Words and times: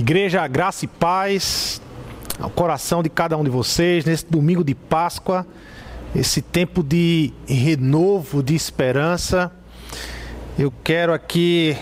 Igreja, 0.00 0.46
graça 0.46 0.86
e 0.86 0.88
paz 0.88 1.78
ao 2.40 2.48
coração 2.48 3.02
de 3.02 3.10
cada 3.10 3.36
um 3.36 3.44
de 3.44 3.50
vocês 3.50 4.02
nesse 4.02 4.24
domingo 4.24 4.64
de 4.64 4.74
Páscoa, 4.74 5.46
esse 6.16 6.40
tempo 6.40 6.82
de 6.82 7.34
renovo, 7.46 8.42
de 8.42 8.54
esperança. 8.54 9.52
Eu 10.58 10.72
quero 10.82 11.12
aqui 11.12 11.76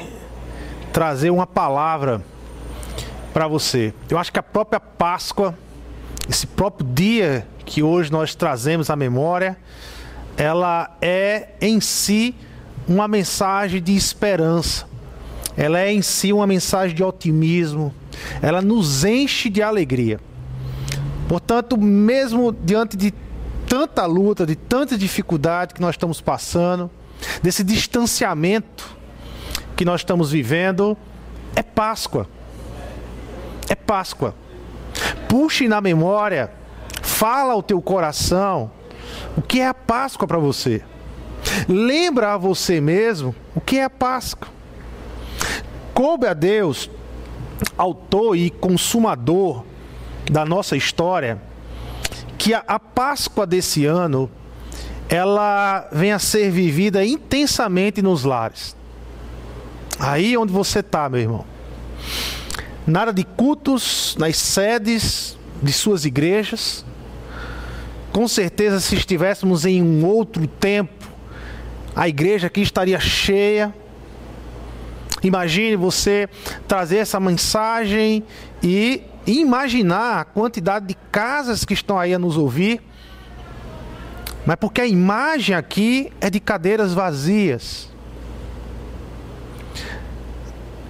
trazer 0.93 1.31
uma 1.31 1.46
palavra 1.46 2.21
para 3.33 3.46
você. 3.46 3.95
Eu 4.11 4.19
acho 4.19 4.32
que 4.32 4.41
a 4.41 4.43
própria 4.43 4.80
Páscoa, 4.80 5.57
esse 6.29 6.45
próprio 6.45 6.89
dia 6.93 7.46
que 7.64 7.85
hoje 7.85 8.11
nós 8.11 8.35
trazemos 8.35 8.91
à 8.91 8.96
memória, 8.96 9.57
ela 10.37 10.91
é 11.00 11.50
em 11.61 11.80
si 11.80 12.35
uma 12.89 13.07
mensagem 13.07 13.80
de 13.80 13.95
esperança. 13.95 14.89
Ela 15.57 15.79
é 15.79 15.93
em 15.93 16.03
si 16.03 16.32
uma 16.32 16.48
mensagem 16.48 16.96
de 16.96 17.05
otimismo, 17.05 17.95
ela 18.41 18.61
nos 18.61 19.05
enche 19.05 19.48
de 19.48 19.62
alegria. 19.62 20.20
Portanto, 21.29 21.77
mesmo 21.77 22.52
diante 22.52 22.97
de 22.97 23.12
tanta 23.69 24.06
luta, 24.06 24.47
de 24.47 24.56
tanta 24.56 24.97
dificuldade 24.97 25.75
que 25.75 25.80
nós 25.80 25.95
estamos 25.95 26.20
passando, 26.20 26.91
desse 27.42 27.62
distanciamento 27.62 28.97
que 29.77 29.84
nós 29.84 30.01
estamos 30.01 30.33
vivendo, 30.33 30.97
é 31.55 31.62
Páscoa. 31.62 32.27
É 33.69 33.75
Páscoa. 33.75 34.34
Puxe 35.28 35.69
na 35.69 35.80
memória, 35.80 36.50
fala 37.03 37.53
ao 37.53 37.62
teu 37.62 37.80
coração 37.83 38.70
o 39.37 39.42
que 39.42 39.61
é 39.61 39.69
a 39.69 39.75
Páscoa 39.75 40.27
para 40.27 40.39
você. 40.39 40.83
Lembra 41.69 42.34
a 42.34 42.37
você 42.37 42.80
mesmo 42.80 43.34
o 43.55 43.61
que 43.61 43.78
é 43.78 43.84
a 43.84 43.91
Páscoa. 43.91 44.48
Coube 45.92 46.27
a 46.27 46.33
Deus 46.33 46.91
autor 47.77 48.37
e 48.37 48.51
consumador 48.51 49.65
da 50.30 50.45
nossa 50.45 50.77
história, 50.77 51.41
que 52.37 52.55
a, 52.55 52.62
a 52.67 52.78
Páscoa 52.78 53.47
desse 53.47 53.87
ano 53.87 54.31
ela 55.09 55.89
venha 55.91 56.17
a 56.17 56.19
ser 56.19 56.50
vivida 56.50 57.05
intensamente 57.05 58.03
nos 58.03 58.25
lares. 58.25 58.77
Aí 59.98 60.37
onde 60.37 60.53
você 60.53 60.81
está, 60.81 61.09
meu 61.09 61.20
irmão. 61.20 61.45
Nada 62.87 63.12
de 63.12 63.25
cultos 63.25 64.17
nas 64.19 64.37
sedes 64.37 65.37
de 65.62 65.72
suas 65.72 66.05
igrejas. 66.05 66.84
Com 68.12 68.28
certeza, 68.28 68.81
se 68.81 68.95
estivéssemos 68.97 69.65
em 69.65 69.83
um 69.83 70.06
outro 70.06 70.47
tempo, 70.47 71.06
a 71.97 72.09
igreja 72.09 72.47
aqui 72.47 72.61
estaria 72.61 73.00
cheia 73.00 73.75
Imagine 75.22 75.77
você 75.77 76.28
trazer 76.66 76.98
essa 76.98 77.19
mensagem 77.19 78.24
e 78.62 79.02
imaginar 79.27 80.20
a 80.20 80.25
quantidade 80.25 80.86
de 80.86 80.94
casas 81.10 81.64
que 81.64 81.75
estão 81.75 81.98
aí 81.98 82.14
a 82.14 82.19
nos 82.19 82.36
ouvir. 82.36 82.80
Mas 84.47 84.56
porque 84.56 84.80
a 84.80 84.86
imagem 84.86 85.55
aqui 85.55 86.12
é 86.20 86.30
de 86.30 86.41
cadeiras 86.41 86.94
vazias. 86.94 87.91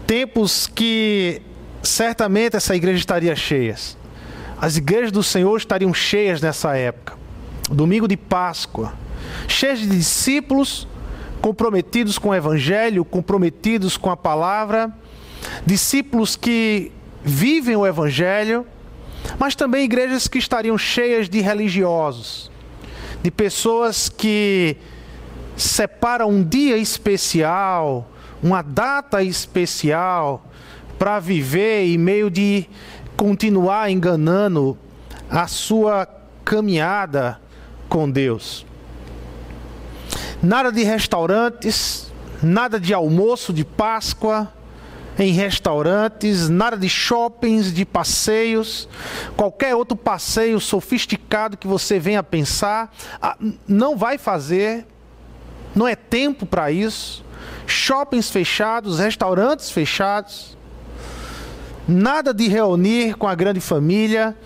Tempos 0.06 0.66
que 0.66 1.42
certamente 1.82 2.56
essa 2.56 2.76
igreja 2.76 2.98
estaria 2.98 3.34
cheia. 3.34 3.74
As 4.60 4.76
igrejas 4.76 5.12
do 5.12 5.22
Senhor 5.22 5.56
estariam 5.56 5.92
cheias 5.92 6.40
nessa 6.40 6.76
época. 6.76 7.16
Domingo 7.70 8.08
de 8.08 8.16
Páscoa, 8.16 8.92
cheias 9.46 9.78
de 9.80 9.88
discípulos 9.88 10.88
comprometidos 11.40 12.18
com 12.18 12.30
o 12.30 12.34
Evangelho, 12.34 13.04
comprometidos 13.04 13.96
com 13.96 14.10
a 14.10 14.16
palavra, 14.16 14.92
discípulos 15.64 16.36
que 16.36 16.92
vivem 17.22 17.76
o 17.76 17.86
Evangelho, 17.86 18.66
mas 19.38 19.54
também 19.54 19.84
igrejas 19.84 20.28
que 20.28 20.38
estariam 20.38 20.76
cheias 20.78 21.28
de 21.28 21.40
religiosos, 21.40 22.50
de 23.22 23.30
pessoas 23.30 24.08
que 24.08 24.76
separam 25.56 26.30
um 26.30 26.42
dia 26.42 26.76
especial, 26.76 28.10
uma 28.42 28.62
data 28.62 29.22
especial, 29.22 30.44
para 30.98 31.20
viver 31.20 31.86
e 31.86 31.98
meio 31.98 32.30
de 32.30 32.68
continuar 33.16 33.90
enganando 33.90 34.76
a 35.30 35.46
sua 35.46 36.08
caminhada 36.44 37.40
com 37.88 38.10
Deus. 38.10 38.67
Nada 40.42 40.70
de 40.70 40.84
restaurantes, 40.84 42.12
nada 42.40 42.78
de 42.78 42.94
almoço 42.94 43.52
de 43.52 43.64
Páscoa 43.64 44.52
em 45.18 45.32
restaurantes, 45.32 46.48
nada 46.48 46.76
de 46.76 46.88
shoppings, 46.88 47.74
de 47.74 47.84
passeios, 47.84 48.88
qualquer 49.36 49.74
outro 49.74 49.96
passeio 49.96 50.60
sofisticado 50.60 51.56
que 51.56 51.66
você 51.66 51.98
venha 51.98 52.22
pensar, 52.22 52.94
ah, 53.20 53.36
não 53.66 53.96
vai 53.96 54.16
fazer, 54.16 54.86
não 55.74 55.88
é 55.88 55.96
tempo 55.96 56.46
para 56.46 56.70
isso. 56.70 57.24
Shoppings 57.66 58.30
fechados, 58.30 59.00
restaurantes 59.00 59.72
fechados, 59.72 60.56
nada 61.86 62.32
de 62.32 62.46
reunir 62.46 63.14
com 63.16 63.26
a 63.26 63.34
grande 63.34 63.60
família 63.60 64.36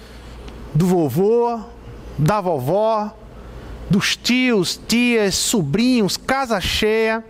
do 0.75 0.87
vovô, 0.87 1.61
da 2.19 2.41
vovó, 2.41 3.15
dos 3.89 4.17
tios, 4.17 4.81
tias, 4.89 5.35
sobrinhos, 5.35 6.17
casa 6.17 6.61
cheia. 6.61 7.25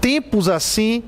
Tempos 0.00 0.48
assim 0.48 1.04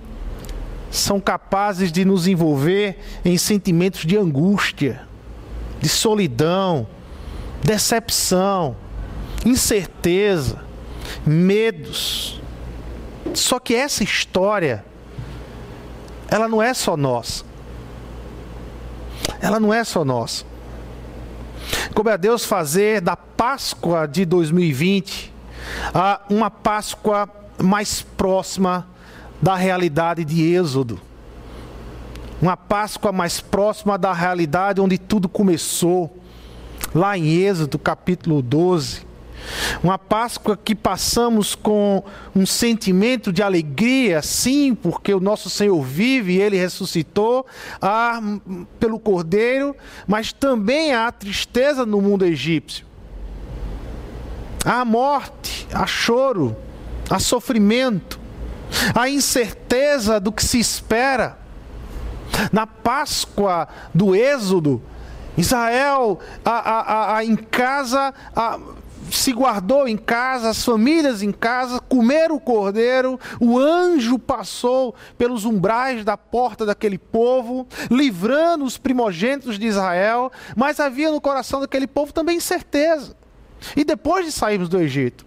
são 0.90 1.18
capazes 1.18 1.90
de 1.90 2.04
nos 2.04 2.28
envolver 2.28 2.98
em 3.24 3.36
sentimentos 3.36 4.06
de 4.06 4.16
angústia, 4.16 5.02
de 5.80 5.88
solidão, 5.88 6.86
decepção, 7.62 8.76
incerteza, 9.44 10.62
medos. 11.26 12.40
Só 13.34 13.58
que 13.58 13.74
essa 13.74 14.04
história, 14.04 14.84
ela 16.28 16.46
não 16.46 16.62
é 16.62 16.72
só 16.72 16.96
nossa. 16.96 17.44
Ela 19.40 19.58
não 19.58 19.74
é 19.74 19.82
só 19.82 20.04
nossa. 20.04 20.44
Como 21.94 22.08
é 22.08 22.12
a 22.12 22.16
Deus 22.16 22.44
fazer 22.44 23.00
da 23.00 23.16
Páscoa 23.16 24.06
de 24.06 24.24
2020 24.24 25.32
uma 26.28 26.50
Páscoa 26.50 27.28
mais 27.62 28.02
próxima 28.02 28.86
da 29.40 29.54
realidade 29.54 30.24
de 30.24 30.42
Êxodo. 30.42 31.00
Uma 32.40 32.56
Páscoa 32.56 33.12
mais 33.12 33.40
próxima 33.40 33.96
da 33.96 34.12
realidade 34.12 34.80
onde 34.80 34.98
tudo 34.98 35.28
começou, 35.28 36.18
lá 36.94 37.16
em 37.16 37.26
Êxodo 37.26 37.78
capítulo 37.78 38.42
12 38.42 39.13
uma 39.82 39.98
Páscoa 39.98 40.56
que 40.56 40.74
passamos 40.74 41.54
com 41.54 42.02
um 42.34 42.46
sentimento 42.46 43.32
de 43.32 43.42
alegria, 43.42 44.22
sim, 44.22 44.74
porque 44.74 45.12
o 45.12 45.20
nosso 45.20 45.50
Senhor 45.50 45.82
vive 45.82 46.34
e 46.34 46.40
ele 46.40 46.56
ressuscitou 46.56 47.46
ah, 47.80 48.20
pelo 48.78 48.98
Cordeiro, 48.98 49.76
mas 50.06 50.32
também 50.32 50.94
há 50.94 51.10
tristeza 51.12 51.84
no 51.84 52.00
mundo 52.00 52.24
egípcio. 52.24 52.86
Há 54.64 54.84
morte, 54.84 55.68
há 55.72 55.86
choro, 55.86 56.56
há 57.10 57.18
sofrimento, 57.18 58.18
há 58.94 59.08
incerteza 59.08 60.18
do 60.18 60.32
que 60.32 60.44
se 60.44 60.58
espera. 60.58 61.38
Na 62.50 62.66
Páscoa 62.66 63.68
do 63.94 64.14
Êxodo, 64.14 64.82
Israel 65.36 66.18
a, 66.44 66.50
a, 66.50 67.16
a, 67.16 67.24
em 67.24 67.36
casa 67.36 68.14
se 69.16 69.32
guardou 69.32 69.86
em 69.86 69.96
casa, 69.96 70.50
as 70.50 70.64
famílias 70.64 71.22
em 71.22 71.32
casa, 71.32 71.80
comeram 71.80 72.36
o 72.36 72.40
cordeiro, 72.40 73.18
o 73.40 73.58
anjo 73.58 74.18
passou 74.18 74.94
pelos 75.16 75.44
umbrais 75.44 76.04
da 76.04 76.16
porta 76.16 76.66
daquele 76.66 76.98
povo, 76.98 77.66
livrando 77.90 78.64
os 78.64 78.76
primogênitos 78.78 79.58
de 79.58 79.66
Israel, 79.66 80.30
mas 80.56 80.80
havia 80.80 81.10
no 81.10 81.20
coração 81.20 81.60
daquele 81.60 81.86
povo 81.86 82.12
também 82.12 82.36
incerteza. 82.36 83.16
E 83.76 83.84
depois 83.84 84.26
de 84.26 84.32
sairmos 84.32 84.68
do 84.68 84.78
Egito, 84.78 85.24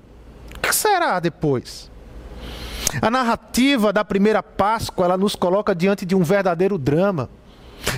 o 0.56 0.60
que 0.60 0.74
será 0.74 1.20
depois? 1.20 1.90
A 3.02 3.10
narrativa 3.10 3.92
da 3.92 4.04
primeira 4.06 4.42
Páscoa, 4.42 5.06
ela 5.06 5.18
nos 5.18 5.36
coloca 5.36 5.76
diante 5.76 6.06
de 6.06 6.16
um 6.16 6.24
verdadeiro 6.24 6.78
drama. 6.78 7.30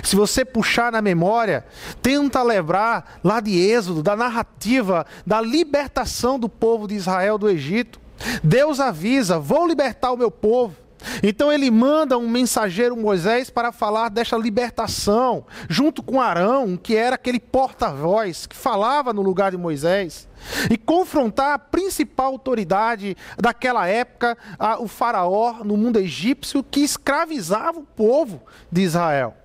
Se 0.02 0.16
você 0.16 0.44
puxar 0.44 0.92
na 0.92 1.02
memória, 1.02 1.64
tenta 2.02 2.42
lembrar 2.42 3.20
lá 3.22 3.40
de 3.40 3.58
Êxodo, 3.58 4.02
da 4.02 4.16
narrativa 4.16 5.06
da 5.26 5.40
libertação 5.40 6.38
do 6.38 6.48
povo 6.48 6.88
de 6.88 6.94
Israel 6.94 7.38
do 7.38 7.48
Egito. 7.48 8.00
Deus 8.42 8.80
avisa: 8.80 9.38
vou 9.38 9.66
libertar 9.66 10.12
o 10.12 10.16
meu 10.16 10.30
povo. 10.30 10.76
Então 11.22 11.50
ele 11.50 11.70
manda 11.70 12.18
um 12.18 12.28
mensageiro 12.28 12.94
Moisés 12.94 13.48
para 13.48 13.72
falar 13.72 14.10
desta 14.10 14.36
libertação, 14.36 15.46
junto 15.66 16.02
com 16.02 16.20
Arão, 16.20 16.76
que 16.76 16.94
era 16.94 17.14
aquele 17.14 17.40
porta-voz 17.40 18.46
que 18.46 18.54
falava 18.54 19.10
no 19.10 19.22
lugar 19.22 19.50
de 19.50 19.56
Moisés, 19.56 20.28
e 20.70 20.76
confrontar 20.76 21.54
a 21.54 21.58
principal 21.58 22.26
autoridade 22.26 23.16
daquela 23.38 23.86
época, 23.86 24.36
o 24.78 24.86
Faraó 24.86 25.64
no 25.64 25.74
mundo 25.74 25.98
egípcio, 25.98 26.62
que 26.62 26.80
escravizava 26.80 27.78
o 27.78 27.84
povo 27.84 28.42
de 28.70 28.82
Israel. 28.82 29.39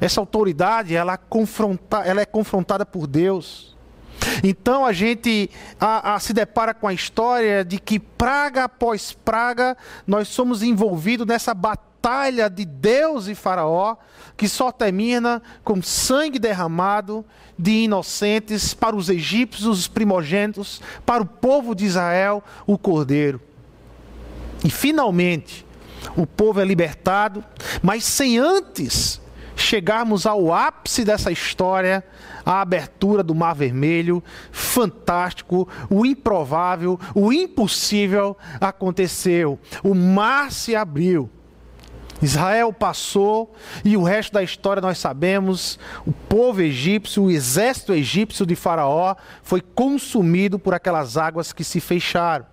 Essa 0.00 0.20
autoridade 0.20 0.94
ela, 0.94 1.16
confronta, 1.16 1.98
ela 1.98 2.20
é 2.20 2.26
confrontada 2.26 2.84
por 2.84 3.06
Deus. 3.06 3.76
Então 4.42 4.84
a 4.84 4.92
gente 4.92 5.50
a, 5.80 6.14
a, 6.14 6.20
se 6.20 6.32
depara 6.32 6.74
com 6.74 6.86
a 6.86 6.92
história 6.92 7.64
de 7.64 7.78
que 7.78 7.98
praga 7.98 8.64
após 8.64 9.12
praga 9.12 9.76
nós 10.06 10.28
somos 10.28 10.62
envolvidos 10.62 11.26
nessa 11.26 11.54
batalha 11.54 12.48
de 12.48 12.64
Deus 12.64 13.26
e 13.26 13.34
Faraó 13.34 13.96
que 14.36 14.48
só 14.48 14.70
termina 14.70 15.42
com 15.64 15.82
sangue 15.82 16.38
derramado 16.38 17.24
de 17.58 17.84
inocentes 17.84 18.72
para 18.72 18.94
os 18.94 19.08
egípcios, 19.08 19.66
os 19.66 19.88
primogênitos, 19.88 20.80
para 21.04 21.22
o 21.22 21.26
povo 21.26 21.74
de 21.74 21.84
Israel, 21.84 22.42
o 22.66 22.78
cordeiro. 22.78 23.40
E 24.64 24.70
finalmente 24.70 25.66
o 26.16 26.24
povo 26.24 26.60
é 26.60 26.64
libertado, 26.64 27.44
mas 27.82 28.04
sem 28.04 28.38
antes 28.38 29.20
chegarmos 29.68 30.24
ao 30.24 30.52
ápice 30.52 31.04
dessa 31.04 31.30
história, 31.30 32.02
a 32.44 32.62
abertura 32.62 33.22
do 33.22 33.34
Mar 33.34 33.54
Vermelho, 33.54 34.24
fantástico, 34.50 35.68
o 35.90 36.06
improvável, 36.06 36.98
o 37.14 37.30
impossível 37.30 38.36
aconteceu. 38.60 39.58
O 39.84 39.94
mar 39.94 40.50
se 40.50 40.74
abriu. 40.74 41.30
Israel 42.22 42.72
passou 42.72 43.54
e 43.84 43.96
o 43.96 44.02
resto 44.02 44.32
da 44.32 44.42
história 44.42 44.80
nós 44.80 44.98
sabemos. 44.98 45.78
O 46.06 46.12
povo 46.12 46.62
egípcio, 46.62 47.24
o 47.24 47.30
exército 47.30 47.92
egípcio 47.92 48.46
de 48.46 48.56
Faraó 48.56 49.14
foi 49.42 49.60
consumido 49.60 50.58
por 50.58 50.72
aquelas 50.72 51.16
águas 51.18 51.52
que 51.52 51.62
se 51.62 51.78
fecharam. 51.78 52.46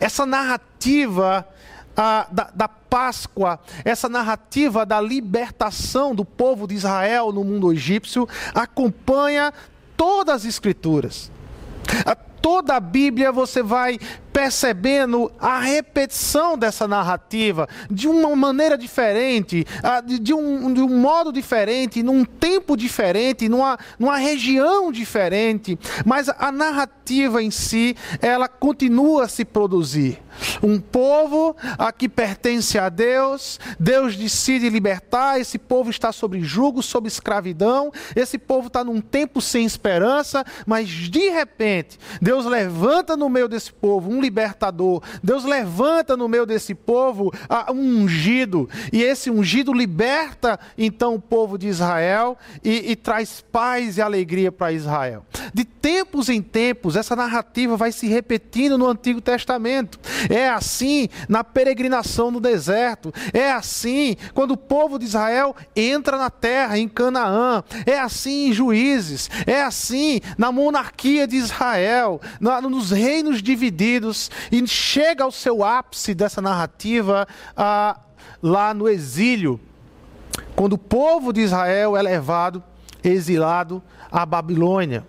Essa 0.00 0.24
narrativa 0.24 1.46
a, 1.96 2.26
da, 2.30 2.50
da 2.54 2.68
Páscoa, 2.68 3.58
essa 3.84 4.08
narrativa 4.08 4.86
da 4.86 5.00
libertação 5.00 6.14
do 6.14 6.24
povo 6.24 6.66
de 6.66 6.74
Israel 6.74 7.32
no 7.32 7.42
mundo 7.42 7.72
egípcio, 7.72 8.28
acompanha 8.54 9.52
todas 9.96 10.36
as 10.36 10.44
Escrituras. 10.44 11.30
A 12.06 12.14
toda 12.14 12.76
a 12.76 12.80
Bíblia 12.80 13.32
você 13.32 13.62
vai 13.62 13.98
percebendo 14.34 15.30
a 15.38 15.60
repetição 15.60 16.58
dessa 16.58 16.88
narrativa 16.88 17.68
de 17.88 18.08
uma 18.08 18.34
maneira 18.34 18.76
diferente, 18.76 19.64
de 20.20 20.34
um, 20.34 20.74
de 20.74 20.80
um 20.80 20.98
modo 20.98 21.32
diferente, 21.32 22.02
num 22.02 22.24
tempo 22.24 22.76
diferente, 22.76 23.48
numa, 23.48 23.78
numa 23.96 24.16
região 24.16 24.90
diferente, 24.90 25.78
mas 26.04 26.28
a 26.28 26.50
narrativa 26.50 27.40
em 27.40 27.50
si, 27.52 27.96
ela 28.20 28.48
continua 28.48 29.24
a 29.24 29.28
se 29.28 29.44
produzir. 29.44 30.20
Um 30.60 30.80
povo 30.80 31.54
a 31.78 31.92
que 31.92 32.08
pertence 32.08 32.76
a 32.76 32.88
Deus, 32.88 33.60
Deus 33.78 34.16
decide 34.16 34.68
libertar, 34.68 35.38
esse 35.38 35.58
povo 35.58 35.90
está 35.90 36.10
sob 36.10 36.42
jugo, 36.42 36.82
sob 36.82 37.06
escravidão, 37.06 37.92
esse 38.16 38.36
povo 38.36 38.66
está 38.66 38.82
num 38.82 39.00
tempo 39.00 39.40
sem 39.40 39.64
esperança, 39.64 40.44
mas 40.66 40.88
de 40.88 41.28
repente, 41.28 42.00
Deus 42.20 42.46
levanta 42.46 43.16
no 43.16 43.28
meio 43.28 43.46
desse 43.46 43.72
povo 43.72 44.10
um 44.10 44.23
libertador. 44.24 45.02
Deus 45.22 45.44
levanta 45.44 46.16
no 46.16 46.28
meio 46.28 46.46
desse 46.46 46.74
povo 46.74 47.32
um 47.70 48.02
ungido, 48.02 48.68
e 48.92 49.02
esse 49.02 49.30
ungido 49.30 49.72
liberta 49.72 50.58
então 50.76 51.14
o 51.14 51.20
povo 51.20 51.58
de 51.58 51.68
Israel 51.68 52.36
e, 52.62 52.92
e 52.92 52.96
traz 52.96 53.44
paz 53.52 53.98
e 53.98 54.02
alegria 54.02 54.50
para 54.50 54.72
Israel. 54.72 55.24
De 55.52 55.64
tempos 55.64 56.28
em 56.28 56.40
tempos, 56.40 56.96
essa 56.96 57.14
narrativa 57.14 57.76
vai 57.76 57.92
se 57.92 58.06
repetindo 58.06 58.78
no 58.78 58.88
Antigo 58.88 59.20
Testamento. 59.20 59.98
É 60.30 60.48
assim 60.48 61.08
na 61.28 61.44
peregrinação 61.44 62.30
no 62.30 62.40
deserto, 62.40 63.12
é 63.32 63.52
assim 63.52 64.16
quando 64.32 64.52
o 64.52 64.56
povo 64.56 64.98
de 64.98 65.04
Israel 65.04 65.54
entra 65.76 66.16
na 66.16 66.30
terra, 66.30 66.78
em 66.78 66.88
Canaã, 66.88 67.62
é 67.84 67.98
assim 67.98 68.48
em 68.48 68.52
Juízes, 68.52 69.28
é 69.46 69.62
assim 69.62 70.20
na 70.38 70.50
monarquia 70.50 71.26
de 71.26 71.36
Israel, 71.36 72.20
nos 72.40 72.90
reinos 72.90 73.42
divididos, 73.42 74.13
e 74.50 74.66
chega 74.66 75.24
ao 75.24 75.30
seu 75.30 75.64
ápice 75.64 76.14
dessa 76.14 76.40
narrativa 76.40 77.26
ah, 77.56 77.98
lá 78.42 78.74
no 78.74 78.88
exílio, 78.88 79.60
quando 80.56 80.74
o 80.74 80.78
povo 80.78 81.32
de 81.32 81.40
Israel 81.40 81.96
é 81.96 82.02
levado, 82.02 82.62
exilado 83.02 83.82
à 84.10 84.24
Babilônia. 84.24 85.06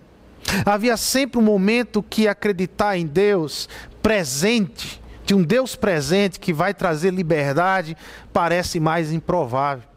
Havia 0.65 0.95
sempre 0.95 1.39
um 1.39 1.43
momento 1.43 2.03
que 2.03 2.27
acreditar 2.27 2.97
em 2.97 3.05
Deus 3.05 3.67
presente, 4.01 5.01
de 5.25 5.33
um 5.33 5.41
Deus 5.41 5.75
presente 5.75 6.39
que 6.39 6.53
vai 6.53 6.73
trazer 6.73 7.11
liberdade, 7.11 7.97
parece 8.31 8.79
mais 8.79 9.11
improvável. 9.11 9.94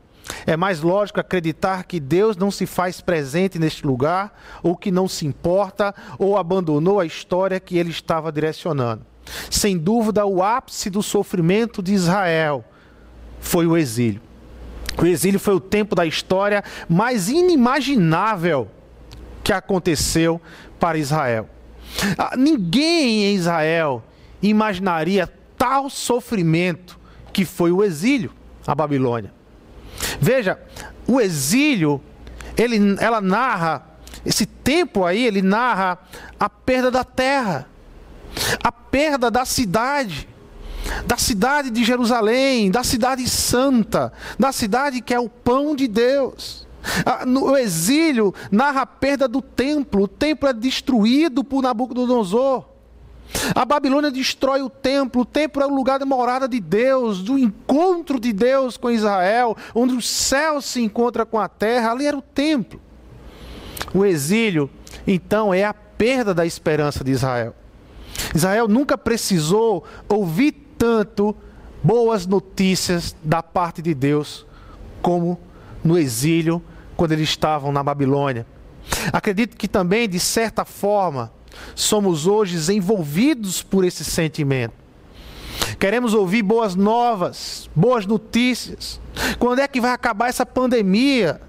É 0.49 0.57
mais 0.57 0.81
lógico 0.81 1.21
acreditar 1.21 1.85
que 1.85 2.01
Deus 2.01 2.35
não 2.35 2.51
se 2.51 2.65
faz 2.65 3.03
presente 3.03 3.59
neste 3.59 3.87
lugar, 3.87 4.33
ou 4.63 4.75
que 4.75 4.91
não 4.91 5.07
se 5.07 5.27
importa, 5.27 5.95
ou 6.19 6.39
abandonou 6.39 6.99
a 6.99 7.05
história 7.05 7.61
que 7.61 7.77
ele 7.77 7.91
estava 7.91 8.33
direcionando. 8.33 9.05
Sem 9.51 9.77
dúvida, 9.77 10.25
o 10.25 10.43
ápice 10.43 10.89
do 10.89 11.03
sofrimento 11.03 11.83
de 11.83 11.93
Israel 11.93 12.65
foi 13.39 13.67
o 13.67 13.77
exílio. 13.77 14.23
O 14.97 15.05
exílio 15.05 15.39
foi 15.39 15.53
o 15.53 15.61
tempo 15.61 15.95
da 15.95 16.07
história 16.07 16.65
mais 16.89 17.29
inimaginável 17.29 18.71
que 19.45 19.53
aconteceu 19.53 20.41
para 20.81 20.97
Israel. 20.97 21.47
Ah, 22.17 22.35
ninguém 22.39 23.25
em 23.25 23.35
Israel 23.35 24.03
imaginaria 24.41 25.31
tal 25.59 25.91
sofrimento 25.91 26.99
que 27.35 27.45
foi 27.45 27.71
o 27.71 27.85
exílio 27.85 28.33
à 28.67 28.75
Babilônia. 28.75 29.37
Veja, 30.21 30.59
o 31.07 31.21
exílio, 31.21 32.01
ele, 32.57 32.97
ela 33.01 33.21
narra, 33.21 33.87
esse 34.25 34.47
tempo 34.47 35.05
aí, 35.05 35.25
ele 35.25 35.43
narra 35.43 35.99
a 36.39 36.49
perda 36.49 36.91
da 36.91 37.05
terra 37.05 37.67
a 38.63 38.71
perda 38.71 39.31
da 39.31 39.45
cidade, 39.45 40.29
da 41.07 41.17
cidade 41.17 41.71
de 41.71 41.85
Jerusalém, 41.85 42.71
da 42.71 42.83
cidade 42.83 43.29
santa, 43.29 44.13
da 44.39 44.53
cidade 44.53 45.01
que 45.01 45.15
é 45.15 45.21
o 45.21 45.29
pão 45.29 45.75
de 45.75 45.89
Deus. 45.89 46.67
No 47.27 47.57
exílio 47.57 48.35
narra 48.51 48.83
a 48.83 48.87
perda 48.87 49.29
do 49.29 49.43
templo, 49.43 50.05
o 50.05 50.09
templo 50.09 50.49
é 50.49 50.53
destruído 50.53 51.43
por 51.43 51.63
Nabucodonosor. 51.63 52.65
A 53.55 53.65
Babilônia 53.65 54.11
destrói 54.11 54.63
o 54.63 54.71
templo, 54.71 55.23
o 55.23 55.25
templo 55.25 55.63
é 55.63 55.67
o 55.67 55.75
lugar 55.75 55.99
da 55.99 56.07
morada 56.07 56.49
de 56.49 56.61
Deus, 56.61 57.23
do 57.23 57.39
encontro 57.39 58.19
de 58.19 58.33
Deus 58.33 58.77
com 58.77 58.91
Israel, 58.91 59.57
onde 59.75 59.95
o 59.95 60.03
céu 60.03 60.61
se 60.61 60.83
encontra 60.83 61.25
com 61.27 61.39
a 61.39 61.49
terra, 61.49 61.93
ali 61.93 62.07
era 62.07 62.17
o 62.17 62.23
templo. 62.23 62.81
O 63.95 64.05
exílio, 64.05 64.71
então, 65.07 65.53
é 65.53 65.65
a 65.65 65.73
perda 65.75 66.35
da 66.35 66.47
esperança 66.47 67.03
de 67.03 67.11
Israel. 67.11 67.55
Israel 68.35 68.69
nunca 68.69 68.97
precisou 68.99 69.85
ouvir 70.09 70.53
tanto 70.77 71.35
boas 71.83 72.27
notícias 72.27 73.15
da 73.23 73.43
parte 73.43 73.81
de 73.81 73.95
Deus 73.95 74.47
como 75.01 75.39
no 75.83 75.97
exílio, 75.97 76.63
quando 76.97 77.13
eles 77.13 77.29
estavam 77.29 77.73
na 77.73 77.83
Babilônia. 77.83 78.47
Acredito 79.13 79.57
que 79.57 79.69
também, 79.69 80.09
de 80.09 80.19
certa 80.19 80.65
forma, 80.65 81.33
somos 81.75 82.27
hoje 82.27 82.57
envolvidos 82.73 83.63
por 83.63 83.85
esse 83.85 84.05
sentimento. 84.05 84.75
Queremos 85.79 86.15
ouvir 86.15 86.43
boas 86.43 86.75
novas, 86.75 87.69
boas 87.75 88.07
notícias. 88.07 89.01
Quando 89.39 89.61
é 89.61 89.69
que 89.69 89.81
vai 89.81 89.93
acabar 89.93 90.29
essa 90.29 90.47
pandemia? 90.47 91.41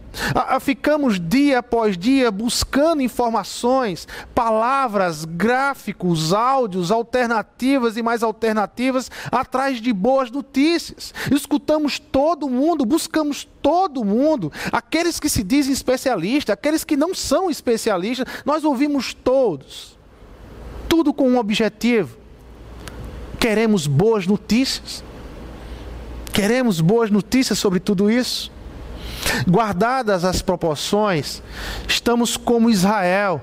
Ficamos 0.62 1.20
dia 1.20 1.60
após 1.60 1.98
dia 1.98 2.32
buscando 2.32 3.02
informações, 3.02 4.08
palavras, 4.34 5.26
gráficos, 5.26 6.34
áudios, 6.34 6.92
alternativas 6.92 7.98
e 7.98 8.04
mais 8.04 8.24
alternativas 8.24 9.10
atrás 9.32 9.82
de 9.82 9.94
boas 9.94 10.30
notícias. 10.30 11.14
Escutamos 11.32 12.00
todo 12.00 12.50
mundo, 12.50 12.86
buscamos 12.86 13.48
todo 13.62 14.04
mundo, 14.04 14.52
aqueles 14.72 15.20
que 15.20 15.30
se 15.30 15.44
dizem 15.44 15.74
especialistas, 15.74 16.54
aqueles 16.54 16.84
que 16.84 16.98
não 16.98 17.14
são 17.14 17.50
especialistas, 17.50 18.28
nós 18.46 18.64
ouvimos 18.64 19.14
todos. 19.14 19.98
Tudo 20.88 21.14
com 21.14 21.30
um 21.30 21.38
objetivo. 21.38 22.18
Queremos 23.40 23.88
boas 23.88 24.26
notícias. 24.28 25.04
Queremos 26.34 26.82
boas 26.82 27.10
notícias 27.10 27.60
sobre 27.60 27.80
tudo 27.80 28.10
isso. 28.10 28.52
Guardadas 29.48 30.24
as 30.26 30.42
proporções, 30.42 31.42
estamos 31.88 32.38
como 32.38 32.70
Israel, 32.70 33.42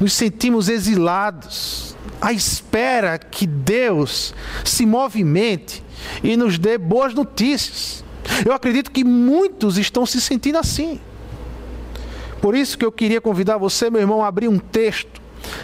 nos 0.00 0.12
sentimos 0.12 0.68
exilados, 0.68 1.96
à 2.20 2.32
espera 2.32 3.18
que 3.18 3.46
Deus 3.46 4.34
se 4.64 4.84
movimente 4.84 5.82
e 6.22 6.36
nos 6.36 6.58
dê 6.58 6.76
boas 6.76 7.14
notícias. 7.14 8.04
Eu 8.44 8.52
acredito 8.52 8.90
que 8.90 9.04
muitos 9.04 9.78
estão 9.78 10.04
se 10.04 10.20
sentindo 10.20 10.58
assim. 10.58 11.00
Por 12.40 12.56
isso 12.56 12.76
que 12.76 12.84
eu 12.84 12.90
queria 12.90 13.20
convidar 13.20 13.56
você, 13.56 13.88
meu 13.88 14.00
irmão, 14.00 14.24
a 14.24 14.26
abrir 14.26 14.48
um 14.48 14.58
texto 14.58 15.21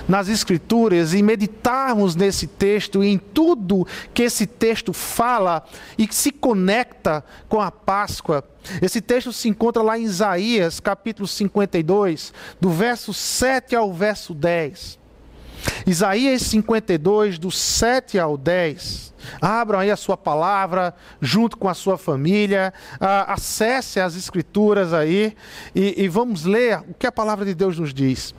nas 0.08 0.28
Escrituras 0.28 1.14
e 1.14 1.22
meditarmos 1.22 2.14
nesse 2.14 2.46
texto 2.46 3.02
e 3.02 3.08
em 3.08 3.18
tudo 3.18 3.86
que 4.12 4.22
esse 4.22 4.46
texto 4.46 4.92
fala 4.92 5.64
e 5.96 6.06
que 6.06 6.14
se 6.14 6.30
conecta 6.30 7.24
com 7.48 7.60
a 7.60 7.70
Páscoa. 7.70 8.44
Esse 8.82 9.00
texto 9.00 9.32
se 9.32 9.48
encontra 9.48 9.82
lá 9.82 9.98
em 9.98 10.02
Isaías, 10.02 10.80
capítulo 10.80 11.26
52, 11.26 12.32
do 12.60 12.70
verso 12.70 13.14
7 13.14 13.74
ao 13.74 13.92
verso 13.92 14.34
10. 14.34 14.98
Isaías 15.86 16.42
52, 16.42 17.38
do 17.38 17.50
7 17.50 18.18
ao 18.18 18.36
10. 18.36 19.14
Abram 19.40 19.80
aí 19.80 19.90
a 19.90 19.96
sua 19.96 20.16
palavra, 20.16 20.94
junto 21.20 21.56
com 21.56 21.68
a 21.68 21.74
sua 21.74 21.98
família, 21.98 22.72
uh, 22.94 23.32
acesse 23.32 24.00
as 24.00 24.14
escrituras 24.14 24.92
aí 24.92 25.34
e, 25.74 26.04
e 26.04 26.08
vamos 26.08 26.44
ler 26.44 26.82
o 26.88 26.94
que 26.94 27.06
a 27.06 27.12
palavra 27.12 27.44
de 27.44 27.54
Deus 27.54 27.78
nos 27.78 27.92
diz. 27.92 28.34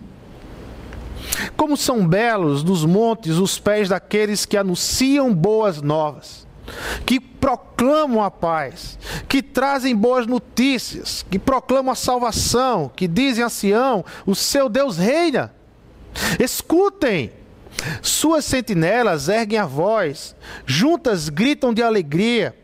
Como 1.56 1.76
são 1.76 2.08
belos 2.08 2.64
nos 2.64 2.86
montes 2.86 3.38
os 3.38 3.60
pés 3.60 3.90
daqueles 3.90 4.46
que 4.46 4.58
anunciam 4.58 5.34
boas 5.34 5.82
novas, 5.82 6.48
que 7.06 7.20
proclamam 7.20 8.24
a 8.24 8.30
paz, 8.30 8.98
que 9.28 9.42
trazem 9.42 9.96
boas 9.96 10.28
notícias, 10.28 11.26
que 11.30 11.40
proclamam 11.40 11.92
a 11.92 11.96
salvação, 11.96 12.92
que 12.96 13.08
dizem 13.08 13.44
a 13.44 13.50
Sião: 13.50 14.04
o 14.26 14.36
seu 14.36 14.70
Deus 14.70 14.98
reina. 14.98 15.54
Escutem, 16.40 17.32
suas 18.02 18.46
sentinelas 18.46 19.30
erguem 19.30 19.60
a 19.60 19.66
voz, 19.66 20.36
juntas 20.66 21.30
gritam 21.30 21.74
de 21.74 21.82
alegria. 21.82 22.56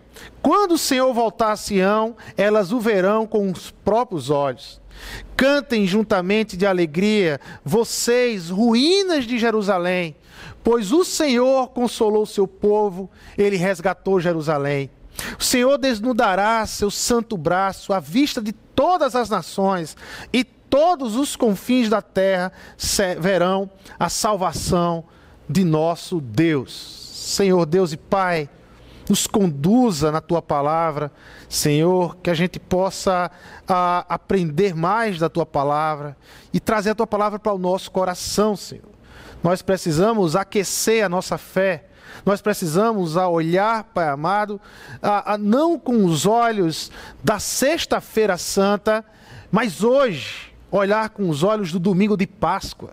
Quando 0.42 0.74
o 0.74 0.78
Senhor 0.78 1.14
voltar 1.14 1.52
a 1.52 1.58
Sião, 1.58 2.16
elas 2.38 2.72
o 2.72 2.80
verão 2.80 3.26
com 3.26 3.50
os 3.52 3.72
próprios 3.72 4.30
olhos. 4.30 4.82
Cantem 5.36 5.86
juntamente 5.86 6.56
de 6.56 6.66
alegria, 6.66 7.40
vocês, 7.64 8.50
ruínas 8.50 9.26
de 9.26 9.38
Jerusalém, 9.38 10.16
pois 10.64 10.92
o 10.92 11.04
Senhor 11.04 11.70
consolou 11.70 12.26
seu 12.26 12.48
povo, 12.48 13.10
ele 13.38 13.58
resgatou 13.58 14.20
Jerusalém. 14.20 14.90
O 15.40 15.44
Senhor 15.44 15.78
desnudará 15.78 16.66
seu 16.66 16.92
santo 16.92 17.38
braço 17.38 17.94
à 17.94 18.00
vista 18.00 18.42
de 18.42 18.52
todas 18.52 19.16
as 19.16 19.30
nações, 19.30 19.96
e 20.32 20.44
todos 20.44 21.16
os 21.16 21.36
confins 21.36 21.90
da 21.90 22.02
terra 22.02 22.52
verão 23.20 23.70
a 24.00 24.10
salvação 24.10 25.06
de 25.50 25.64
nosso 25.64 26.20
Deus. 26.20 26.74
Senhor 27.26 27.66
Deus 27.66 27.94
e 27.94 27.98
Pai, 27.98 28.50
nos 29.10 29.28
conduza 29.28 30.12
na 30.12 30.22
tua 30.22 30.42
palavra, 30.42 31.12
Senhor, 31.48 32.18
que 32.18 32.30
a 32.30 32.34
gente 32.34 32.60
possa 32.60 33.30
a, 33.68 34.06
aprender 34.10 34.76
mais 34.76 35.20
da 35.20 35.30
tua 35.30 35.46
palavra 35.46 36.18
e 36.54 36.60
trazer 36.60 36.92
a 36.92 36.96
tua 36.96 37.08
palavra 37.08 37.38
para 37.38 37.54
o 37.54 37.58
nosso 37.58 37.92
coração, 37.92 38.56
Senhor. 38.56 38.96
Nós 39.44 39.62
precisamos 39.62 40.36
aquecer 40.36 41.06
a 41.06 41.10
nossa 41.10 41.38
fé, 41.38 41.86
nós 42.26 42.42
precisamos 42.42 43.18
a 43.18 43.28
olhar, 43.28 43.84
Pai 43.86 44.08
amado, 44.08 44.60
a, 45.02 45.34
a 45.34 45.38
não 45.38 45.78
com 45.78 46.06
os 46.06 46.26
olhos 46.26 46.92
da 47.24 47.40
Sexta-feira 47.40 48.38
Santa, 48.38 49.06
mas 49.52 49.84
hoje 49.84 50.54
olhar 50.72 51.10
com 51.10 51.30
os 51.30 51.44
olhos 51.44 51.72
do 51.72 51.80
domingo 51.80 52.18
de 52.18 52.26
Páscoa. 52.26 52.92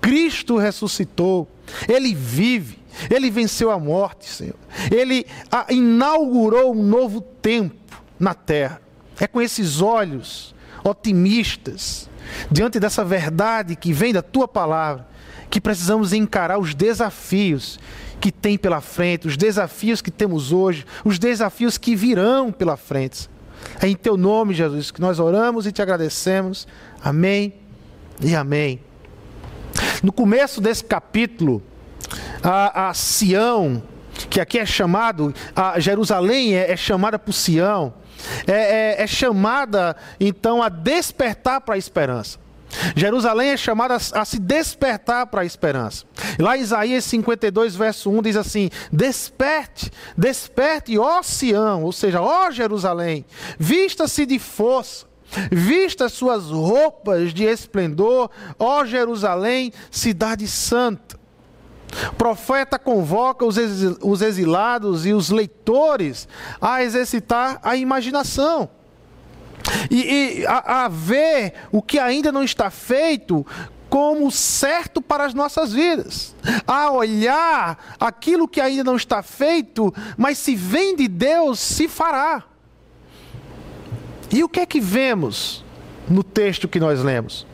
Cristo 0.00 0.58
ressuscitou, 0.58 1.48
ele 1.88 2.14
vive, 2.14 2.78
ele 3.10 3.30
venceu 3.30 3.70
a 3.70 3.78
morte, 3.78 4.28
Senhor. 4.28 4.56
Ele 4.90 5.26
inaugurou 5.68 6.74
um 6.74 6.82
novo 6.82 7.20
tempo 7.20 8.02
na 8.18 8.34
terra. 8.34 8.80
É 9.18 9.26
com 9.26 9.40
esses 9.40 9.80
olhos 9.80 10.54
otimistas, 10.82 12.08
diante 12.50 12.78
dessa 12.78 13.04
verdade 13.04 13.74
que 13.74 13.92
vem 13.92 14.12
da 14.12 14.22
tua 14.22 14.46
palavra, 14.46 15.06
que 15.48 15.60
precisamos 15.60 16.12
encarar 16.12 16.58
os 16.58 16.74
desafios 16.74 17.78
que 18.20 18.30
tem 18.30 18.56
pela 18.58 18.80
frente, 18.80 19.26
os 19.26 19.36
desafios 19.36 20.00
que 20.00 20.10
temos 20.10 20.52
hoje, 20.52 20.84
os 21.04 21.18
desafios 21.18 21.78
que 21.78 21.94
virão 21.94 22.50
pela 22.50 22.76
frente. 22.76 23.28
É 23.80 23.88
em 23.88 23.96
teu 23.96 24.16
nome, 24.16 24.54
Jesus, 24.54 24.90
que 24.90 25.00
nós 25.00 25.18
oramos 25.18 25.66
e 25.66 25.72
te 25.72 25.80
agradecemos. 25.80 26.66
Amém 27.02 27.54
e 28.20 28.34
amém. 28.34 28.80
No 30.02 30.12
começo 30.12 30.60
desse 30.60 30.84
capítulo, 30.84 31.62
a, 32.42 32.88
a 32.88 32.94
Sião, 32.94 33.82
que 34.30 34.40
aqui 34.40 34.58
é 34.58 34.66
chamado, 34.66 35.34
a 35.54 35.78
Jerusalém 35.80 36.56
é, 36.56 36.72
é 36.72 36.76
chamada 36.76 37.18
por 37.18 37.32
Sião, 37.32 37.94
é, 38.46 38.52
é, 38.52 39.02
é 39.02 39.06
chamada 39.06 39.96
então 40.18 40.62
a 40.62 40.68
despertar 40.68 41.60
para 41.60 41.74
a 41.74 41.78
esperança. 41.78 42.42
Jerusalém 42.96 43.50
é 43.50 43.56
chamada 43.56 43.94
a, 43.94 44.24
se 44.24 44.38
despertar 44.38 45.28
para 45.28 45.42
a 45.42 45.44
esperança. 45.44 46.04
Lá 46.40 46.56
em 46.56 46.60
Isaías 46.60 47.04
52, 47.04 47.76
verso 47.76 48.10
1 48.10 48.22
diz 48.22 48.36
assim: 48.36 48.68
Desperte, 48.92 49.92
desperte, 50.16 50.98
ó 50.98 51.22
Sião, 51.22 51.84
ou 51.84 51.92
seja, 51.92 52.20
ó 52.20 52.50
Jerusalém, 52.50 53.24
vista-se 53.58 54.26
de 54.26 54.40
força 54.40 55.06
Vista 55.50 56.08
suas 56.08 56.44
roupas 56.44 57.34
de 57.34 57.44
esplendor, 57.44 58.30
ó 58.58 58.84
Jerusalém, 58.84 59.72
cidade 59.90 60.46
santa. 60.46 61.23
O 62.10 62.14
profeta 62.14 62.78
convoca 62.78 63.44
os 63.44 64.22
exilados 64.22 65.06
e 65.06 65.12
os 65.12 65.30
leitores 65.30 66.28
a 66.60 66.82
exercitar 66.82 67.58
a 67.62 67.76
imaginação. 67.76 68.68
E, 69.90 70.40
e 70.40 70.46
a, 70.46 70.84
a 70.84 70.88
ver 70.88 71.54
o 71.72 71.80
que 71.80 71.98
ainda 71.98 72.30
não 72.30 72.42
está 72.42 72.70
feito 72.70 73.46
como 73.88 74.28
certo 74.30 75.00
para 75.00 75.24
as 75.24 75.32
nossas 75.32 75.72
vidas, 75.72 76.34
a 76.66 76.90
olhar 76.90 77.94
aquilo 78.00 78.48
que 78.48 78.60
ainda 78.60 78.82
não 78.82 78.96
está 78.96 79.22
feito, 79.22 79.94
mas 80.16 80.36
se 80.38 80.56
vem 80.56 80.96
de 80.96 81.06
Deus, 81.06 81.60
se 81.60 81.86
fará. 81.86 82.42
E 84.32 84.42
o 84.42 84.48
que 84.48 84.58
é 84.58 84.66
que 84.66 84.80
vemos 84.80 85.64
no 86.08 86.24
texto 86.24 86.66
que 86.66 86.80
nós 86.80 87.00
lemos? 87.04 87.46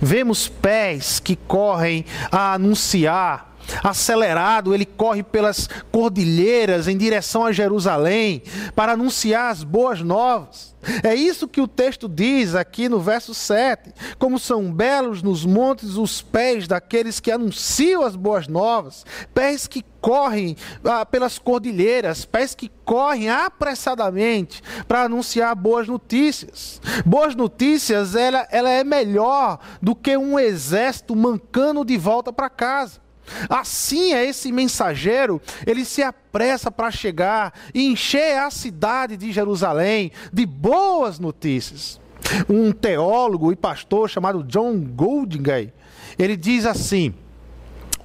Vemos 0.00 0.48
pés 0.48 1.20
que 1.20 1.36
correm 1.36 2.04
a 2.30 2.54
anunciar 2.54 3.51
acelerado, 3.82 4.74
ele 4.74 4.86
corre 4.86 5.22
pelas 5.22 5.68
cordilheiras 5.90 6.88
em 6.88 6.96
direção 6.96 7.44
a 7.44 7.52
Jerusalém 7.52 8.42
para 8.74 8.92
anunciar 8.92 9.50
as 9.50 9.62
boas 9.62 10.00
novas. 10.00 10.72
É 11.02 11.14
isso 11.14 11.46
que 11.46 11.60
o 11.60 11.68
texto 11.68 12.08
diz 12.08 12.56
aqui 12.56 12.88
no 12.88 12.98
verso 12.98 13.32
7. 13.32 13.92
Como 14.18 14.38
são 14.38 14.72
belos 14.72 15.22
nos 15.22 15.44
montes 15.44 15.96
os 15.96 16.20
pés 16.20 16.66
daqueles 16.66 17.20
que 17.20 17.30
anunciam 17.30 18.02
as 18.02 18.16
boas 18.16 18.48
novas, 18.48 19.06
pés 19.32 19.68
que 19.68 19.84
correm 20.00 20.56
ah, 20.84 21.06
pelas 21.06 21.38
cordilheiras, 21.38 22.24
pés 22.24 22.56
que 22.56 22.68
correm 22.84 23.30
apressadamente 23.30 24.60
para 24.88 25.04
anunciar 25.04 25.54
boas 25.54 25.86
notícias. 25.86 26.80
Boas 27.06 27.36
notícias, 27.36 28.16
ela, 28.16 28.46
ela 28.50 28.70
é 28.70 28.82
melhor 28.82 29.60
do 29.80 29.94
que 29.94 30.16
um 30.16 30.36
exército 30.36 31.14
mancando 31.14 31.84
de 31.84 31.96
volta 31.96 32.32
para 32.32 32.50
casa. 32.50 33.00
Assim 33.48 34.12
é 34.12 34.24
esse 34.24 34.50
mensageiro, 34.50 35.40
ele 35.66 35.84
se 35.84 36.02
apressa 36.02 36.70
para 36.70 36.90
chegar 36.90 37.52
e 37.72 37.86
encher 37.86 38.38
a 38.38 38.50
cidade 38.50 39.16
de 39.16 39.32
Jerusalém 39.32 40.12
de 40.32 40.44
boas 40.44 41.18
notícias. 41.18 42.00
Um 42.48 42.72
teólogo 42.72 43.52
e 43.52 43.56
pastor 43.56 44.08
chamado 44.08 44.42
John 44.44 44.78
Goldingay, 44.78 45.72
ele 46.18 46.36
diz 46.36 46.66
assim: 46.66 47.14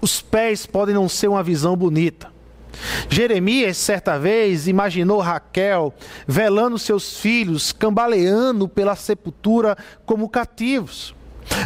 os 0.01 0.21
pés 0.21 0.65
podem 0.65 0.95
não 0.95 1.09
ser 1.09 1.27
uma 1.27 1.43
visão 1.43 1.75
bonita. 1.75 2.31
Jeremias, 3.09 3.77
certa 3.77 4.19
vez, 4.19 4.67
imaginou 4.67 5.19
Raquel 5.19 5.93
velando 6.27 6.77
seus 6.77 7.19
filhos, 7.19 7.71
cambaleando 7.71 8.67
pela 8.67 8.95
sepultura 8.95 9.75
como 10.05 10.29
cativos. 10.29 11.15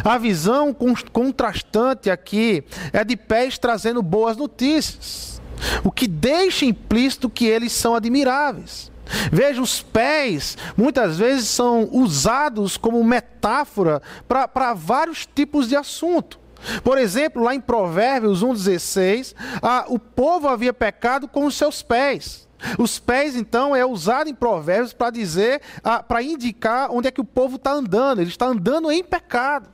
A 0.04 0.18
visão 0.18 0.74
contrastante 1.12 2.10
aqui 2.10 2.64
é 2.92 3.04
de 3.04 3.16
pés 3.16 3.58
trazendo 3.58 4.02
boas 4.02 4.36
notícias, 4.36 5.40
o 5.84 5.90
que 5.90 6.08
deixa 6.08 6.64
implícito 6.64 7.30
que 7.30 7.46
eles 7.46 7.72
são 7.72 7.94
admiráveis. 7.94 8.90
Veja, 9.30 9.60
os 9.60 9.82
pés 9.82 10.56
muitas 10.76 11.18
vezes 11.18 11.48
são 11.48 11.88
usados 11.92 12.76
como 12.76 13.02
metáfora 13.04 14.00
para 14.26 14.74
vários 14.74 15.26
tipos 15.26 15.68
de 15.68 15.76
assunto. 15.76 16.40
Por 16.84 16.96
exemplo, 16.96 17.42
lá 17.42 17.54
em 17.54 17.60
Provérbios 17.60 18.42
1,16, 18.42 19.34
o 19.88 19.98
povo 19.98 20.48
havia 20.48 20.72
pecado 20.72 21.26
com 21.26 21.44
os 21.44 21.56
seus 21.56 21.82
pés. 21.82 22.48
Os 22.78 22.98
pés, 22.98 23.36
então, 23.36 23.74
é 23.74 23.84
usado 23.84 24.28
em 24.28 24.34
Provérbios 24.34 24.92
para 24.92 25.10
dizer, 25.10 25.60
para 26.08 26.22
indicar 26.22 26.90
onde 26.90 27.08
é 27.08 27.10
que 27.10 27.20
o 27.20 27.24
povo 27.24 27.56
está 27.56 27.72
andando. 27.72 28.20
Ele 28.20 28.30
está 28.30 28.46
andando 28.46 28.90
em 28.90 29.02
pecado. 29.02 29.68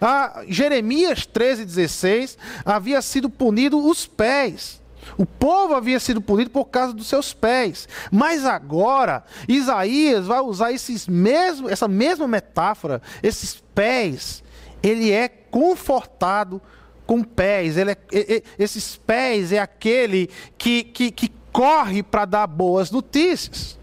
Ah, 0.00 0.42
Jeremias 0.48 1.26
13,16 1.26 2.36
havia 2.64 3.00
sido 3.00 3.30
punido 3.30 3.84
os 3.84 4.06
pés. 4.06 4.80
O 5.18 5.26
povo 5.26 5.74
havia 5.74 5.98
sido 5.98 6.20
punido 6.20 6.50
por 6.50 6.66
causa 6.66 6.92
dos 6.92 7.06
seus 7.06 7.32
pés. 7.32 7.88
Mas 8.10 8.44
agora, 8.44 9.24
Isaías 9.48 10.26
vai 10.26 10.40
usar 10.40 10.72
esses 10.72 11.06
mesmo, 11.06 11.68
essa 11.68 11.88
mesma 11.88 12.28
metáfora, 12.28 13.02
esses 13.22 13.62
pés. 13.74 14.42
Ele 14.82 15.10
é 15.10 15.28
confortado 15.28 16.60
com 17.06 17.22
pés. 17.22 17.76
Ele 17.76 17.92
é, 17.92 18.42
esses 18.58 18.96
pés 18.96 19.52
é 19.52 19.58
aquele 19.58 20.30
que, 20.56 20.84
que, 20.84 21.10
que 21.10 21.32
corre 21.52 22.02
para 22.02 22.24
dar 22.24 22.46
boas 22.46 22.90
notícias. 22.90 23.78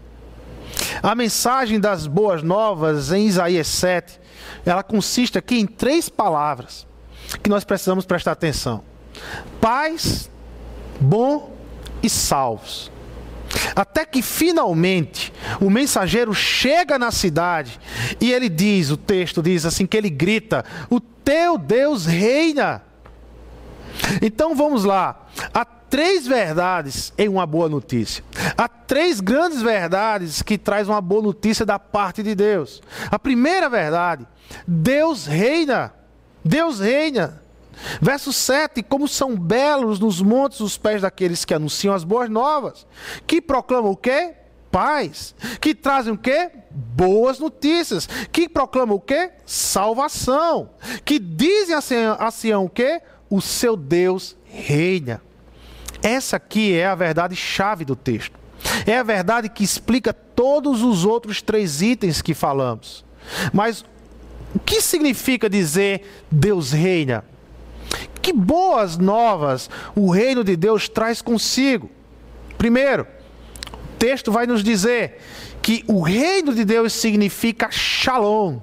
A 1.02 1.14
mensagem 1.14 1.80
das 1.80 2.06
boas 2.06 2.42
novas 2.42 3.12
em 3.12 3.26
Isaías 3.26 3.66
7, 3.68 4.20
ela 4.66 4.82
consiste 4.82 5.38
aqui 5.38 5.58
em 5.58 5.66
três 5.66 6.08
palavras 6.08 6.86
que 7.42 7.48
nós 7.48 7.64
precisamos 7.64 8.04
prestar 8.04 8.32
atenção: 8.32 8.82
paz, 9.60 10.30
bom 11.00 11.56
e 12.02 12.10
salvos. 12.10 12.90
Até 13.74 14.04
que 14.04 14.22
finalmente 14.22 15.32
o 15.60 15.68
mensageiro 15.68 16.32
chega 16.32 16.98
na 16.98 17.10
cidade 17.10 17.80
e 18.20 18.32
ele 18.32 18.48
diz: 18.48 18.90
o 18.90 18.96
texto 18.96 19.42
diz 19.42 19.64
assim, 19.64 19.86
que 19.86 19.96
ele 19.96 20.10
grita: 20.10 20.64
O 20.88 21.00
teu 21.00 21.58
Deus 21.58 22.06
reina. 22.06 22.82
Então 24.22 24.54
vamos 24.54 24.84
lá. 24.84 25.26
Há 25.52 25.64
três 25.90 26.26
verdades 26.26 27.12
em 27.18 27.28
uma 27.28 27.44
boa 27.44 27.68
notícia. 27.68 28.24
Há 28.56 28.68
três 28.68 29.20
grandes 29.20 29.60
verdades 29.60 30.40
que 30.40 30.56
traz 30.56 30.88
uma 30.88 31.00
boa 31.00 31.20
notícia 31.20 31.66
da 31.66 31.78
parte 31.78 32.22
de 32.22 32.34
Deus. 32.34 32.80
A 33.10 33.18
primeira 33.18 33.68
verdade: 33.68 34.26
Deus 34.66 35.26
reina. 35.26 35.92
Deus 36.44 36.78
reina. 36.78 37.42
Verso 38.00 38.32
7: 38.32 38.82
Como 38.82 39.08
são 39.08 39.36
belos 39.36 39.98
nos 39.98 40.22
montes 40.22 40.60
os 40.60 40.78
pés 40.78 41.02
daqueles 41.02 41.44
que 41.44 41.52
anunciam 41.52 41.94
as 41.94 42.04
boas 42.04 42.30
novas, 42.30 42.86
que 43.26 43.42
proclamam 43.42 43.90
o 43.90 43.96
quê? 43.96 44.34
Paz. 44.70 45.34
Que 45.60 45.74
trazem 45.74 46.12
o 46.12 46.18
quê? 46.18 46.50
Boas 46.70 47.40
notícias. 47.40 48.08
Que 48.30 48.48
proclamam 48.48 48.96
o 48.96 49.00
quê? 49.00 49.32
Salvação. 49.44 50.70
Que 51.04 51.18
dizem 51.18 51.74
a 51.74 52.30
Sião, 52.30 52.64
o 52.64 52.70
quê? 52.70 53.02
O 53.28 53.40
seu 53.40 53.76
Deus 53.76 54.36
reina. 54.44 55.20
Essa 56.02 56.36
aqui 56.36 56.74
é 56.74 56.86
a 56.86 56.94
verdade 56.94 57.36
chave 57.36 57.84
do 57.84 57.94
texto. 57.94 58.38
É 58.86 58.98
a 58.98 59.02
verdade 59.02 59.48
que 59.48 59.64
explica 59.64 60.12
todos 60.12 60.82
os 60.82 61.04
outros 61.04 61.42
três 61.42 61.82
itens 61.82 62.22
que 62.22 62.34
falamos. 62.34 63.04
Mas 63.52 63.84
o 64.54 64.58
que 64.58 64.80
significa 64.80 65.48
dizer 65.48 66.24
Deus 66.30 66.72
reina? 66.72 67.24
Que 68.20 68.32
boas 68.32 68.98
novas 68.98 69.70
o 69.94 70.10
reino 70.10 70.44
de 70.44 70.56
Deus 70.56 70.88
traz 70.88 71.22
consigo. 71.22 71.90
Primeiro, 72.58 73.06
o 73.72 73.96
texto 73.98 74.30
vai 74.30 74.46
nos 74.46 74.62
dizer 74.62 75.18
que 75.62 75.84
o 75.86 76.00
reino 76.00 76.54
de 76.54 76.64
Deus 76.64 76.92
significa 76.92 77.70
shalom. 77.70 78.58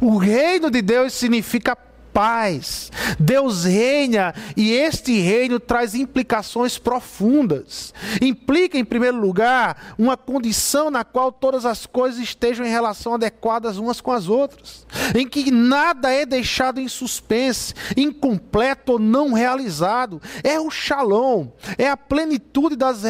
O 0.00 0.16
reino 0.16 0.70
de 0.70 0.82
Deus 0.82 1.12
significa 1.12 1.76
paz. 2.18 2.90
Deus 3.16 3.62
reina 3.62 4.34
e 4.56 4.72
este 4.72 5.20
reino 5.20 5.60
traz 5.60 5.94
implicações 5.94 6.76
profundas. 6.76 7.94
Implica, 8.20 8.76
em 8.76 8.84
primeiro 8.84 9.18
lugar, 9.18 9.94
uma 9.96 10.16
condição 10.16 10.90
na 10.90 11.04
qual 11.04 11.30
todas 11.30 11.64
as 11.64 11.86
coisas 11.86 12.18
estejam 12.18 12.66
em 12.66 12.70
relação 12.70 13.14
adequadas 13.14 13.78
umas 13.78 14.00
com 14.00 14.10
as 14.10 14.28
outras, 14.28 14.84
em 15.14 15.28
que 15.28 15.52
nada 15.52 16.12
é 16.12 16.26
deixado 16.26 16.80
em 16.80 16.88
suspense, 16.88 17.72
incompleto 17.96 18.94
ou 18.94 18.98
não 18.98 19.32
realizado. 19.32 20.20
É 20.42 20.58
o 20.58 20.72
shalom, 20.72 21.46
é 21.78 21.88
a 21.88 21.96
plenitude 21.96 22.74
das, 22.74 23.02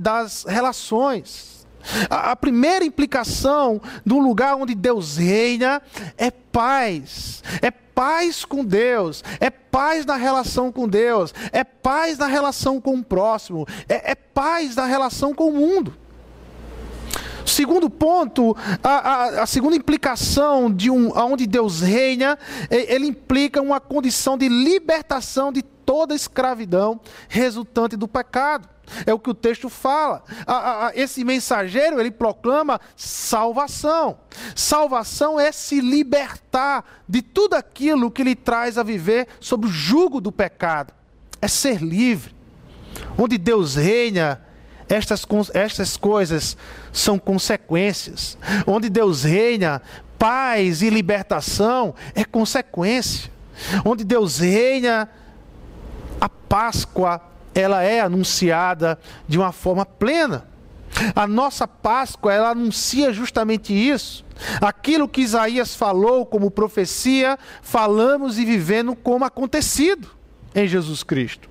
das 0.00 0.46
relações. 0.48 1.66
A, 2.08 2.34
primeira 2.34 2.82
implicação 2.82 3.78
do 4.06 4.18
lugar 4.18 4.56
onde 4.56 4.74
Deus 4.74 5.18
reina 5.18 5.82
é 6.16 6.30
paz, 6.30 7.42
é 7.60 7.70
paz 7.94 8.44
com 8.44 8.64
Deus, 8.64 9.22
é 9.40 9.50
paz 9.50 10.04
na 10.04 10.16
relação 10.16 10.72
com 10.72 10.88
Deus, 10.88 11.32
é 11.52 11.62
paz 11.64 12.18
na 12.18 12.26
relação 12.26 12.80
com 12.80 12.96
o 12.96 13.04
próximo, 13.04 13.66
é, 13.88 14.12
é 14.12 14.14
paz 14.14 14.76
na 14.76 14.84
relação 14.84 15.34
com 15.34 15.48
o 15.48 15.52
mundo. 15.52 15.94
Segundo 17.46 17.90
ponto, 17.90 18.56
a, 18.82 18.88
a, 18.88 19.42
a, 19.42 19.46
segunda 19.46 19.76
implicação 19.76 20.72
de 20.72 20.90
um, 20.90 21.12
onde 21.16 21.46
Deus 21.46 21.82
reina, 21.82 22.38
ele 22.70 23.06
implica 23.06 23.60
uma 23.60 23.78
condição 23.78 24.38
de 24.38 24.48
libertação 24.48 25.52
de 25.52 25.62
toda 25.62 26.14
escravidão 26.14 26.98
resultante 27.28 27.96
do 27.96 28.08
pecado. 28.08 28.73
É 29.06 29.12
o 29.12 29.18
que 29.18 29.30
o 29.30 29.34
texto 29.34 29.68
fala. 29.68 30.22
esse 30.94 31.24
mensageiro, 31.24 32.00
ele 32.00 32.10
proclama 32.10 32.80
salvação. 32.96 34.18
Salvação 34.54 35.38
é 35.38 35.50
se 35.52 35.80
libertar 35.80 36.84
de 37.08 37.22
tudo 37.22 37.54
aquilo 37.54 38.10
que 38.10 38.22
lhe 38.22 38.34
traz 38.34 38.78
a 38.78 38.82
viver 38.82 39.28
sob 39.40 39.66
o 39.66 39.70
jugo 39.70 40.20
do 40.20 40.30
pecado. 40.30 40.92
É 41.40 41.48
ser 41.48 41.82
livre. 41.82 42.34
Onde 43.18 43.38
Deus 43.38 43.74
reina, 43.74 44.40
estas, 44.88 45.26
estas 45.52 45.96
coisas 45.96 46.56
são 46.92 47.18
consequências. 47.18 48.38
Onde 48.66 48.88
Deus 48.88 49.24
reina, 49.24 49.82
paz 50.18 50.82
e 50.82 50.90
libertação 50.90 51.94
é 52.14 52.24
consequência. 52.24 53.30
Onde 53.84 54.04
Deus 54.04 54.38
reina, 54.38 55.08
a 56.20 56.28
Páscoa 56.28 57.33
ela 57.54 57.82
é 57.82 58.00
anunciada 58.00 58.98
de 59.28 59.38
uma 59.38 59.52
forma 59.52 59.86
plena. 59.86 60.46
A 61.14 61.26
nossa 61.26 61.66
Páscoa, 61.66 62.32
ela 62.32 62.50
anuncia 62.50 63.12
justamente 63.12 63.72
isso. 63.72 64.24
Aquilo 64.60 65.08
que 65.08 65.20
Isaías 65.20 65.74
falou 65.74 66.24
como 66.24 66.50
profecia, 66.50 67.38
falamos 67.62 68.38
e 68.38 68.44
vivendo 68.44 68.94
como 68.94 69.24
acontecido 69.24 70.08
em 70.54 70.66
Jesus 70.68 71.02
Cristo. 71.02 71.48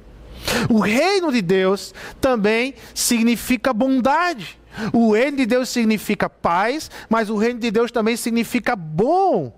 O 0.69 0.79
reino 0.79 1.31
de 1.31 1.41
Deus 1.41 1.93
também 2.19 2.73
significa 2.93 3.73
bondade. 3.73 4.59
O 4.91 5.13
reino 5.13 5.37
de 5.37 5.45
Deus 5.45 5.69
significa 5.69 6.29
paz, 6.29 6.89
mas 7.09 7.29
o 7.29 7.37
reino 7.37 7.59
de 7.59 7.69
Deus 7.69 7.91
também 7.91 8.17
significa 8.17 8.75
bom. 8.75 9.53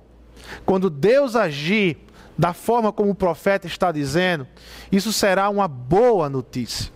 Quando 0.65 0.89
Deus 0.89 1.35
agir 1.35 1.97
da 2.37 2.53
forma 2.53 2.91
como 2.91 3.11
o 3.11 3.15
profeta 3.15 3.67
está 3.67 3.91
dizendo, 3.91 4.47
isso 4.91 5.13
será 5.13 5.49
uma 5.49 5.67
boa 5.67 6.29
notícia. 6.29 6.91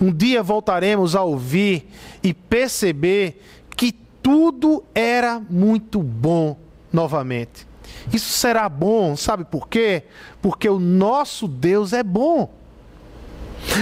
Um 0.00 0.12
dia 0.12 0.42
voltaremos 0.42 1.14
a 1.14 1.22
ouvir 1.22 1.88
e 2.22 2.34
perceber 2.34 3.42
que 3.76 3.92
tudo 4.22 4.82
era 4.94 5.40
muito 5.48 6.02
bom 6.02 6.56
novamente. 6.92 7.66
Isso 8.12 8.32
será 8.32 8.68
bom, 8.68 9.16
sabe 9.16 9.44
por 9.44 9.68
quê? 9.68 10.04
Porque 10.40 10.68
o 10.68 10.78
nosso 10.78 11.46
Deus 11.46 11.92
é 11.92 12.02
bom. 12.02 12.50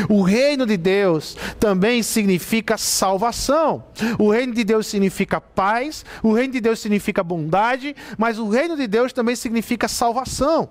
O 0.08 0.22
reino 0.22 0.66
de 0.66 0.76
Deus 0.76 1.36
também 1.60 2.02
significa 2.02 2.76
salvação. 2.76 3.84
O 4.18 4.30
reino 4.30 4.52
de 4.52 4.64
Deus 4.64 4.86
significa 4.88 5.40
paz, 5.40 6.04
o 6.22 6.32
reino 6.32 6.52
de 6.54 6.60
Deus 6.60 6.80
significa 6.80 7.22
bondade, 7.22 7.94
mas 8.16 8.38
o 8.38 8.48
reino 8.48 8.76
de 8.76 8.86
Deus 8.86 9.12
também 9.12 9.36
significa 9.36 9.86
salvação. 9.86 10.68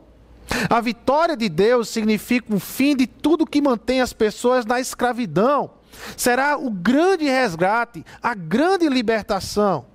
A 0.69 0.81
vitória 0.81 1.35
de 1.35 1.49
Deus 1.49 1.89
significa 1.89 2.53
o 2.53 2.59
fim 2.59 2.95
de 2.95 3.05
tudo 3.05 3.45
que 3.45 3.61
mantém 3.61 4.01
as 4.01 4.13
pessoas 4.13 4.65
na 4.65 4.79
escravidão. 4.79 5.71
Será 6.15 6.57
o 6.57 6.69
grande 6.69 7.25
resgate, 7.25 8.05
a 8.21 8.33
grande 8.33 8.87
libertação. 8.87 9.85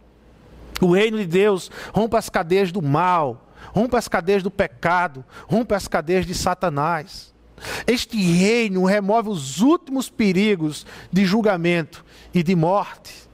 O 0.81 0.93
reino 0.93 1.19
de 1.19 1.27
Deus 1.27 1.71
rompe 1.93 2.17
as 2.17 2.29
cadeias 2.29 2.73
do 2.73 2.83
mal, 2.83 3.53
rompe 3.73 3.97
as 3.97 4.09
cadeias 4.09 4.43
do 4.43 4.51
pecado, 4.51 5.25
rompe 5.47 5.75
as 5.75 5.87
cadeias 5.87 6.27
de 6.27 6.35
Satanás. 6.35 7.33
Este 7.87 8.17
reino 8.17 8.85
remove 8.85 9.29
os 9.29 9.61
últimos 9.61 10.11
perigos 10.11 10.85
de 11.13 11.25
julgamento 11.25 12.05
e 12.35 12.43
de 12.43 12.57
morte. 12.57 13.29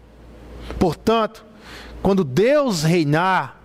Portanto, 0.79 1.47
quando 2.03 2.23
Deus 2.23 2.83
reinar, 2.83 3.58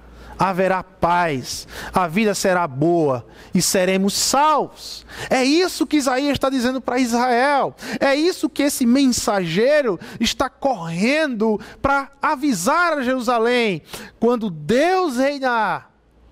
haverá 0.44 0.84
paz, 0.84 1.66
a 1.94 2.06
vida 2.06 2.36
será 2.36 2.68
boa 2.68 3.26
e 3.56 3.62
seremos 3.62 4.14
salvos. 4.14 5.06
É 5.30 5.42
isso 5.42 5.88
que 5.88 5.96
Isaías 5.96 6.34
está 6.34 6.50
dizendo 6.50 6.82
para 6.82 7.00
Israel. 7.00 7.74
É 7.98 8.14
isso 8.14 8.50
que 8.50 8.64
esse 8.64 8.86
mensageiro 8.86 9.98
está 10.20 10.50
correndo 10.50 11.58
para 11.82 12.12
avisar 12.22 12.98
a 12.98 13.02
Jerusalém. 13.02 13.84
Quando 14.20 14.50
Deus 14.50 15.16
reinar, 15.16 15.92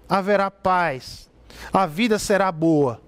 haverá 0.09 0.51
paz, 0.51 1.29
a 1.71 1.85
vida 1.85 2.19
será 2.19 2.51
boa 2.51 3.01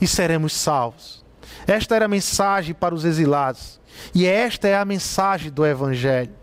e 0.00 0.06
seremos 0.08 0.52
salvos. 0.52 1.24
Esta 1.64 1.94
era 1.94 2.06
a 2.06 2.08
mensagem 2.08 2.74
para 2.74 2.92
os 2.92 3.04
exilados. 3.04 3.78
E 4.12 4.26
esta 4.26 4.66
é 4.66 4.76
a 4.76 4.84
mensagem 4.84 5.52
do 5.52 5.64
Evangelho. 5.64 6.34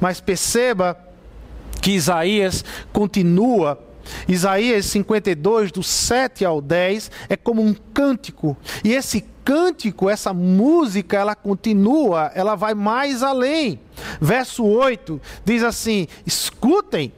Mas 0.00 0.20
perceba 0.20 1.09
que 1.80 1.92
Isaías 1.92 2.64
continua. 2.92 3.78
Isaías 4.28 4.86
52, 4.86 5.70
do 5.72 5.82
7 5.82 6.44
ao 6.44 6.60
10, 6.60 7.10
é 7.28 7.36
como 7.36 7.62
um 7.62 7.74
cântico. 7.74 8.56
E 8.84 8.92
esse 8.92 9.24
cântico, 9.44 10.08
essa 10.08 10.32
música, 10.32 11.16
ela 11.16 11.34
continua, 11.34 12.30
ela 12.34 12.54
vai 12.54 12.74
mais 12.74 13.22
além. 13.22 13.80
Verso 14.20 14.64
8 14.64 15.20
diz 15.44 15.62
assim: 15.62 16.06
Escutem, 16.26 17.12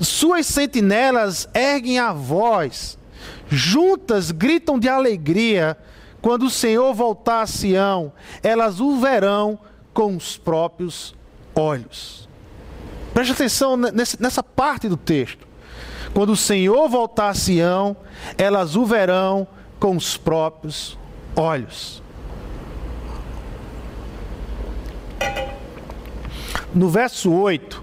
suas 0.00 0.46
sentinelas 0.46 1.48
erguem 1.54 1.98
a 1.98 2.12
voz, 2.12 2.98
juntas 3.48 4.30
gritam 4.30 4.78
de 4.78 4.88
alegria. 4.88 5.76
Quando 6.20 6.44
o 6.44 6.50
Senhor 6.50 6.94
voltar 6.94 7.42
a 7.42 7.46
Sião, 7.48 8.12
elas 8.44 8.78
o 8.78 8.96
verão 9.00 9.58
com 9.92 10.16
os 10.16 10.36
próprios 10.36 11.16
olhos. 11.52 12.28
Preste 13.12 13.32
atenção 13.32 13.76
nessa 13.76 14.42
parte 14.42 14.88
do 14.88 14.96
texto. 14.96 15.46
Quando 16.14 16.30
o 16.32 16.36
Senhor 16.36 16.88
voltar 16.88 17.28
a 17.28 17.34
Sião, 17.34 17.96
elas 18.36 18.76
o 18.76 18.84
verão 18.84 19.46
com 19.78 19.96
os 19.96 20.16
próprios 20.16 20.98
olhos. 21.34 22.02
No 26.74 26.88
verso 26.88 27.30
8, 27.30 27.82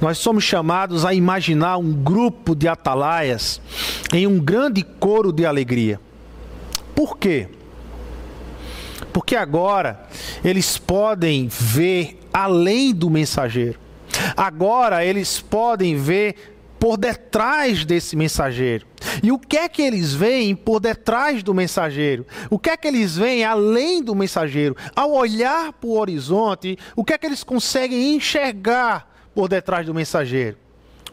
nós 0.00 0.18
somos 0.18 0.44
chamados 0.44 1.04
a 1.04 1.12
imaginar 1.12 1.76
um 1.76 1.92
grupo 1.92 2.54
de 2.54 2.66
atalaias 2.66 3.60
em 4.12 4.26
um 4.26 4.38
grande 4.38 4.82
coro 4.82 5.32
de 5.32 5.44
alegria. 5.44 6.00
Por 6.94 7.18
quê? 7.18 7.48
Porque 9.12 9.36
agora 9.36 10.08
eles 10.42 10.78
podem 10.78 11.48
ver 11.48 12.20
além 12.32 12.94
do 12.94 13.10
mensageiro. 13.10 13.81
Agora 14.36 15.04
eles 15.04 15.40
podem 15.40 15.96
ver 15.96 16.52
por 16.82 16.96
detrás 16.96 17.84
desse 17.84 18.16
mensageiro. 18.16 18.84
E 19.22 19.30
o 19.30 19.38
que 19.38 19.56
é 19.56 19.68
que 19.68 19.82
eles 19.82 20.12
veem 20.12 20.56
por 20.56 20.80
detrás 20.80 21.40
do 21.40 21.54
mensageiro? 21.54 22.26
O 22.50 22.58
que 22.58 22.70
é 22.70 22.76
que 22.76 22.88
eles 22.88 23.16
veem 23.16 23.44
além 23.44 24.02
do 24.02 24.16
mensageiro? 24.16 24.76
Ao 24.96 25.12
olhar 25.12 25.72
para 25.72 25.88
o 25.88 25.96
horizonte, 25.96 26.76
o 26.96 27.04
que 27.04 27.12
é 27.12 27.18
que 27.18 27.24
eles 27.24 27.44
conseguem 27.44 28.16
enxergar 28.16 29.08
por 29.32 29.48
detrás 29.48 29.86
do 29.86 29.94
mensageiro? 29.94 30.56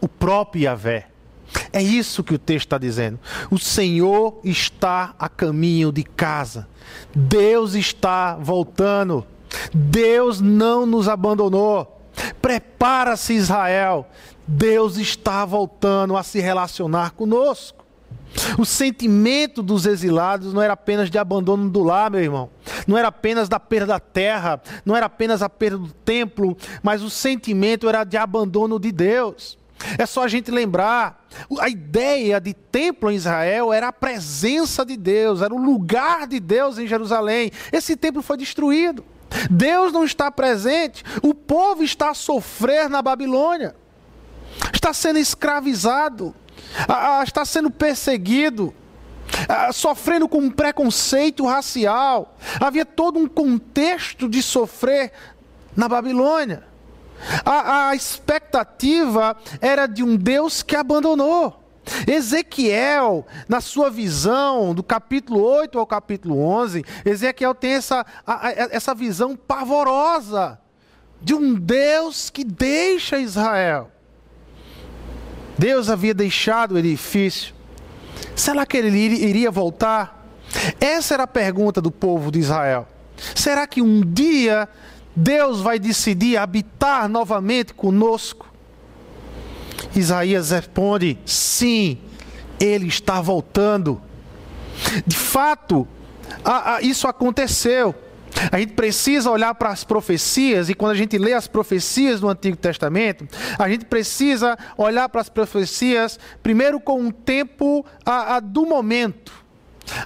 O 0.02 0.08
próprio 0.08 0.64
Yahvé. 0.64 1.08
É 1.72 1.82
isso 1.82 2.24
que 2.24 2.34
o 2.34 2.40
texto 2.40 2.66
está 2.66 2.78
dizendo. 2.80 3.20
O 3.52 3.60
Senhor 3.60 4.40
está 4.44 5.14
a 5.20 5.30
caminho 5.30 5.92
de 5.92 6.04
casa. 6.04 6.68
Deus 7.14 7.76
está 7.76 8.36
voltando. 8.38 9.24
Deus 9.72 10.42
não 10.42 10.86
nos 10.88 11.08
abandonou. 11.08 11.99
Prepara-se, 12.42 13.34
Israel. 13.34 14.08
Deus 14.48 14.98
está 14.98 15.46
voltando 15.46 16.18
a 16.18 16.24
se 16.24 16.40
relacionar 16.40 17.12
conosco. 17.12 17.86
O 18.58 18.66
sentimento 18.66 19.62
dos 19.62 19.86
exilados 19.86 20.54
não 20.54 20.62
era 20.62 20.74
apenas 20.74 21.10
de 21.10 21.18
abandono 21.18 21.70
do 21.70 21.84
lar, 21.84 22.12
meu 22.12 22.22
irmão. 22.22 22.50
Não 22.88 22.98
era 22.98 23.08
apenas 23.08 23.50
da 23.50 23.60
perda 23.60 23.88
da 23.88 24.00
terra, 24.00 24.62
não 24.86 24.96
era 24.96 25.08
apenas 25.08 25.42
a 25.42 25.50
perda 25.50 25.78
do 25.78 25.92
templo, 25.92 26.56
mas 26.82 27.02
o 27.02 27.10
sentimento 27.10 27.90
era 27.90 28.04
de 28.04 28.18
abandono 28.18 28.80
de 28.80 28.92
Deus. 28.92 29.58
É 29.98 30.06
só 30.06 30.24
a 30.24 30.28
gente 30.28 30.52
lembrar, 30.52 31.26
a 31.60 31.70
ideia 31.70 32.40
de 32.40 32.54
templo 32.54 33.10
em 33.10 33.16
Israel 33.16 33.72
era 33.72 33.88
a 33.88 33.94
presença 33.94 34.86
de 34.86 34.98
Deus, 34.98 35.42
era 35.42 35.54
o 35.54 35.58
lugar 35.58 36.28
de 36.28 36.40
Deus 36.40 36.78
em 36.78 36.88
Jerusalém. 36.88 37.52
Esse 37.72 37.96
templo 37.96 38.22
foi 38.22 38.38
destruído. 38.38 39.04
Deus 39.50 39.92
não 39.92 40.04
está 40.04 40.32
presente, 40.32 41.04
o 41.22 41.34
povo 41.34 41.84
está 41.84 42.12
a 42.12 42.14
sofrer 42.14 42.90
na 42.90 43.02
Babilônia 43.02 43.76
está 44.74 44.94
sendo 44.94 45.20
escravizado, 45.20 46.34
está 47.24 47.46
sendo 47.46 47.70
perseguido, 47.70 48.74
sofrendo 49.74 50.28
com 50.28 50.40
um 50.40 50.52
preconceito 50.52 51.46
racial. 51.46 52.36
Havia 52.60 52.86
todo 52.86 53.20
um 53.20 53.28
contexto 53.28 54.28
de 54.28 54.42
sofrer 54.42 55.12
na 55.76 55.88
Babilônia. 55.88 56.64
A, 57.46 57.90
a 57.90 57.96
expectativa 57.96 59.36
era 59.60 59.86
de 59.86 60.04
um 60.04 60.16
Deus 60.16 60.64
que 60.64 60.76
abandonou. 60.76 61.59
Ezequiel, 62.08 63.26
na 63.48 63.62
sua 63.62 63.90
visão, 63.90 64.74
do 64.74 64.84
capítulo 64.84 65.42
8 65.42 65.80
ao 65.80 65.86
capítulo 65.86 66.40
11, 66.40 66.84
Ezequiel 67.06 67.56
tem 67.56 67.74
essa, 67.74 68.06
essa 68.72 68.94
visão 68.94 69.36
pavorosa 69.36 70.60
de 71.22 71.34
um 71.34 71.54
Deus 71.54 72.30
que 72.30 72.44
deixa 72.44 73.20
Israel. 73.20 73.92
Deus 75.58 75.90
havia 75.90 76.14
deixado 76.14 76.74
o 76.74 76.78
edifício. 76.78 77.54
Será 78.36 78.66
que 78.66 78.78
ele 78.78 78.98
iria 78.98 79.52
voltar? 79.52 80.26
Essa 80.80 81.16
era 81.16 81.24
a 81.24 81.28
pergunta 81.28 81.82
do 81.82 81.92
povo 81.92 82.32
de 82.32 82.40
Israel. 82.40 82.88
Será 83.36 83.68
que 83.68 83.82
um 83.82 84.02
dia 84.02 84.70
Deus 85.16 85.60
vai 85.60 85.78
decidir 85.78 86.38
habitar 86.38 87.10
novamente 87.10 87.74
conosco? 87.74 88.49
Isaías 89.96 90.52
responde: 90.52 91.18
sim, 91.26 91.98
ele 92.60 92.88
está 92.88 93.22
voltando. 93.22 94.02
De 95.06 95.18
fato, 95.18 95.88
isso 96.82 97.08
aconteceu. 97.08 97.96
A 98.52 98.60
gente 98.60 98.74
precisa 98.74 99.30
olhar 99.30 99.54
para 99.56 99.70
as 99.70 99.84
profecias, 99.84 100.70
e 100.70 100.74
quando 100.74 100.92
a 100.92 100.96
gente 100.96 101.18
lê 101.18 101.34
as 101.34 101.48
profecias 101.48 102.22
do 102.22 102.30
Antigo 102.30 102.56
Testamento, 102.56 103.28
a 103.58 103.68
gente 103.68 103.86
precisa 103.86 104.58
olhar 104.78 105.10
para 105.10 105.22
as 105.22 105.30
profecias, 105.30 106.20
primeiro 106.42 106.80
com 106.80 107.02
um 107.02 107.12
tempo 107.12 107.86
a, 108.06 108.36
a, 108.36 108.40
do 108.40 108.66
momento, 108.66 109.34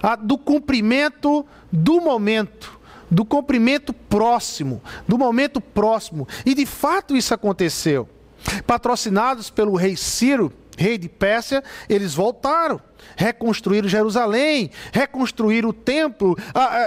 a, 0.02 0.16
do 0.16 0.38
cumprimento 0.38 1.46
do 1.72 2.00
momento, 2.00 2.80
do 3.10 3.26
cumprimento 3.26 3.94
próximo, 3.94 4.82
do 5.08 5.18
momento 5.18 5.60
próximo. 5.60 6.28
E 6.46 6.56
de 6.56 6.66
fato 6.66 7.16
isso 7.16 7.34
aconteceu. 7.34 8.08
Patrocinados 8.66 9.50
pelo 9.50 9.76
rei 9.76 9.96
Ciro, 9.96 10.52
rei 10.78 10.98
de 10.98 11.10
Pérsia, 11.10 11.64
eles 11.88 12.14
voltaram 12.14 12.80
reconstruíram 13.16 13.88
Jerusalém, 13.88 14.72
reconstruíram 14.92 15.70
o 15.70 15.74
templo, 15.74 16.38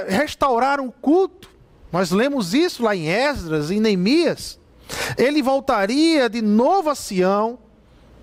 restauraram 0.09 0.87
o 0.87 0.93
culto. 0.93 1.51
Nós 1.93 2.11
lemos 2.11 2.55
isso 2.55 2.83
lá 2.83 2.95
em 2.95 3.09
Esdras, 3.09 3.71
em 3.71 3.81
Neemias. 3.81 4.59
Ele 5.17 5.43
voltaria 5.43 6.29
de 6.29 6.43
novo 6.43 6.91
a 6.91 6.95
Sião 6.95 7.59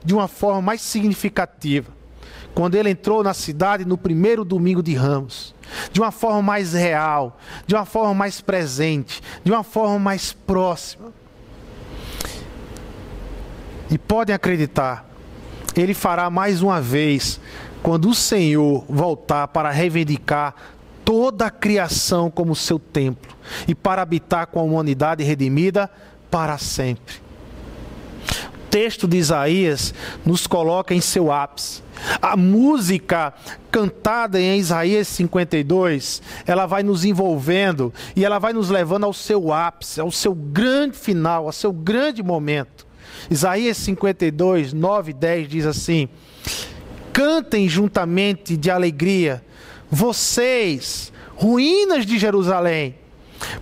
de 0.03 0.13
uma 0.13 0.27
forma 0.27 0.61
mais 0.61 0.81
significativa. 0.81 1.91
Quando 2.53 2.75
ele 2.75 2.89
entrou 2.89 3.23
na 3.23 3.33
cidade 3.33 3.83
no 3.83 3.97
primeiro 3.97 4.45
domingo 4.45 4.83
de 4.83 4.93
Ramos, 4.93 5.55
de 5.91 5.99
uma 5.99 6.11
forma 6.11 6.41
mais 6.41 6.73
real, 6.73 7.39
de 7.65 7.73
uma 7.73 7.85
forma 7.85 8.13
mais 8.13 8.39
presente, 8.41 9.21
de 9.43 9.51
uma 9.51 9.63
forma 9.63 9.97
mais 9.97 10.33
próxima. 10.33 11.11
E 13.89 13.97
podem 13.97 14.33
acreditar, 14.33 15.05
ele 15.75 15.93
fará 15.93 16.29
mais 16.29 16.61
uma 16.61 16.81
vez 16.81 17.39
quando 17.81 18.09
o 18.09 18.15
Senhor 18.15 18.85
voltar 18.87 19.47
para 19.49 19.69
reivindicar 19.69 20.55
toda 21.03 21.47
a 21.47 21.51
criação 21.51 22.31
como 22.31 22.55
seu 22.55 22.79
templo 22.79 23.35
e 23.67 23.75
para 23.75 24.01
habitar 24.01 24.47
com 24.47 24.59
a 24.59 24.63
humanidade 24.63 25.23
redimida 25.23 25.89
para 26.31 26.57
sempre. 26.57 27.15
O 28.55 28.69
texto 28.69 29.07
de 29.07 29.17
Isaías 29.17 29.93
nos 30.25 30.47
coloca 30.47 30.93
em 30.93 31.01
seu 31.01 31.31
ápice. 31.31 31.83
A 32.21 32.35
música 32.35 33.33
cantada 33.69 34.39
em 34.39 34.57
Isaías 34.57 35.07
52, 35.09 36.21
ela 36.45 36.65
vai 36.65 36.83
nos 36.83 37.05
envolvendo 37.05 37.93
e 38.15 38.25
ela 38.25 38.39
vai 38.39 38.51
nos 38.51 38.69
levando 38.69 39.05
ao 39.05 39.13
seu 39.13 39.53
ápice, 39.53 40.01
ao 40.01 40.11
seu 40.11 40.33
grande 40.33 40.97
final, 40.97 41.45
ao 41.45 41.51
seu 41.51 41.71
grande 41.71 42.23
momento. 42.23 42.87
Isaías 43.29 43.77
52, 43.77 44.73
9 44.73 45.11
e 45.11 45.13
10 45.13 45.47
diz 45.47 45.65
assim: 45.65 46.09
Cantem 47.11 47.67
juntamente 47.67 48.57
de 48.57 48.69
alegria, 48.69 49.43
vocês, 49.89 51.11
ruínas 51.35 52.05
de 52.05 52.17
Jerusalém, 52.17 52.95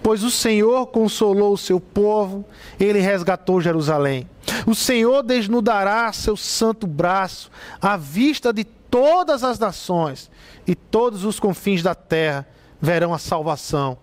pois 0.02 0.24
o 0.24 0.32
Senhor 0.32 0.88
consolou 0.88 1.54
o 1.54 1.58
seu 1.58 1.80
povo, 1.80 2.46
ele 2.80 3.00
resgatou 3.00 3.62
Jerusalém. 3.62 4.28
O 4.66 4.76
Senhor 4.76 5.24
desnudará 5.24 6.12
seu 6.14 6.38
santo 6.38 6.86
braço 6.86 7.50
à 7.82 7.98
vista 7.98 8.54
de 8.54 8.64
todas 8.64 9.44
as 9.44 9.58
nações, 9.58 10.30
e 10.68 10.76
todos 10.76 11.26
os 11.26 11.40
confins 11.40 11.82
da 11.82 11.96
terra 11.96 12.48
verão 12.80 13.14
a 13.14 13.18
salvação 13.18 13.98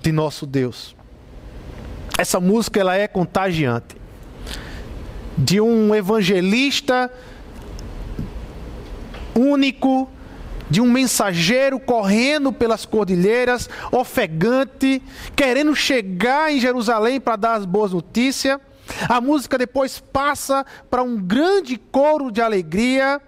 de 0.00 0.12
nosso 0.12 0.46
Deus. 0.46 0.94
Essa 2.16 2.38
música 2.38 2.78
ela 2.78 2.96
é 2.96 3.08
contagiante. 3.08 3.96
De 5.36 5.60
um 5.60 5.94
evangelista 5.94 7.10
único 9.34 10.08
de 10.70 10.80
um 10.80 10.90
mensageiro 10.90 11.78
correndo 11.78 12.52
pelas 12.52 12.86
cordilheiras, 12.86 13.68
ofegante, 13.92 15.02
querendo 15.36 15.74
chegar 15.74 16.52
em 16.52 16.58
Jerusalém 16.58 17.20
para 17.20 17.36
dar 17.36 17.54
as 17.54 17.66
boas 17.66 17.92
notícias. 17.92 18.58
A 19.08 19.20
música 19.20 19.56
depois 19.56 19.98
passa 20.00 20.64
para 20.90 21.02
um 21.02 21.16
grande 21.16 21.76
coro 21.76 22.30
de 22.30 22.40
alegria, 22.40 23.20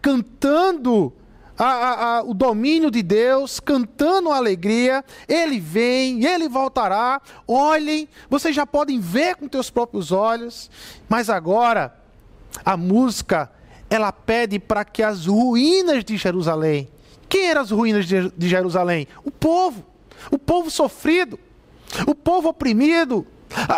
cantando 0.00 1.12
a, 1.58 1.64
a, 1.64 2.18
a, 2.18 2.22
o 2.22 2.34
domínio 2.34 2.90
de 2.90 3.02
Deus, 3.02 3.60
cantando 3.60 4.30
alegria, 4.30 5.04
ele 5.28 5.60
vem, 5.60 6.24
ele 6.24 6.48
voltará. 6.48 7.20
Olhem, 7.46 8.08
vocês 8.28 8.54
já 8.54 8.66
podem 8.66 8.98
ver 9.00 9.36
com 9.36 9.48
teus 9.48 9.70
próprios 9.70 10.10
olhos, 10.10 10.70
mas 11.08 11.30
agora 11.30 11.94
a 12.64 12.76
música 12.76 13.50
ela 13.88 14.10
pede 14.10 14.58
para 14.58 14.84
que 14.84 15.02
as 15.02 15.26
ruínas 15.26 16.04
de 16.04 16.16
Jerusalém. 16.16 16.88
Quem 17.28 17.48
eram 17.48 17.62
as 17.62 17.70
ruínas 17.70 18.06
de 18.06 18.48
Jerusalém? 18.48 19.06
O 19.24 19.30
povo, 19.30 19.84
o 20.30 20.38
povo 20.38 20.70
sofrido, 20.70 21.38
o 22.06 22.14
povo 22.14 22.48
oprimido, 22.48 23.26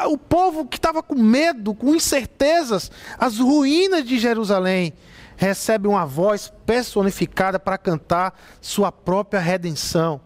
o 0.09 0.17
povo 0.17 0.67
que 0.67 0.77
estava 0.77 1.03
com 1.03 1.15
medo, 1.15 1.75
com 1.75 1.95
incertezas, 1.95 2.91
as 3.19 3.39
ruínas 3.39 4.05
de 4.05 4.19
Jerusalém 4.19 4.95
recebe 5.37 5.87
uma 5.87 6.05
voz 6.05 6.53
personificada 6.65 7.59
para 7.59 7.79
cantar 7.79 8.39
sua 8.61 8.91
própria 8.91 9.41
redenção. 9.41 10.21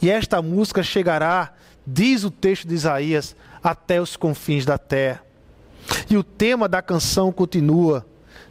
E 0.00 0.10
esta 0.10 0.40
música 0.40 0.82
chegará, 0.82 1.52
diz 1.86 2.24
o 2.24 2.30
texto 2.30 2.66
de 2.66 2.74
Isaías, 2.74 3.36
até 3.62 4.00
os 4.00 4.16
confins 4.16 4.64
da 4.64 4.78
terra. 4.78 5.22
E 6.08 6.16
o 6.16 6.24
tema 6.24 6.68
da 6.68 6.82
canção 6.82 7.30
continua: 7.30 8.06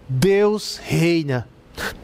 Deus 0.07 0.77
reina. 0.77 1.47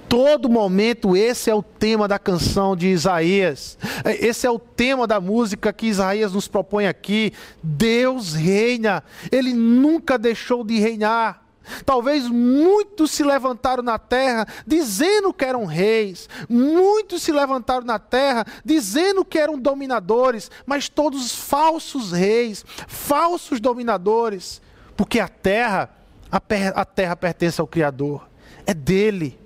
Todo 0.09 0.49
momento, 0.49 1.15
esse 1.15 1.49
é 1.49 1.55
o 1.55 1.63
tema 1.63 2.05
da 2.05 2.19
canção 2.19 2.75
de 2.75 2.87
Isaías. 2.87 3.77
Esse 4.19 4.45
é 4.45 4.51
o 4.51 4.59
tema 4.59 5.07
da 5.07 5.21
música 5.21 5.71
que 5.71 5.87
Isaías 5.87 6.33
nos 6.33 6.49
propõe 6.49 6.85
aqui. 6.85 7.31
Deus 7.63 8.33
reina. 8.33 9.05
Ele 9.31 9.53
nunca 9.53 10.17
deixou 10.17 10.65
de 10.65 10.77
reinar. 10.79 11.45
Talvez 11.85 12.27
muitos 12.27 13.11
se 13.11 13.23
levantaram 13.23 13.83
na 13.83 13.99
terra 13.99 14.47
dizendo 14.65 15.33
que 15.33 15.45
eram 15.45 15.65
reis, 15.65 16.27
muitos 16.49 17.21
se 17.21 17.31
levantaram 17.31 17.85
na 17.85 17.99
terra 17.99 18.45
dizendo 18.65 19.23
que 19.23 19.37
eram 19.37 19.59
dominadores, 19.59 20.49
mas 20.65 20.89
todos 20.89 21.33
falsos 21.35 22.11
reis, 22.11 22.65
falsos 22.87 23.59
dominadores, 23.59 24.61
porque 24.97 25.19
a 25.19 25.27
terra, 25.27 25.89
a, 26.31 26.41
a 26.75 26.85
terra 26.85 27.15
pertence 27.15 27.61
ao 27.61 27.67
Criador, 27.67 28.27
é 28.65 28.73
dele. 28.73 29.39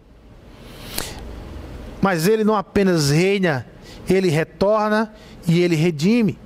Mas 2.01 2.27
ele 2.27 2.43
não 2.43 2.55
apenas 2.55 3.09
reina, 3.09 3.67
ele 4.07 4.29
retorna 4.29 5.13
e 5.47 5.59
ele 5.61 5.75
redime. 5.75 6.39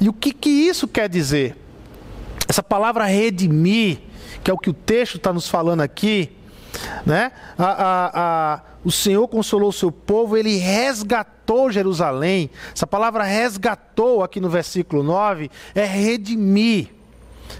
E 0.00 0.08
o 0.08 0.12
que, 0.12 0.32
que 0.32 0.50
isso 0.50 0.86
quer 0.86 1.08
dizer? 1.08 1.56
Essa 2.48 2.62
palavra 2.62 3.06
redimir 3.06 4.00
que 4.42 4.50
é 4.50 4.54
o 4.54 4.58
que 4.58 4.70
o 4.70 4.74
texto 4.74 5.16
está 5.16 5.32
nos 5.32 5.48
falando 5.48 5.80
aqui, 5.80 6.30
né? 7.04 7.32
A, 7.56 7.64
a, 7.64 8.10
a, 8.54 8.60
o 8.84 8.90
Senhor 8.90 9.26
consolou 9.28 9.70
o 9.70 9.72
seu 9.72 9.90
povo, 9.90 10.36
ele 10.36 10.56
resgatou 10.56 11.70
Jerusalém. 11.70 12.50
Essa 12.74 12.86
palavra 12.86 13.22
resgatou 13.22 14.22
aqui 14.22 14.40
no 14.40 14.48
versículo 14.48 15.02
9 15.02 15.50
é 15.74 15.84
redimir. 15.84 16.90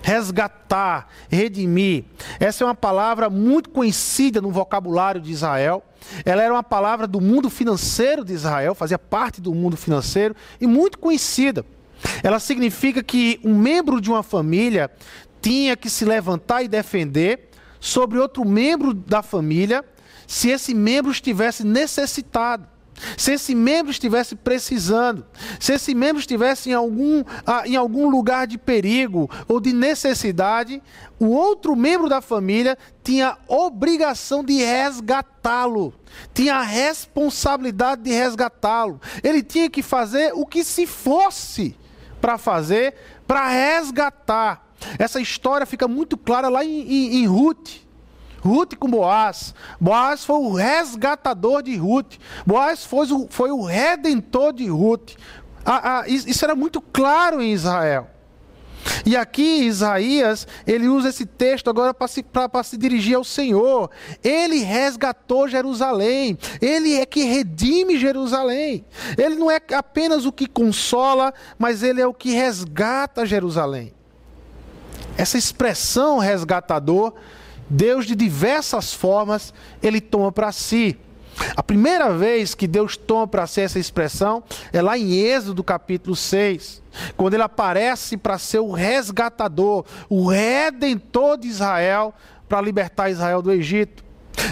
Resgatar, 0.02 1.08
redimir. 1.28 2.04
Essa 2.40 2.64
é 2.64 2.66
uma 2.66 2.74
palavra 2.74 3.30
muito 3.30 3.70
conhecida 3.70 4.40
no 4.40 4.50
vocabulário 4.50 5.20
de 5.20 5.30
Israel. 5.30 5.82
Ela 6.24 6.42
era 6.42 6.52
uma 6.52 6.62
palavra 6.62 7.06
do 7.06 7.20
mundo 7.20 7.48
financeiro 7.48 8.24
de 8.24 8.32
Israel, 8.32 8.74
fazia 8.74 8.98
parte 8.98 9.40
do 9.40 9.54
mundo 9.54 9.76
financeiro 9.76 10.34
e 10.60 10.66
muito 10.66 10.98
conhecida. 10.98 11.64
Ela 12.22 12.38
significa 12.38 13.02
que 13.02 13.40
um 13.42 13.56
membro 13.56 14.00
de 14.00 14.10
uma 14.10 14.22
família 14.22 14.90
tinha 15.44 15.76
que 15.76 15.90
se 15.90 16.06
levantar 16.06 16.62
e 16.62 16.68
defender 16.68 17.50
sobre 17.78 18.18
outro 18.18 18.46
membro 18.46 18.94
da 18.94 19.22
família 19.22 19.84
se 20.26 20.48
esse 20.48 20.72
membro 20.72 21.12
estivesse 21.12 21.62
necessitado. 21.62 22.66
Se 23.18 23.32
esse 23.32 23.54
membro 23.54 23.90
estivesse 23.90 24.36
precisando, 24.36 25.26
se 25.60 25.74
esse 25.74 25.94
membro 25.94 26.18
estivesse 26.18 26.70
em 26.70 26.72
algum, 26.72 27.22
ah, 27.44 27.64
em 27.66 27.76
algum 27.76 28.08
lugar 28.08 28.46
de 28.46 28.56
perigo 28.56 29.28
ou 29.46 29.60
de 29.60 29.70
necessidade, 29.74 30.82
o 31.18 31.26
outro 31.26 31.76
membro 31.76 32.08
da 32.08 32.22
família 32.22 32.78
tinha 33.02 33.36
obrigação 33.46 34.42
de 34.42 34.54
resgatá-lo, 34.54 35.92
tinha 36.32 36.54
a 36.54 36.62
responsabilidade 36.62 38.02
de 38.02 38.12
resgatá-lo. 38.12 38.98
Ele 39.22 39.42
tinha 39.42 39.68
que 39.68 39.82
fazer 39.82 40.32
o 40.32 40.46
que 40.46 40.64
se 40.64 40.86
fosse 40.86 41.76
para 42.18 42.38
fazer, 42.38 42.94
para 43.26 43.46
resgatar 43.48 44.64
essa 44.98 45.20
história 45.20 45.66
fica 45.66 45.88
muito 45.88 46.16
clara 46.16 46.48
lá 46.48 46.64
em, 46.64 46.80
em, 46.80 47.16
em 47.16 47.26
Ruth. 47.26 47.84
Ruth 48.40 48.74
com 48.76 48.88
Boaz. 48.88 49.54
Boaz 49.80 50.24
foi 50.24 50.36
o 50.36 50.52
resgatador 50.52 51.62
de 51.62 51.76
Ruth. 51.76 52.16
Boaz 52.46 52.84
foi 52.84 53.10
o, 53.10 53.26
foi 53.30 53.50
o 53.50 53.62
redentor 53.62 54.52
de 54.52 54.66
Ruth. 54.66 55.12
Ah, 55.64 56.00
ah, 56.00 56.04
isso 56.08 56.44
era 56.44 56.54
muito 56.54 56.80
claro 56.80 57.40
em 57.40 57.52
Israel. 57.52 58.10
E 59.06 59.16
aqui 59.16 59.64
Isaías, 59.64 60.46
ele 60.66 60.88
usa 60.88 61.08
esse 61.08 61.24
texto 61.24 61.70
agora 61.70 61.94
para 61.94 62.06
se, 62.06 62.24
se 62.64 62.76
dirigir 62.76 63.16
ao 63.16 63.24
Senhor. 63.24 63.90
Ele 64.22 64.58
resgatou 64.58 65.48
Jerusalém. 65.48 66.38
Ele 66.60 66.94
é 66.94 67.06
que 67.06 67.22
redime 67.22 67.98
Jerusalém. 67.98 68.84
Ele 69.16 69.36
não 69.36 69.50
é 69.50 69.60
apenas 69.72 70.26
o 70.26 70.32
que 70.32 70.46
consola, 70.46 71.32
mas 71.58 71.82
ele 71.82 72.00
é 72.00 72.06
o 72.06 72.14
que 72.14 72.32
resgata 72.32 73.24
Jerusalém. 73.24 73.94
Essa 75.16 75.38
expressão 75.38 76.18
resgatador, 76.18 77.14
Deus 77.68 78.06
de 78.06 78.14
diversas 78.14 78.92
formas, 78.92 79.54
ele 79.82 80.00
toma 80.00 80.32
para 80.32 80.52
si. 80.52 80.98
A 81.56 81.62
primeira 81.62 82.12
vez 82.12 82.54
que 82.54 82.66
Deus 82.66 82.96
toma 82.96 83.26
para 83.26 83.46
si 83.46 83.60
essa 83.60 83.78
expressão 83.78 84.42
é 84.72 84.80
lá 84.80 84.96
em 84.96 85.14
Êxodo 85.14 85.64
capítulo 85.64 86.14
6, 86.14 86.82
quando 87.16 87.34
ele 87.34 87.42
aparece 87.42 88.16
para 88.16 88.38
ser 88.38 88.60
o 88.60 88.70
resgatador, 88.70 89.84
o 90.08 90.28
redentor 90.28 91.36
de 91.36 91.48
Israel, 91.48 92.14
para 92.48 92.60
libertar 92.60 93.10
Israel 93.10 93.42
do 93.42 93.50
Egito. 93.50 94.04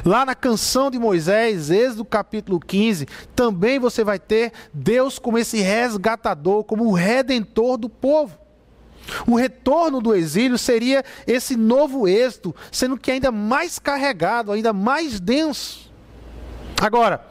Lá 0.04 0.24
na 0.24 0.34
canção 0.34 0.90
de 0.90 0.98
Moisés, 0.98 1.70
Êxodo 1.70 2.04
capítulo 2.04 2.58
15, 2.58 3.06
também 3.34 3.78
você 3.78 4.02
vai 4.02 4.18
ter 4.18 4.52
Deus 4.72 5.18
como 5.18 5.38
esse 5.38 5.60
resgatador, 5.60 6.64
como 6.64 6.86
o 6.86 6.92
redentor 6.92 7.76
do 7.76 7.88
povo. 7.88 8.41
O 9.26 9.36
retorno 9.36 10.00
do 10.00 10.14
exílio 10.14 10.56
seria 10.56 11.04
esse 11.26 11.56
novo 11.56 12.06
êxito, 12.06 12.54
sendo 12.70 12.96
que 12.96 13.10
ainda 13.10 13.30
mais 13.30 13.78
carregado, 13.78 14.52
ainda 14.52 14.72
mais 14.72 15.20
denso. 15.20 15.90
Agora, 16.80 17.24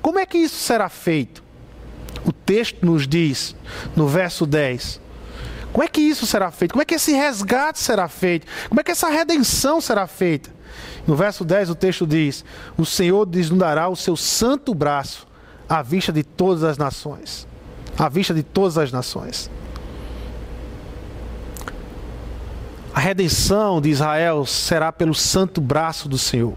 como 0.00 0.18
é 0.18 0.26
que 0.26 0.38
isso 0.38 0.56
será 0.56 0.88
feito? 0.88 1.42
O 2.24 2.32
texto 2.32 2.84
nos 2.84 3.06
diz, 3.06 3.54
no 3.94 4.08
verso 4.08 4.46
10, 4.46 5.00
como 5.72 5.84
é 5.84 5.88
que 5.88 6.00
isso 6.00 6.26
será 6.26 6.50
feito? 6.50 6.72
Como 6.72 6.82
é 6.82 6.84
que 6.84 6.94
esse 6.94 7.12
resgate 7.12 7.78
será 7.78 8.08
feito? 8.08 8.46
Como 8.68 8.80
é 8.80 8.82
que 8.82 8.90
essa 8.90 9.08
redenção 9.08 9.80
será 9.80 10.06
feita? 10.06 10.48
No 11.06 11.14
verso 11.14 11.44
10 11.44 11.70
o 11.70 11.74
texto 11.74 12.06
diz: 12.06 12.44
O 12.78 12.86
Senhor 12.86 13.26
desnudará 13.26 13.88
o 13.88 13.94
seu 13.94 14.16
santo 14.16 14.74
braço 14.74 15.26
à 15.68 15.82
vista 15.82 16.12
de 16.12 16.22
todas 16.22 16.64
as 16.64 16.78
nações. 16.78 17.46
À 17.98 18.08
vista 18.08 18.32
de 18.32 18.42
todas 18.42 18.78
as 18.78 18.90
nações. 18.90 19.50
A 22.96 22.98
redenção 22.98 23.78
de 23.78 23.90
Israel 23.90 24.46
será 24.46 24.90
pelo 24.90 25.14
santo 25.14 25.60
braço 25.60 26.08
do 26.08 26.16
Senhor. 26.16 26.54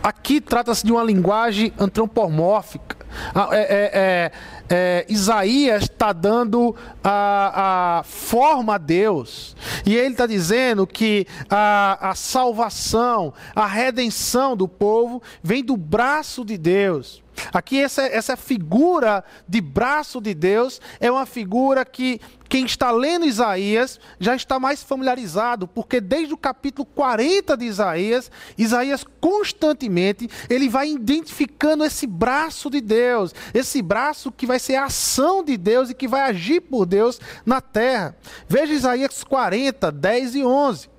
Aqui 0.00 0.40
trata-se 0.40 0.86
de 0.86 0.92
uma 0.92 1.02
linguagem 1.02 1.72
antropomórfica. 1.76 2.96
Ah, 3.34 3.48
é, 3.50 3.58
é, 3.58 3.90
é, 3.92 4.32
é, 4.70 5.06
Isaías 5.08 5.82
está 5.82 6.12
dando 6.12 6.76
a, 7.02 7.98
a, 7.98 8.02
forma 8.04 8.76
a 8.76 8.78
Deus. 8.78 9.56
E 9.84 9.96
ele 9.96 10.12
está 10.12 10.26
dizendo 10.26 10.86
que 10.86 11.26
a, 11.50 12.10
a 12.10 12.14
salvação, 12.14 13.34
a 13.52 13.66
redenção 13.66 14.56
do 14.56 14.68
povo 14.68 15.20
vem 15.42 15.64
do 15.64 15.76
braço 15.76 16.44
de 16.44 16.56
Deus. 16.56 17.20
Aqui, 17.52 17.80
essa, 17.80 18.02
essa 18.02 18.36
figura 18.36 19.24
de 19.48 19.60
braço 19.60 20.20
de 20.20 20.34
Deus 20.34 20.80
é 21.00 21.10
uma 21.10 21.26
figura 21.26 21.84
que 21.84 22.20
quem 22.48 22.66
está 22.66 22.90
lendo 22.90 23.24
Isaías 23.24 23.98
já 24.20 24.36
está 24.36 24.60
mais 24.60 24.82
familiarizado, 24.82 25.66
porque 25.66 26.02
desde 26.02 26.34
o 26.34 26.36
capítulo 26.36 26.84
40 26.84 27.56
de 27.56 27.64
Isaías, 27.64 28.30
Isaías 28.58 29.06
constantemente 29.20 30.28
ele 30.50 30.68
vai 30.68 30.90
identificando 30.90 31.82
esse 31.82 32.06
braço 32.06 32.68
de 32.68 32.82
Deus, 32.82 33.34
esse 33.54 33.80
braço 33.80 34.30
que 34.30 34.46
vai 34.46 34.58
ser 34.58 34.74
a 34.74 34.84
ação 34.84 35.42
de 35.42 35.56
Deus 35.56 35.88
e 35.88 35.94
que 35.94 36.06
vai 36.06 36.22
agir 36.22 36.60
por 36.60 36.84
Deus 36.84 37.18
na 37.46 37.62
terra. 37.62 38.14
Veja 38.46 38.74
Isaías 38.74 39.24
40, 39.24 39.90
10 39.90 40.34
e 40.34 40.44
11. 40.44 40.91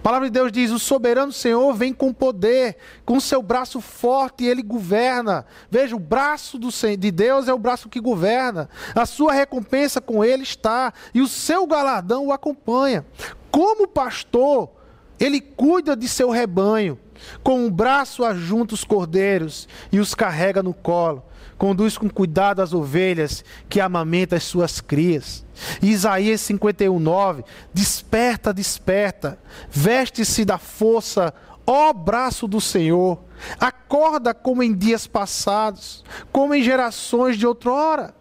A 0.00 0.02
palavra 0.02 0.28
de 0.28 0.32
Deus 0.32 0.50
diz: 0.50 0.70
O 0.70 0.78
soberano 0.78 1.30
Senhor 1.30 1.74
vem 1.74 1.92
com 1.92 2.10
poder, 2.10 2.78
com 3.04 3.20
seu 3.20 3.42
braço 3.42 3.82
forte, 3.82 4.44
e 4.44 4.48
ele 4.48 4.62
governa. 4.62 5.44
Veja, 5.70 5.94
o 5.94 5.98
braço 5.98 6.58
do, 6.58 6.70
de 6.70 7.10
Deus 7.10 7.48
é 7.48 7.52
o 7.52 7.58
braço 7.58 7.86
que 7.86 8.00
governa. 8.00 8.70
A 8.94 9.04
sua 9.04 9.34
recompensa 9.34 10.00
com 10.00 10.24
ele 10.24 10.42
está, 10.42 10.94
e 11.12 11.20
o 11.20 11.28
seu 11.28 11.66
galardão 11.66 12.28
o 12.28 12.32
acompanha. 12.32 13.04
Como 13.50 13.86
pastor, 13.86 14.70
ele 15.18 15.38
cuida 15.38 15.94
de 15.94 16.08
seu 16.08 16.30
rebanho. 16.30 16.98
Com 17.42 17.66
o 17.66 17.70
braço 17.70 18.24
ajunta 18.24 18.72
os 18.72 18.84
cordeiros 18.84 19.68
e 19.92 20.00
os 20.00 20.14
carrega 20.14 20.62
no 20.62 20.72
colo. 20.72 21.22
Conduz 21.60 21.98
com 21.98 22.08
cuidado 22.08 22.62
as 22.62 22.72
ovelhas 22.72 23.44
que 23.68 23.82
amamenta 23.82 24.34
as 24.34 24.44
suas 24.44 24.80
crias. 24.80 25.44
Isaías 25.82 26.40
51, 26.40 26.98
9. 26.98 27.44
Desperta, 27.74 28.50
desperta, 28.50 29.38
veste-se 29.68 30.46
da 30.46 30.56
força, 30.56 31.34
ó 31.66 31.92
braço 31.92 32.48
do 32.48 32.62
Senhor. 32.62 33.18
Acorda 33.60 34.32
como 34.32 34.62
em 34.62 34.72
dias 34.72 35.06
passados, 35.06 36.02
como 36.32 36.54
em 36.54 36.62
gerações 36.62 37.36
de 37.36 37.46
outrora. 37.46 38.14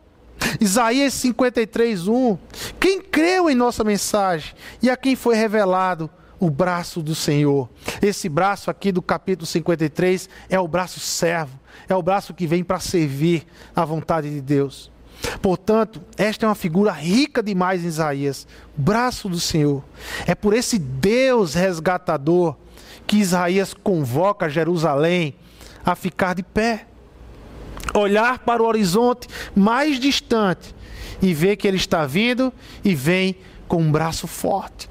Isaías 0.60 1.14
53, 1.14 2.10
1. 2.10 2.38
Quem 2.78 3.00
creu 3.00 3.50
em 3.50 3.56
nossa 3.56 3.86
mensagem 3.86 4.54
e 4.82 4.90
a 4.90 4.98
quem 4.98 5.16
foi 5.16 5.38
revelado 5.38 6.10
o 6.40 6.50
braço 6.50 7.02
do 7.02 7.14
Senhor. 7.14 7.70
Esse 8.02 8.30
braço 8.30 8.72
aqui 8.72 8.92
do 8.92 9.02
capítulo 9.02 9.46
53 9.46 10.30
é 10.50 10.60
o 10.60 10.68
braço 10.68 11.00
servo, 11.00 11.59
é 11.88 11.96
o 11.96 12.02
braço 12.02 12.34
que 12.34 12.48
vem 12.48 12.64
para 12.64 12.80
servir 12.80 13.46
a 13.76 13.84
vontade 13.86 14.30
de 14.30 14.42
Deus. 14.42 14.92
Portanto, 15.42 16.02
esta 16.18 16.46
é 16.46 16.50
uma 16.50 16.56
figura 16.56 16.92
rica 16.92 17.44
demais 17.44 17.84
em 17.84 17.88
Isaías, 17.88 18.48
braço 18.76 19.28
do 19.28 19.40
Senhor. 19.40 19.84
É 20.26 20.34
por 20.34 20.54
esse 20.54 20.80
Deus 20.80 21.54
resgatador 21.54 22.56
que 23.06 23.18
Isaías 23.18 23.74
convoca 23.74 24.50
Jerusalém 24.50 25.36
a 25.86 25.96
ficar 25.96 26.36
de 26.36 26.44
pé, 26.44 26.86
olhar 27.94 28.40
para 28.40 28.64
o 28.64 28.66
horizonte 28.66 29.28
mais 29.56 30.00
distante 30.00 30.76
e 31.22 31.34
ver 31.34 31.58
que 31.58 31.68
ele 31.68 31.78
está 31.78 32.06
vindo 32.06 32.54
e 32.84 32.96
vem 32.96 33.36
com 33.68 33.82
um 33.82 33.92
braço 33.92 34.28
forte 34.28 34.90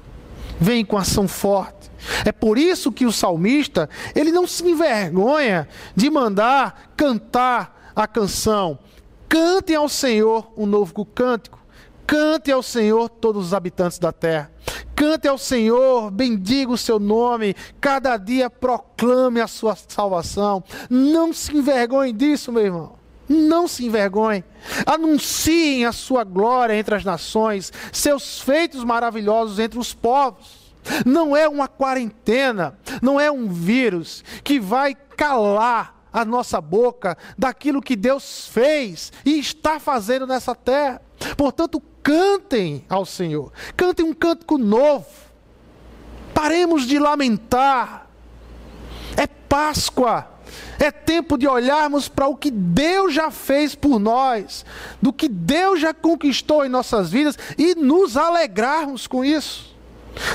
vem 0.59 0.83
com 0.83 0.97
ação 0.97 1.27
forte. 1.27 1.78
É 2.25 2.31
por 2.31 2.57
isso 2.57 2.91
que 2.91 3.05
o 3.05 3.11
salmista, 3.11 3.89
ele 4.15 4.31
não 4.31 4.47
se 4.47 4.63
envergonha 4.63 5.67
de 5.95 6.09
mandar 6.09 6.93
cantar 6.95 7.91
a 7.95 8.07
canção. 8.07 8.79
Cantem 9.27 9.75
ao 9.75 9.89
Senhor 9.89 10.51
um 10.57 10.65
novo 10.65 11.05
cântico. 11.05 11.59
Cante 12.07 12.51
ao 12.51 12.63
Senhor 12.63 13.07
todos 13.07 13.47
os 13.47 13.53
habitantes 13.53 13.99
da 13.99 14.11
terra. 14.11 14.51
Cante 14.95 15.27
ao 15.27 15.37
Senhor, 15.37 16.11
bendiga 16.11 16.71
o 16.71 16.77
seu 16.77 16.99
nome, 16.99 17.55
cada 17.79 18.17
dia 18.17 18.49
proclame 18.49 19.39
a 19.39 19.47
sua 19.47 19.77
salvação. 19.87 20.63
Não 20.89 21.31
se 21.31 21.55
envergonhe 21.55 22.11
disso, 22.11 22.51
meu 22.51 22.65
irmão. 22.65 22.99
Não 23.29 23.67
se 23.67 23.85
envergonhe. 23.85 24.43
Anunciem 24.85 25.85
a 25.85 25.91
sua 25.91 26.23
glória 26.23 26.75
entre 26.75 26.95
as 26.95 27.05
nações, 27.05 27.71
seus 27.93 28.41
feitos 28.41 28.83
maravilhosos 28.83 29.59
entre 29.59 29.77
os 29.77 29.93
povos. 29.93 30.58
Não 31.05 31.35
é 31.35 31.47
uma 31.47 31.67
quarentena, 31.67 32.77
não 33.01 33.19
é 33.19 33.31
um 33.31 33.47
vírus 33.47 34.23
que 34.43 34.59
vai 34.59 34.95
calar 34.95 35.99
a 36.11 36.25
nossa 36.25 36.59
boca 36.59 37.17
daquilo 37.37 37.81
que 37.81 37.95
Deus 37.95 38.47
fez 38.47 39.11
e 39.25 39.39
está 39.39 39.79
fazendo 39.79 40.25
nessa 40.25 40.55
terra. 40.55 41.01
Portanto, 41.37 41.81
cantem 42.01 42.83
ao 42.89 43.05
Senhor, 43.05 43.51
cantem 43.75 44.05
um 44.05 44.13
cântico 44.13 44.57
novo. 44.57 45.07
Paremos 46.33 46.87
de 46.87 46.97
lamentar. 46.97 48.07
É 49.17 49.27
Páscoa. 49.27 50.27
É 50.79 50.89
tempo 50.89 51.37
de 51.37 51.47
olharmos 51.47 52.07
para 52.07 52.27
o 52.27 52.35
que 52.35 52.49
Deus 52.49 53.13
já 53.13 53.29
fez 53.29 53.75
por 53.75 53.99
nós, 53.99 54.65
do 55.01 55.13
que 55.13 55.27
Deus 55.27 55.79
já 55.79 55.93
conquistou 55.93 56.65
em 56.65 56.69
nossas 56.69 57.11
vidas 57.11 57.37
e 57.57 57.75
nos 57.75 58.17
alegrarmos 58.17 59.05
com 59.05 59.23
isso, 59.23 59.77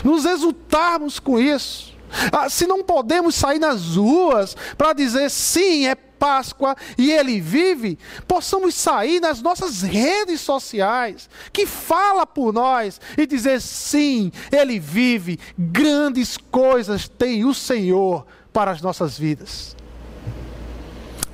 nos 0.02 0.24
exultarmos 0.24 1.18
com 1.18 1.38
isso. 1.38 1.94
Ah, 2.30 2.48
se 2.48 2.66
não 2.66 2.82
podemos 2.82 3.34
sair 3.34 3.58
nas 3.58 3.96
ruas 3.96 4.56
para 4.78 4.92
dizer 4.92 5.30
sim, 5.30 5.86
é 5.86 5.94
Páscoa 5.94 6.74
e 6.96 7.12
ele 7.12 7.38
vive, 7.38 7.98
possamos 8.26 8.74
sair 8.74 9.20
nas 9.20 9.42
nossas 9.42 9.82
redes 9.82 10.40
sociais, 10.40 11.28
que 11.52 11.66
fala 11.66 12.24
por 12.26 12.50
nós, 12.50 12.98
e 13.18 13.26
dizer 13.26 13.60
sim, 13.60 14.32
ele 14.50 14.78
vive, 14.78 15.38
grandes 15.58 16.38
coisas 16.38 17.08
tem 17.08 17.44
o 17.44 17.52
Senhor 17.52 18.24
para 18.54 18.70
as 18.70 18.80
nossas 18.80 19.18
vidas. 19.18 19.76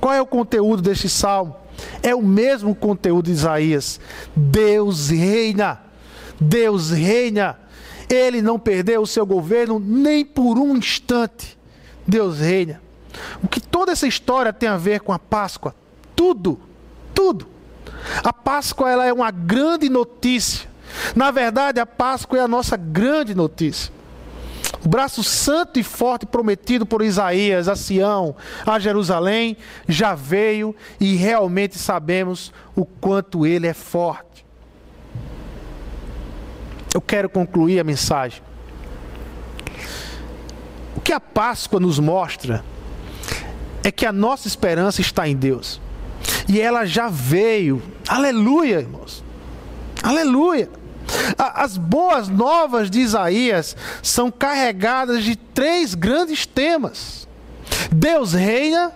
Qual 0.01 0.13
é 0.13 0.19
o 0.19 0.25
conteúdo 0.25 0.81
deste 0.81 1.07
salmo? 1.07 1.55
É 2.01 2.13
o 2.13 2.21
mesmo 2.21 2.75
conteúdo 2.75 3.27
de 3.27 3.31
Isaías. 3.31 3.99
Deus 4.35 5.09
reina. 5.09 5.79
Deus 6.39 6.89
reina. 6.89 7.60
Ele 8.11 8.41
não 8.41 8.59
perdeu 8.59 9.01
o 9.01 9.07
seu 9.07 9.25
governo 9.25 9.79
nem 9.79 10.25
por 10.25 10.57
um 10.57 10.75
instante. 10.75 11.57
Deus 12.05 12.39
reina. 12.39 12.81
O 13.41 13.47
que 13.47 13.61
toda 13.61 13.91
essa 13.91 14.05
história 14.05 14.51
tem 14.51 14.67
a 14.67 14.77
ver 14.77 14.99
com 14.99 15.13
a 15.13 15.19
Páscoa? 15.19 15.73
Tudo, 16.15 16.59
tudo. 17.13 17.47
A 18.23 18.33
Páscoa 18.33 18.89
ela 18.89 19.05
é 19.05 19.13
uma 19.13 19.31
grande 19.31 19.89
notícia. 19.89 20.69
Na 21.15 21.31
verdade, 21.31 21.79
a 21.79 21.85
Páscoa 21.85 22.39
é 22.39 22.41
a 22.41 22.47
nossa 22.47 22.75
grande 22.75 23.33
notícia. 23.33 23.93
O 24.83 24.89
braço 24.89 25.23
santo 25.23 25.79
e 25.79 25.83
forte 25.83 26.25
prometido 26.25 26.85
por 26.85 27.03
Isaías 27.03 27.67
a 27.67 27.75
Sião, 27.75 28.35
a 28.65 28.79
Jerusalém, 28.79 29.55
já 29.87 30.15
veio 30.15 30.75
e 30.99 31.15
realmente 31.15 31.77
sabemos 31.77 32.51
o 32.75 32.83
quanto 32.83 33.45
ele 33.45 33.67
é 33.67 33.73
forte. 33.73 34.30
Eu 36.93 37.01
quero 37.01 37.29
concluir 37.29 37.79
a 37.79 37.83
mensagem. 37.83 38.41
O 40.95 40.99
que 40.99 41.13
a 41.13 41.19
Páscoa 41.19 41.79
nos 41.79 41.99
mostra 41.99 42.63
é 43.83 43.91
que 43.91 44.05
a 44.05 44.11
nossa 44.11 44.47
esperança 44.47 44.99
está 44.99 45.27
em 45.27 45.35
Deus. 45.35 45.79
E 46.49 46.59
ela 46.59 46.85
já 46.85 47.07
veio. 47.07 47.81
Aleluia, 48.07 48.79
irmãos. 48.79 49.23
Aleluia. 50.03 50.69
As 51.37 51.77
boas 51.77 52.27
novas 52.27 52.89
de 52.89 52.99
Isaías 52.99 53.75
são 54.03 54.29
carregadas 54.29 55.23
de 55.23 55.35
três 55.35 55.93
grandes 55.95 56.45
temas: 56.45 57.27
Deus 57.91 58.33
reina, 58.33 58.91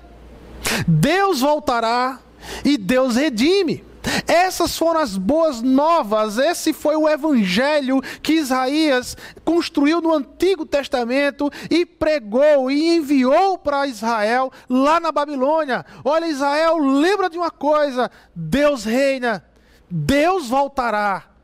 Deus 0.85 1.39
voltará 1.39 2.19
e 2.63 2.77
Deus 2.77 3.15
redime. 3.15 3.84
Essas 4.27 4.77
foram 4.77 4.99
as 4.99 5.17
boas 5.17 5.61
novas, 5.61 6.37
esse 6.37 6.73
foi 6.73 6.95
o 6.95 7.07
evangelho 7.07 8.01
que 8.21 8.33
Isaías 8.33 9.15
construiu 9.43 10.01
no 10.01 10.13
Antigo 10.13 10.65
Testamento 10.65 11.49
e 11.69 11.85
pregou 11.85 12.69
e 12.69 12.95
enviou 12.95 13.57
para 13.57 13.87
Israel 13.87 14.51
lá 14.69 14.99
na 14.99 15.11
Babilônia. 15.11 15.85
Olha, 16.03 16.27
Israel, 16.27 16.77
lembra 16.77 17.29
de 17.29 17.37
uma 17.37 17.51
coisa: 17.51 18.09
Deus 18.35 18.83
reina, 18.83 19.43
Deus 19.89 20.47
voltará 20.47 21.35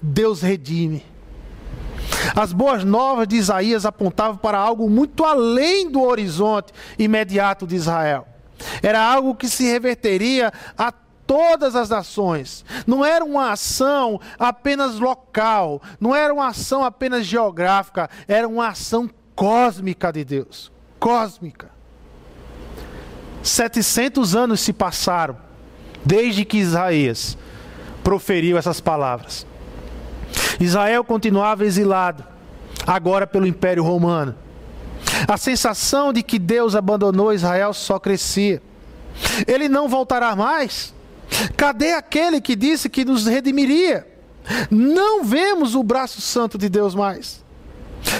Deus 0.00 0.42
redime. 0.42 1.04
As 2.34 2.52
boas 2.52 2.84
novas 2.84 3.26
de 3.26 3.36
Isaías 3.36 3.84
apontavam 3.84 4.36
para 4.36 4.58
algo 4.58 4.88
muito 4.88 5.24
além 5.24 5.90
do 5.90 6.02
horizonte 6.02 6.72
imediato 6.98 7.66
de 7.66 7.76
Israel. 7.76 8.26
Era 8.82 9.00
algo 9.00 9.34
que 9.34 9.48
se 9.48 9.64
reverteria 9.64 10.52
a 10.76 10.92
todas 11.28 11.76
as 11.76 11.90
nações. 11.90 12.64
Não 12.86 13.04
era 13.04 13.22
uma 13.22 13.52
ação 13.52 14.18
apenas 14.38 14.98
local, 14.98 15.80
não 16.00 16.16
era 16.16 16.32
uma 16.32 16.48
ação 16.48 16.82
apenas 16.82 17.26
geográfica, 17.26 18.08
era 18.26 18.48
uma 18.48 18.68
ação 18.68 19.08
cósmica 19.36 20.10
de 20.10 20.24
Deus. 20.24 20.72
Cósmica. 20.98 21.70
700 23.42 24.34
anos 24.34 24.60
se 24.60 24.72
passaram 24.72 25.36
desde 26.04 26.46
que 26.46 26.56
Isaías 26.56 27.36
proferiu 28.02 28.56
essas 28.56 28.80
palavras. 28.80 29.46
Israel 30.58 31.04
continuava 31.04 31.64
exilado, 31.64 32.24
agora 32.86 33.26
pelo 33.26 33.46
Império 33.46 33.84
Romano. 33.84 34.34
A 35.28 35.36
sensação 35.36 36.10
de 36.12 36.22
que 36.22 36.38
Deus 36.38 36.74
abandonou 36.74 37.32
Israel 37.32 37.74
só 37.74 37.98
crescia. 37.98 38.62
Ele 39.46 39.68
não 39.68 39.88
voltará 39.88 40.34
mais. 40.34 40.94
Cadê 41.56 41.92
aquele 41.92 42.40
que 42.40 42.56
disse 42.56 42.88
que 42.88 43.04
nos 43.04 43.26
redimiria? 43.26 44.06
Não 44.70 45.24
vemos 45.24 45.74
o 45.74 45.82
braço 45.82 46.20
santo 46.20 46.56
de 46.56 46.68
Deus 46.68 46.94
mais. 46.94 47.44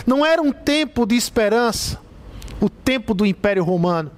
Não 0.06 0.24
era 0.24 0.42
um 0.42 0.52
tempo 0.52 1.06
de 1.06 1.16
esperança, 1.16 1.98
o 2.60 2.68
tempo 2.68 3.14
do 3.14 3.24
Império 3.24 3.64
Romano. 3.64 4.10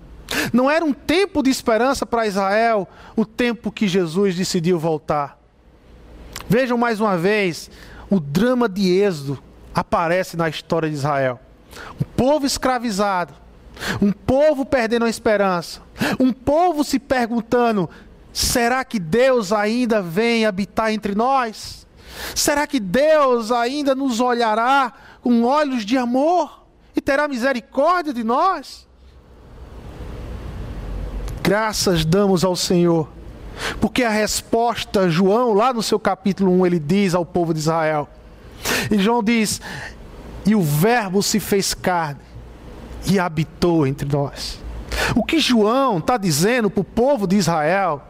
Não 0.53 0.71
era 0.71 0.85
um 0.85 0.93
tempo 0.93 1.43
de 1.43 1.51
esperança 1.51 2.07
para 2.07 2.27
Israel, 2.27 2.89
o 3.17 3.25
tempo 3.25 3.71
que 3.71 3.89
Jesus 3.89 4.35
decidiu 4.35 4.79
voltar. 4.79 5.39
Vejam 6.49 6.79
mais 6.79 7.01
uma 7.01 7.17
vez 7.17 7.71
o 8.09 8.19
drama 8.19 8.69
de 8.69 8.91
Êxodo 8.91 9.41
aparece 9.75 10.37
na 10.37 10.49
história 10.49 10.89
de 10.89 10.97
Israel. 10.97 11.39
Um 12.01 12.05
povo 12.17 12.45
escravizado, 12.45 13.33
um 14.03 14.11
povo 14.11 14.65
perdendo 14.65 15.05
a 15.05 15.09
esperança, 15.09 15.81
um 16.19 16.33
povo 16.33 16.83
se 16.83 16.99
perguntando: 16.99 17.89
será 18.33 18.85
que 18.85 18.99
Deus 18.99 19.53
ainda 19.53 20.01
vem 20.01 20.47
habitar 20.47 20.93
entre 20.93 21.15
nós? 21.15 21.87
Será 22.35 22.67
que 22.67 22.81
Deus 22.81 23.51
ainda 23.51 23.95
nos 23.95 24.21
olhará 24.21 24.93
com 25.23 25.45
olhos 25.45 25.85
de 25.85 25.97
amor? 25.97 26.61
e 26.95 27.01
terá 27.01 27.29
misericórdia 27.29 28.13
de 28.13 28.25
nós. 28.25 28.87
Graças 31.43 32.05
damos 32.05 32.45
ao 32.45 32.55
Senhor, 32.55 33.09
porque 33.81 34.05
a 34.05 34.11
resposta, 34.11 35.09
João, 35.09 35.55
lá 35.55 35.73
no 35.73 35.83
seu 35.83 35.99
capítulo 35.99 36.53
1, 36.61 36.67
ele 36.67 36.79
diz 36.79 37.15
ao 37.15 37.25
povo 37.25 37.53
de 37.55 37.61
Israel. 37.61 38.09
E 38.91 38.99
João 38.99 39.23
diz: 39.23 39.61
E 40.45 40.55
o 40.55 40.63
Verbo 40.63 41.23
se 41.23 41.41
fez 41.41 41.73
carne 41.73 42.21
e 43.11 43.19
habitou 43.19 43.87
entre 43.87 44.07
nós. 44.07 44.61
O 45.17 45.25
que 45.25 45.41
João 45.41 45.99
está 45.99 46.17
dizendo 46.17 46.71
para 46.71 46.83
o 46.83 46.85
povo 46.85 47.27
de 47.27 47.37
Israel, 47.37 48.03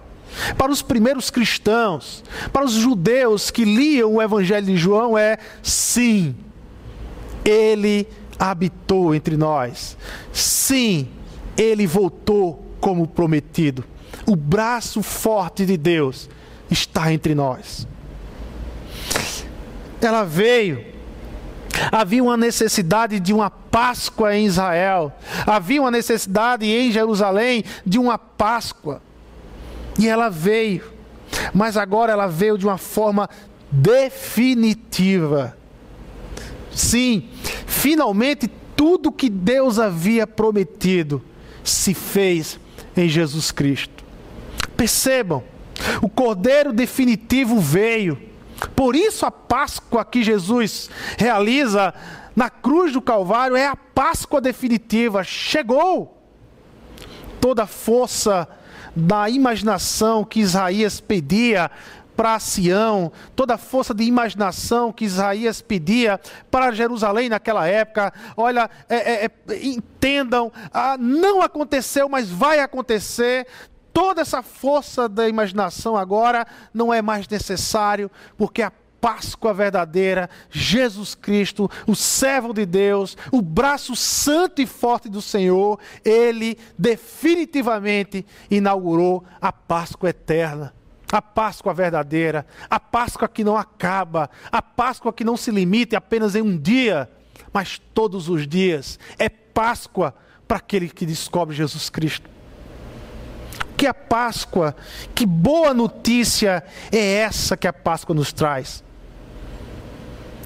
para 0.57 0.71
os 0.71 0.83
primeiros 0.83 1.31
cristãos, 1.31 2.23
para 2.53 2.65
os 2.65 2.73
judeus 2.73 3.51
que 3.51 3.65
liam 3.65 4.15
o 4.15 4.23
Evangelho 4.23 4.67
de 4.67 4.77
João 4.77 5.17
é: 5.17 5.39
sim, 5.63 6.35
ele 7.45 8.07
habitou 8.39 9.15
entre 9.15 9.37
nós. 9.37 9.97
Sim, 10.33 11.09
ele 11.57 11.87
voltou 11.87 12.65
como 12.81 13.07
prometido. 13.07 13.85
O 14.27 14.35
braço 14.35 15.03
forte 15.03 15.67
de 15.67 15.77
Deus 15.77 16.29
está 16.71 17.13
entre 17.13 17.35
nós. 17.35 17.87
Ela 20.01 20.25
veio. 20.25 20.89
Havia 21.93 22.23
uma 22.23 22.37
necessidade 22.37 23.21
de 23.21 23.33
uma 23.33 23.51
Páscoa 23.51 24.35
em 24.35 24.47
Israel. 24.47 25.13
Havia 25.47 25.81
uma 25.81 25.91
necessidade 25.91 26.67
em 26.67 26.91
Jerusalém 26.91 27.65
de 27.85 27.99
uma 27.99 28.19
Páscoa. 28.19 29.03
E 29.99 30.09
ela 30.09 30.29
veio. 30.29 30.93
Mas 31.55 31.77
agora 31.77 32.13
ela 32.13 32.27
veio 32.27 32.59
de 32.59 32.67
uma 32.67 32.79
forma 32.79 33.29
definitiva. 33.71 35.57
Sim, 36.73 37.29
finalmente 37.67 38.49
tudo 38.77 39.13
que 39.13 39.29
Deus 39.29 39.79
havia 39.79 40.27
prometido 40.27 41.23
se 41.63 41.95
fez 41.95 42.59
em 42.97 43.09
Jesus 43.09 43.51
Cristo. 43.51 44.05
Percebam, 44.77 45.43
o 46.01 46.09
Cordeiro 46.09 46.73
definitivo 46.73 47.61
veio. 47.61 48.21
Por 48.75 48.95
isso 48.95 49.25
a 49.27 49.31
Páscoa 49.31 50.05
que 50.05 50.23
Jesus 50.23 50.91
realiza 51.19 51.95
na 52.35 52.49
cruz 52.49 52.93
do 52.93 53.01
Calvário 53.01 53.57
é 53.57 53.67
a 53.67 53.77
Páscoa 53.77 54.41
definitiva. 54.41 55.23
Chegou. 55.25 56.17
Toda 57.41 57.65
a 57.65 57.67
força 57.67 58.49
da 58.95 59.29
imaginação 59.29 60.25
que 60.25 60.41
Isaías 60.41 61.01
pedia 61.01 61.71
para 62.21 62.39
Sião, 62.39 63.11
toda 63.35 63.55
a 63.55 63.59
força 63.59 63.95
de 63.95 64.05
imaginação 64.05 64.93
que 64.93 65.07
Isaías 65.07 65.63
pedia 65.63 66.21
para 66.51 66.71
Jerusalém 66.71 67.31
naquela 67.31 67.67
época. 67.67 68.13
Olha, 68.37 68.69
é, 68.91 69.25
é, 69.25 69.25
é, 69.25 69.31
entendam, 69.65 70.53
ah, 70.71 70.99
não 70.99 71.41
aconteceu, 71.41 72.11
mas 72.11 72.29
vai 72.29 72.61
acontecer. 72.61 73.47
Toda 73.91 74.21
essa 74.21 74.43
força 74.43 75.09
da 75.09 75.29
imaginação 75.31 75.97
agora 75.97 76.47
não 76.75 76.93
é 76.93 77.01
mais 77.01 77.27
necessário, 77.27 78.11
porque 78.37 78.61
a 78.61 78.71
Páscoa 79.01 79.55
verdadeira, 79.55 80.29
Jesus 80.51 81.15
Cristo, 81.15 81.71
o 81.87 81.95
servo 81.95 82.53
de 82.53 82.67
Deus, 82.67 83.17
o 83.33 83.41
braço 83.41 83.97
santo 83.97 84.61
e 84.61 84.67
forte 84.67 85.09
do 85.09 85.23
Senhor, 85.23 85.79
ele 86.05 86.59
definitivamente 86.79 88.27
inaugurou 88.51 89.25
a 89.41 89.53
Páscoa 89.53 90.11
eterna 90.11 90.75
a 91.13 91.21
Páscoa 91.21 91.75
verdadeira, 91.75 92.47
a 92.69 92.79
Páscoa 92.79 93.29
que 93.29 93.43
não 93.43 93.57
acaba, 93.57 94.31
a 94.51 94.63
Páscoa 94.63 95.13
que 95.13 95.25
não 95.25 95.37
se 95.37 95.51
limita 95.51 95.99
apenas 95.99 96.37
em 96.37 96.43
um 96.43 96.57
dia, 96.57 97.11
mas 97.53 97.81
todos 97.93 98.29
os 98.29 98.47
dias. 98.47 98.99
É 99.19 99.29
Páscoa 99.29 100.15
para 100.47 100.59
aquele 100.59 100.89
que 100.89 101.05
descobre 101.05 101.55
Jesus 101.57 101.91
Cristo. 101.91 102.31
Que 103.77 103.87
a 103.87 103.95
Páscoa, 103.95 104.77
que 105.15 105.27
boa 105.27 105.75
notícia 105.75 106.63
é 106.93 107.15
essa 107.17 107.57
que 107.57 107.67
a 107.67 107.73
Páscoa 107.73 108.15
nos 108.15 108.33
traz? 108.33 108.85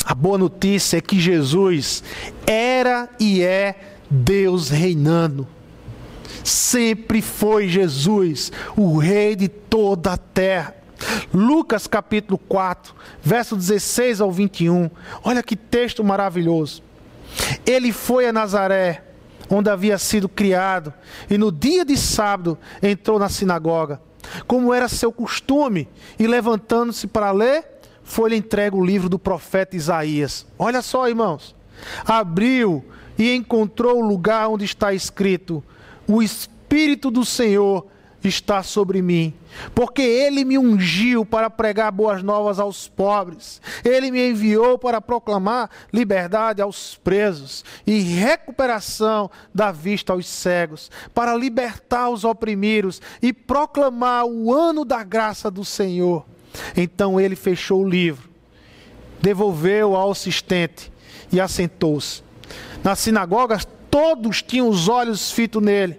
A 0.05 0.15
boa 0.15 0.39
notícia 0.39 0.99
é 0.99 1.01
que 1.01 1.19
Jesus 1.19 2.03
era 2.47 3.09
e 3.19 3.43
é 3.43 3.75
Deus 4.11 4.69
reinando 4.69 5.49
sempre 6.45 7.23
foi 7.23 7.69
Jesus, 7.69 8.53
o 8.77 8.99
Rei 8.99 9.35
de 9.35 9.49
toda 9.49 10.13
a 10.13 10.17
terra. 10.17 10.77
Lucas 11.33 11.87
capítulo 11.87 12.39
4, 12.39 12.95
verso 13.23 13.57
16 13.57 14.21
ao 14.21 14.31
21. 14.31 14.91
Olha 15.25 15.43
que 15.43 15.57
texto 15.57 16.05
maravilhoso. 16.05 16.83
Ele 17.67 17.93
foi 17.93 18.27
a 18.27 18.33
Nazaré, 18.33 19.03
onde 19.49 19.69
havia 19.69 19.99
sido 19.99 20.29
criado, 20.29 20.93
e 21.29 21.37
no 21.37 21.51
dia 21.51 21.85
de 21.85 21.97
sábado 21.97 22.59
entrou 22.83 23.19
na 23.19 23.29
sinagoga, 23.29 24.01
como 24.47 24.73
era 24.73 24.89
seu 24.89 25.13
costume, 25.13 25.89
e 26.19 26.27
levantando-se 26.27 27.07
para 27.07 27.33
ler, 27.33 27.65
foi-lhe 28.05 28.37
entregue 28.37 28.77
o 28.77 28.85
livro 28.85 29.09
do 29.09 29.19
profeta 29.19 29.75
Isaías. 29.75 30.47
Olha 30.59 30.83
só, 30.83 31.09
irmãos. 31.09 31.57
Abriu 32.05 32.85
e 33.19 33.35
encontrou 33.35 33.99
o 33.99 34.07
lugar 34.07 34.49
onde 34.49 34.65
está 34.65 34.93
escrito: 34.93 35.65
o 36.07 36.23
Espírito 36.23 37.11
do 37.11 37.25
Senhor 37.25 37.87
está 38.29 38.63
sobre 38.63 39.03
mim, 39.03 39.35
porque 39.75 40.03
ele 40.03 40.45
me 40.45 40.57
ungiu 40.57 41.27
para 41.27 41.51
pregar 41.51 41.93
boas 41.93 42.23
novas 42.23 42.59
aos 42.59 42.89
pobres, 42.89 43.61
ele 43.85 44.11
me 44.11 44.31
enviou 44.31 44.79
para 44.79 45.01
proclamar 45.01 45.71
liberdade 45.93 46.63
aos 46.63 46.97
presos 46.97 47.65
e 47.87 48.01
recuperação 48.01 49.31
da 49.53 49.71
vista 49.71 50.13
aos 50.13 50.27
cegos, 50.27 50.91
para 51.13 51.37
libertar 51.37 52.09
os 52.09 52.25
oprimidos 52.25 53.01
e 53.21 53.33
proclamar 53.33 54.25
o 54.25 54.53
ano 54.53 54.85
da 54.85 55.03
graça 55.03 55.51
do 55.51 55.65
Senhor. 55.65 56.25
Então 56.77 57.21
ele 57.21 57.37
fechou 57.37 57.83
o 57.83 57.89
livro, 57.89 58.29
devolveu 59.21 59.97
ao 59.97 60.11
assistente 60.11 60.93
e 61.33 61.41
assentou-se. 61.41 62.23
Na 62.83 62.95
sinagoga, 62.95 63.59
todos 63.91 64.43
tinham 64.43 64.69
os 64.69 64.89
olhos 64.89 65.31
fitos 65.31 65.63
nele. 65.63 65.99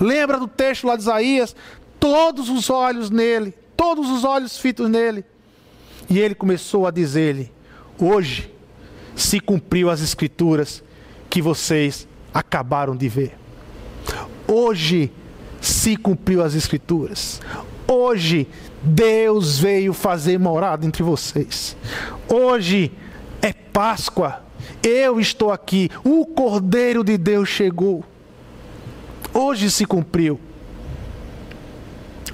Lembra 0.00 0.38
do 0.38 0.48
texto 0.48 0.86
lá 0.86 0.96
de 0.96 1.02
Isaías? 1.02 1.54
Todos 2.00 2.48
os 2.48 2.70
olhos 2.70 3.10
nele, 3.10 3.54
todos 3.76 4.10
os 4.10 4.24
olhos 4.24 4.58
fitos 4.58 4.88
nele. 4.88 5.24
E 6.08 6.18
ele 6.18 6.34
começou 6.34 6.86
a 6.86 6.90
dizer-lhe: 6.90 7.50
Hoje 7.98 8.52
se 9.14 9.38
cumpriu 9.38 9.90
as 9.90 10.00
escrituras 10.00 10.82
que 11.28 11.40
vocês 11.40 12.08
acabaram 12.32 12.96
de 12.96 13.08
ver. 13.08 13.36
Hoje 14.46 15.12
se 15.60 15.96
cumpriu 15.96 16.42
as 16.42 16.54
escrituras. 16.54 17.40
Hoje 17.86 18.48
Deus 18.82 19.58
veio 19.58 19.92
fazer 19.92 20.38
morada 20.38 20.84
entre 20.84 21.02
vocês. 21.02 21.76
Hoje 22.28 22.92
é 23.40 23.52
Páscoa. 23.52 24.42
Eu 24.82 25.20
estou 25.20 25.52
aqui, 25.52 25.88
o 26.04 26.26
Cordeiro 26.26 27.04
de 27.04 27.16
Deus 27.16 27.48
chegou. 27.48 28.04
Hoje 29.32 29.70
se 29.70 29.84
cumpriu. 29.84 30.38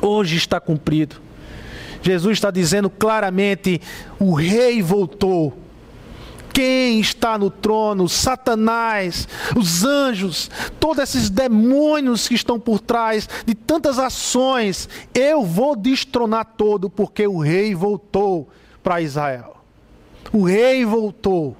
Hoje 0.00 0.36
está 0.36 0.58
cumprido. 0.60 1.16
Jesus 2.02 2.38
está 2.38 2.50
dizendo 2.50 2.88
claramente: 2.88 3.80
o 4.18 4.32
rei 4.32 4.82
voltou. 4.82 5.67
Quem 6.58 6.98
está 6.98 7.38
no 7.38 7.52
trono? 7.52 8.08
Satanás, 8.08 9.28
os 9.56 9.84
anjos, 9.84 10.50
todos 10.80 11.04
esses 11.04 11.30
demônios 11.30 12.26
que 12.26 12.34
estão 12.34 12.58
por 12.58 12.80
trás 12.80 13.28
de 13.46 13.54
tantas 13.54 13.96
ações, 13.96 14.88
eu 15.14 15.44
vou 15.44 15.76
destronar 15.76 16.44
todo, 16.56 16.90
porque 16.90 17.28
o 17.28 17.38
rei 17.38 17.76
voltou 17.76 18.48
para 18.82 19.00
Israel. 19.00 19.58
O 20.32 20.42
rei 20.42 20.84
voltou 20.84 21.56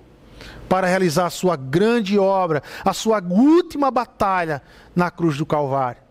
para 0.69 0.89
realizar 0.89 1.27
a 1.27 1.31
sua 1.31 1.55
grande 1.55 2.19
obra, 2.19 2.61
a 2.85 2.93
sua 2.93 3.23
última 3.23 3.93
batalha 3.93 4.61
na 4.97 5.13
cruz 5.13 5.37
do 5.37 5.47
Calvário. 5.47 6.03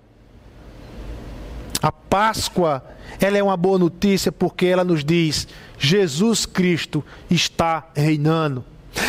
A 1.82 1.92
Páscoa, 1.92 2.82
ela 3.20 3.38
é 3.38 3.44
uma 3.44 3.58
boa 3.58 3.78
notícia 3.78 4.32
porque 4.32 4.66
ela 4.66 4.86
nos 4.86 5.04
diz: 5.04 5.46
Jesus 5.78 6.46
Cristo 6.46 7.04
está 7.30 7.90
reinando. 7.94 8.64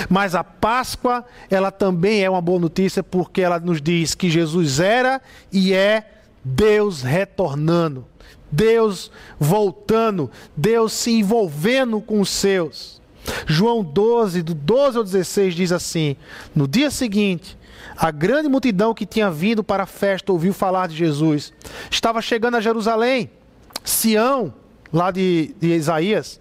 Mas 0.08 0.34
a 0.34 0.44
Páscoa, 0.44 1.24
ela 1.50 1.70
também 1.70 2.22
é 2.22 2.30
uma 2.30 2.40
boa 2.40 2.58
notícia 2.58 3.02
porque 3.02 3.40
ela 3.40 3.58
nos 3.58 3.80
diz 3.80 4.14
que 4.14 4.30
Jesus 4.30 4.80
era 4.80 5.20
e 5.52 5.72
é 5.72 6.04
Deus 6.44 7.02
retornando, 7.02 8.06
Deus 8.50 9.10
voltando, 9.38 10.30
Deus 10.56 10.92
se 10.92 11.12
envolvendo 11.12 12.00
com 12.00 12.20
os 12.20 12.30
seus. 12.30 12.98
João 13.46 13.84
12, 13.84 14.42
do 14.42 14.54
12 14.54 14.98
ao 14.98 15.04
16, 15.04 15.54
diz 15.54 15.72
assim: 15.72 16.16
No 16.54 16.66
dia 16.66 16.90
seguinte, 16.90 17.58
a 17.96 18.10
grande 18.10 18.48
multidão 18.48 18.94
que 18.94 19.04
tinha 19.04 19.30
vindo 19.30 19.62
para 19.62 19.82
a 19.82 19.86
festa 19.86 20.32
ouviu 20.32 20.54
falar 20.54 20.88
de 20.88 20.96
Jesus. 20.96 21.52
Estava 21.90 22.22
chegando 22.22 22.56
a 22.56 22.60
Jerusalém, 22.60 23.30
Sião, 23.84 24.54
lá 24.92 25.10
de, 25.10 25.54
de 25.60 25.74
Isaías. 25.74 26.40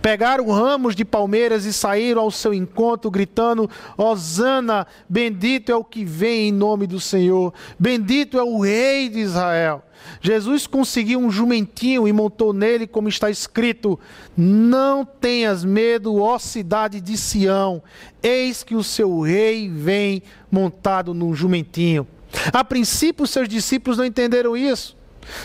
Pegaram 0.00 0.50
ramos 0.50 0.94
de 0.94 1.04
palmeiras 1.04 1.64
e 1.64 1.72
saíram 1.72 2.22
ao 2.22 2.30
seu 2.30 2.54
encontro, 2.54 3.10
gritando: 3.10 3.68
Hosana, 3.96 4.86
bendito 5.08 5.70
é 5.70 5.76
o 5.76 5.84
que 5.84 6.04
vem 6.04 6.48
em 6.48 6.52
nome 6.52 6.86
do 6.86 7.00
Senhor, 7.00 7.52
bendito 7.78 8.38
é 8.38 8.42
o 8.42 8.60
Rei 8.60 9.08
de 9.08 9.18
Israel. 9.18 9.82
Jesus 10.20 10.66
conseguiu 10.66 11.20
um 11.20 11.30
jumentinho 11.30 12.06
e 12.06 12.12
montou 12.12 12.52
nele, 12.52 12.86
como 12.86 13.08
está 13.08 13.30
escrito: 13.30 13.98
Não 14.36 15.04
tenhas 15.04 15.64
medo, 15.64 16.20
ó 16.20 16.38
cidade 16.38 17.00
de 17.00 17.16
Sião, 17.16 17.82
eis 18.22 18.62
que 18.62 18.74
o 18.74 18.82
seu 18.82 19.20
rei 19.20 19.68
vem 19.68 20.22
montado 20.50 21.14
num 21.14 21.34
jumentinho. 21.34 22.06
A 22.52 22.64
princípio, 22.64 23.26
seus 23.26 23.48
discípulos 23.48 23.98
não 23.98 24.04
entenderam 24.04 24.56
isso. 24.56 24.96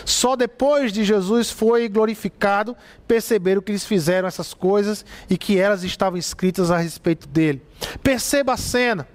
Só 0.04 0.36
depois 0.36 0.92
de 0.92 1.04
Jesus 1.04 1.50
foi 1.50 1.88
glorificado, 1.88 2.76
perceberam 3.06 3.62
que 3.62 3.72
eles 3.72 3.84
fizeram 3.84 4.28
essas 4.28 4.52
coisas 4.52 5.04
e 5.28 5.36
que 5.36 5.58
elas 5.58 5.84
estavam 5.84 6.18
escritas 6.18 6.70
a 6.70 6.78
respeito 6.78 7.26
dele. 7.28 7.62
Perceba 8.02 8.54
a 8.54 8.56
cena. 8.56 9.08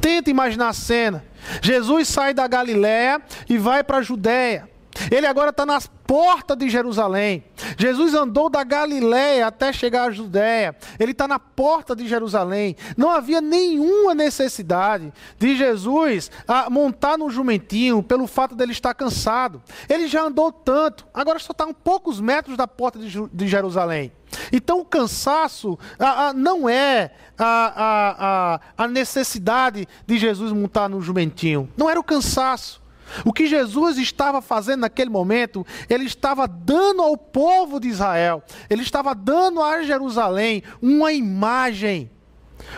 Tenta 0.00 0.30
imaginar 0.30 0.68
a 0.68 0.72
cena. 0.72 1.24
Jesus 1.62 2.08
sai 2.08 2.34
da 2.34 2.46
Galiléia 2.46 3.20
e 3.48 3.56
vai 3.56 3.82
para 3.82 3.98
a 3.98 4.02
Judéia. 4.02 4.68
Ele 5.10 5.26
agora 5.26 5.50
está 5.50 5.64
nas 5.64 5.86
portas 5.86 6.56
de 6.56 6.68
Jerusalém. 6.70 7.44
Jesus 7.76 8.14
andou 8.14 8.48
da 8.48 8.64
Galiléia 8.64 9.46
até 9.46 9.72
chegar 9.72 10.08
à 10.08 10.10
Judéia. 10.10 10.74
Ele 10.98 11.12
está 11.12 11.28
na 11.28 11.38
porta 11.38 11.94
de 11.94 12.08
Jerusalém. 12.08 12.76
Não 12.96 13.10
havia 13.10 13.40
nenhuma 13.40 14.14
necessidade 14.14 15.12
de 15.38 15.56
Jesus 15.56 16.30
ah, 16.46 16.70
montar 16.70 17.18
no 17.18 17.28
jumentinho 17.30 18.02
pelo 18.02 18.26
fato 18.26 18.54
dele 18.54 18.72
estar 18.72 18.94
cansado. 18.94 19.62
Ele 19.88 20.08
já 20.08 20.22
andou 20.22 20.50
tanto. 20.50 21.06
Agora 21.12 21.38
só 21.38 21.52
está 21.52 21.64
a 21.64 21.74
poucos 21.74 22.20
metros 22.20 22.56
da 22.56 22.66
porta 22.66 22.98
de, 22.98 23.48
Jerusalém. 23.48 24.12
Então 24.52 24.80
o 24.80 24.84
cansaço 24.84 25.78
ah, 25.98 26.28
ah, 26.28 26.32
não 26.32 26.68
é 26.68 27.12
a, 27.38 28.60
a, 28.76 28.84
a 28.84 28.88
necessidade 28.88 29.86
de 30.06 30.18
Jesus 30.18 30.52
montar 30.52 30.88
no 30.88 31.00
jumentinho. 31.00 31.68
Não 31.76 31.88
era 31.88 32.00
o 32.00 32.04
cansaço. 32.04 32.87
O 33.24 33.32
que 33.32 33.46
Jesus 33.46 33.98
estava 33.98 34.40
fazendo 34.40 34.80
naquele 34.80 35.10
momento, 35.10 35.66
ele 35.88 36.04
estava 36.04 36.46
dando 36.46 37.02
ao 37.02 37.16
povo 37.16 37.80
de 37.80 37.88
Israel, 37.88 38.42
ele 38.68 38.82
estava 38.82 39.14
dando 39.14 39.62
a 39.62 39.82
Jerusalém 39.82 40.62
uma 40.80 41.12
imagem, 41.12 42.10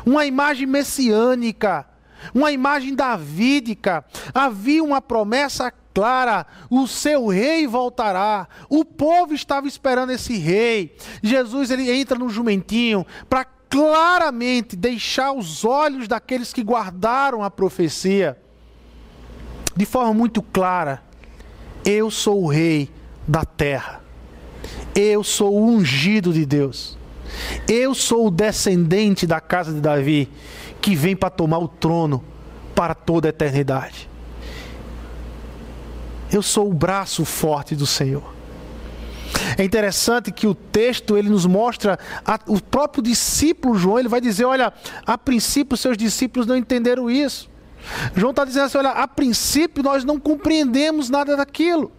uma 0.04 0.26
imagem 0.26 0.66
messiânica, 0.66 1.86
uma 2.34 2.52
imagem 2.52 2.94
davídica. 2.94 4.04
Havia 4.34 4.82
uma 4.82 5.00
promessa 5.00 5.72
clara: 5.94 6.46
o 6.68 6.86
seu 6.86 7.28
rei 7.28 7.66
voltará. 7.66 8.48
O 8.68 8.84
povo 8.84 9.34
estava 9.34 9.66
esperando 9.66 10.10
esse 10.10 10.36
rei. 10.36 10.96
Jesus 11.22 11.70
ele 11.70 11.90
entra 11.90 12.18
no 12.18 12.28
jumentinho 12.28 13.06
para 13.28 13.44
claramente 13.44 14.74
deixar 14.76 15.32
os 15.32 15.64
olhos 15.64 16.08
daqueles 16.08 16.52
que 16.52 16.62
guardaram 16.62 17.42
a 17.42 17.50
profecia 17.50 18.36
de 19.80 19.86
forma 19.86 20.12
muito 20.12 20.42
clara: 20.42 21.02
eu 21.86 22.10
sou 22.10 22.44
o 22.44 22.46
rei 22.46 22.90
da 23.26 23.46
terra. 23.46 24.02
Eu 24.94 25.24
sou 25.24 25.54
o 25.54 25.64
ungido 25.66 26.34
de 26.34 26.44
Deus. 26.44 26.98
Eu 27.66 27.94
sou 27.94 28.26
o 28.26 28.30
descendente 28.30 29.26
da 29.26 29.40
casa 29.40 29.72
de 29.72 29.80
Davi 29.80 30.28
que 30.82 30.94
vem 30.94 31.16
para 31.16 31.30
tomar 31.30 31.58
o 31.58 31.68
trono 31.68 32.22
para 32.74 32.94
toda 32.94 33.28
a 33.28 33.30
eternidade. 33.30 34.06
Eu 36.30 36.42
sou 36.42 36.68
o 36.68 36.74
braço 36.74 37.24
forte 37.24 37.74
do 37.74 37.86
Senhor. 37.86 38.34
É 39.56 39.64
interessante 39.64 40.30
que 40.30 40.46
o 40.46 40.54
texto 40.54 41.16
ele 41.16 41.30
nos 41.30 41.46
mostra 41.46 41.98
a, 42.22 42.38
o 42.46 42.60
próprio 42.60 43.02
discípulo 43.02 43.76
João, 43.76 43.98
ele 43.98 44.08
vai 44.08 44.20
dizer, 44.20 44.44
olha, 44.44 44.72
a 45.06 45.16
princípio 45.16 45.76
seus 45.76 45.96
discípulos 45.96 46.46
não 46.46 46.56
entenderam 46.56 47.10
isso. 47.10 47.49
João 48.14 48.30
está 48.30 48.44
dizendo 48.44 48.66
assim: 48.66 48.78
olha, 48.78 48.90
a 48.90 49.08
princípio 49.08 49.82
nós 49.82 50.04
não 50.04 50.18
compreendemos 50.18 51.10
nada 51.10 51.36
daquilo. 51.36 51.92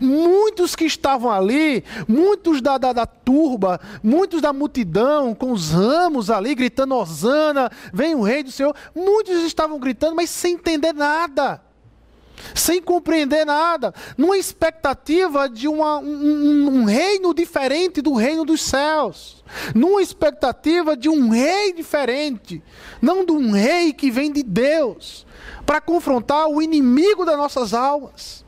Muitos 0.00 0.76
que 0.76 0.84
estavam 0.84 1.30
ali, 1.30 1.84
muitos 2.06 2.60
da, 2.60 2.78
da, 2.78 2.92
da, 2.92 3.06
turba, 3.06 3.80
muitos 4.02 4.40
da 4.40 4.52
multidão, 4.52 5.34
com 5.34 5.52
os 5.52 5.70
ramos 5.70 6.30
ali, 6.30 6.54
gritando: 6.54 6.94
Osana, 6.94 7.70
vem 7.92 8.14
o 8.14 8.22
rei 8.22 8.42
do 8.42 8.52
Senhor. 8.52 8.74
Muitos 8.94 9.42
estavam 9.44 9.78
gritando, 9.78 10.14
mas 10.14 10.30
sem 10.30 10.54
entender 10.54 10.92
nada 10.92 11.60
sem 12.54 12.82
compreender 12.82 13.44
nada, 13.44 13.94
numa 14.16 14.36
expectativa 14.36 15.48
de 15.48 15.68
uma, 15.68 15.98
um, 15.98 16.68
um, 16.68 16.84
reino 16.84 17.32
diferente 17.34 18.02
do 18.02 18.14
reino 18.14 18.44
dos 18.44 18.62
céus, 18.62 19.42
numa 19.74 20.02
expectativa 20.02 20.96
de 20.96 21.08
um 21.08 21.30
rei 21.30 21.72
diferente, 21.72 22.62
não 23.00 23.24
de 23.24 23.32
um 23.32 23.52
rei 23.52 23.92
que 23.92 24.10
vem 24.10 24.32
de 24.32 24.42
Deus, 24.42 25.26
para 25.64 25.80
confrontar 25.80 26.48
o 26.48 26.60
inimigo 26.60 27.24
das 27.24 27.36
nossas 27.36 27.72
almas. 27.72 28.43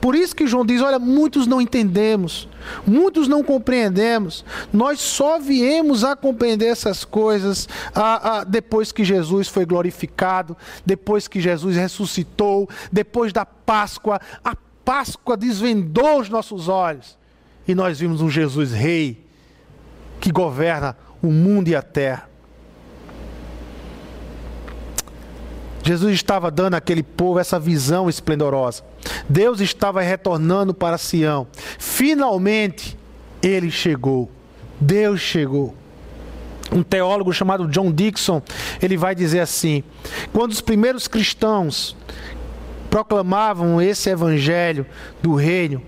Por 0.00 0.14
isso 0.14 0.34
que 0.34 0.46
João 0.46 0.64
diz: 0.64 0.80
olha, 0.80 0.98
muitos 0.98 1.46
não 1.46 1.60
entendemos, 1.60 2.48
muitos 2.86 3.28
não 3.28 3.42
compreendemos. 3.42 4.44
Nós 4.72 5.00
só 5.00 5.38
viemos 5.38 6.04
a 6.04 6.14
compreender 6.14 6.66
essas 6.66 7.04
coisas 7.04 7.68
a, 7.94 8.38
a, 8.38 8.44
depois 8.44 8.92
que 8.92 9.04
Jesus 9.04 9.48
foi 9.48 9.64
glorificado, 9.64 10.56
depois 10.84 11.26
que 11.26 11.40
Jesus 11.40 11.76
ressuscitou, 11.76 12.68
depois 12.92 13.32
da 13.32 13.44
Páscoa. 13.44 14.20
A 14.44 14.56
Páscoa 14.84 15.36
desvendou 15.36 16.20
os 16.20 16.28
nossos 16.28 16.68
olhos 16.68 17.18
e 17.66 17.74
nós 17.74 18.00
vimos 18.00 18.20
um 18.20 18.30
Jesus 18.30 18.72
Rei 18.72 19.26
que 20.20 20.32
governa 20.32 20.96
o 21.22 21.28
mundo 21.28 21.68
e 21.68 21.76
a 21.76 21.82
terra. 21.82 22.28
Jesus 25.88 26.12
estava 26.12 26.50
dando 26.50 26.74
àquele 26.74 27.02
povo 27.02 27.38
essa 27.38 27.58
visão 27.58 28.10
esplendorosa. 28.10 28.82
Deus 29.26 29.58
estava 29.58 30.02
retornando 30.02 30.74
para 30.74 30.98
Sião. 30.98 31.46
Finalmente, 31.78 32.94
ele 33.42 33.70
chegou. 33.70 34.30
Deus 34.78 35.18
chegou. 35.18 35.74
Um 36.70 36.82
teólogo 36.82 37.32
chamado 37.32 37.66
John 37.66 37.90
Dixon, 37.90 38.42
ele 38.82 38.98
vai 38.98 39.14
dizer 39.14 39.40
assim: 39.40 39.82
quando 40.30 40.52
os 40.52 40.60
primeiros 40.60 41.08
cristãos 41.08 41.96
proclamavam 42.90 43.80
esse 43.80 44.10
evangelho 44.10 44.84
do 45.22 45.34
reino, 45.34 45.80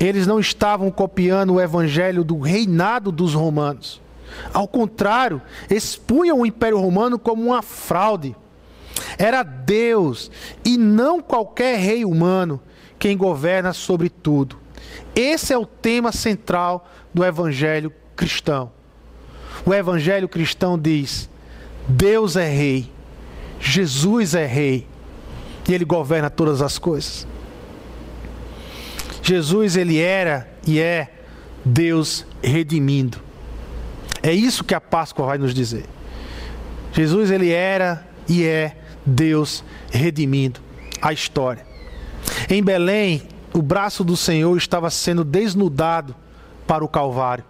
eles 0.00 0.26
não 0.26 0.40
estavam 0.40 0.90
copiando 0.90 1.52
o 1.52 1.60
evangelho 1.60 2.24
do 2.24 2.40
reinado 2.40 3.12
dos 3.12 3.34
romanos. 3.34 4.00
Ao 4.50 4.66
contrário, 4.66 5.42
expunham 5.68 6.40
o 6.40 6.46
Império 6.46 6.80
Romano 6.80 7.18
como 7.18 7.42
uma 7.42 7.60
fraude. 7.60 8.34
Era 9.18 9.42
Deus 9.42 10.30
e 10.64 10.76
não 10.76 11.20
qualquer 11.20 11.78
rei 11.78 12.04
humano 12.04 12.60
quem 12.98 13.16
governa 13.16 13.72
sobre 13.72 14.08
tudo. 14.08 14.56
Esse 15.14 15.52
é 15.52 15.58
o 15.58 15.66
tema 15.66 16.12
central 16.12 16.88
do 17.12 17.24
evangelho 17.24 17.92
cristão. 18.16 18.72
O 19.64 19.72
evangelho 19.72 20.28
cristão 20.28 20.78
diz: 20.78 21.28
Deus 21.86 22.36
é 22.36 22.48
rei, 22.48 22.90
Jesus 23.60 24.34
é 24.34 24.46
rei 24.46 24.86
e 25.68 25.74
ele 25.74 25.84
governa 25.84 26.30
todas 26.30 26.62
as 26.62 26.78
coisas. 26.78 27.26
Jesus 29.22 29.76
ele 29.76 30.00
era 30.00 30.48
e 30.66 30.80
é 30.80 31.12
Deus 31.64 32.26
redimindo. 32.42 33.18
É 34.22 34.32
isso 34.32 34.64
que 34.64 34.74
a 34.74 34.80
Páscoa 34.80 35.26
vai 35.26 35.38
nos 35.38 35.54
dizer. 35.54 35.84
Jesus 36.92 37.30
ele 37.30 37.50
era 37.50 38.06
e 38.28 38.44
é 38.44 38.76
Deus 39.04 39.64
redimindo 39.90 40.60
a 41.00 41.12
história. 41.12 41.66
Em 42.48 42.62
Belém, 42.62 43.22
o 43.52 43.60
braço 43.60 44.04
do 44.04 44.16
Senhor 44.16 44.56
estava 44.56 44.90
sendo 44.90 45.24
desnudado 45.24 46.14
para 46.66 46.84
o 46.84 46.88
Calvário. 46.88 47.44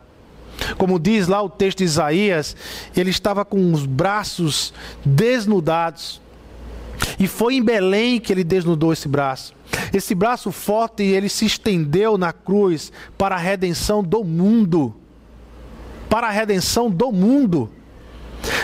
Como 0.77 0.99
diz 0.99 1.29
lá 1.29 1.43
o 1.43 1.49
texto 1.49 1.79
de 1.79 1.85
Isaías, 1.85 2.57
ele 2.97 3.11
estava 3.11 3.45
com 3.45 3.73
os 3.73 3.87
braços 3.87 4.73
desnudados. 5.05 6.21
E 7.19 7.27
foi 7.27 7.55
em 7.55 7.63
Belém 7.63 8.21
que 8.21 8.33
ele 8.33 8.45
desnudou 8.45 8.93
esse 8.93 9.09
braço. 9.09 9.55
Esse 9.93 10.15
braço 10.15 10.53
forte, 10.53 11.03
ele 11.03 11.29
se 11.29 11.47
estendeu 11.47 12.17
na 12.17 12.33
cruz 12.33 12.93
para 13.17 13.35
a 13.35 13.39
redenção 13.39 14.03
do 14.03 14.23
mundo. 14.25 14.95
Para 16.09 16.29
a 16.29 16.31
redenção 16.31 16.91
do 16.91 17.11
mundo. 17.11 17.71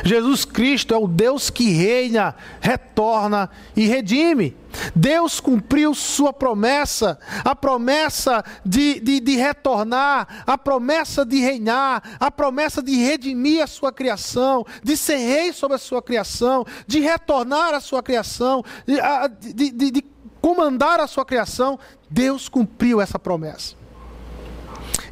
Jesus 0.05 0.45
Cristo 0.45 0.95
é 0.95 0.97
o 0.97 1.07
Deus 1.07 1.51
que 1.51 1.71
reina, 1.71 2.35
retorna 2.61 3.51
e 3.77 3.87
redime. 3.87 4.57
Deus 4.95 5.41
cumpriu 5.41 5.95
sua 5.95 6.33
promessa, 6.33 7.19
a 7.45 7.55
promessa 7.55 8.45
de, 8.65 9.01
de, 9.01 9.21
de, 9.21 9.37
retornar, 9.37 10.45
a 10.47 10.59
promessa 10.59 11.25
de 11.25 11.39
reinar, 11.39 12.17
a 12.21 12.31
promessa 12.31 12.83
de 12.83 12.95
redimir 12.97 13.63
a 13.63 13.67
sua 13.67 13.93
criação, 13.93 14.65
de 14.83 14.97
ser 14.97 15.17
rei 15.17 15.53
sobre 15.53 15.77
a 15.77 15.79
sua 15.79 16.03
criação, 16.03 16.67
de 16.87 17.01
retornar 17.01 17.75
à 17.75 17.81
sua 17.81 18.03
criação, 18.03 18.65
de, 18.87 19.71
de, 19.73 19.91
de 19.91 20.05
comandar 20.41 21.01
a 21.01 21.07
sua 21.07 21.25
criação. 21.25 21.79
Deus 22.11 22.49
cumpriu 22.49 23.01
essa 23.01 23.19
promessa. 23.19 23.75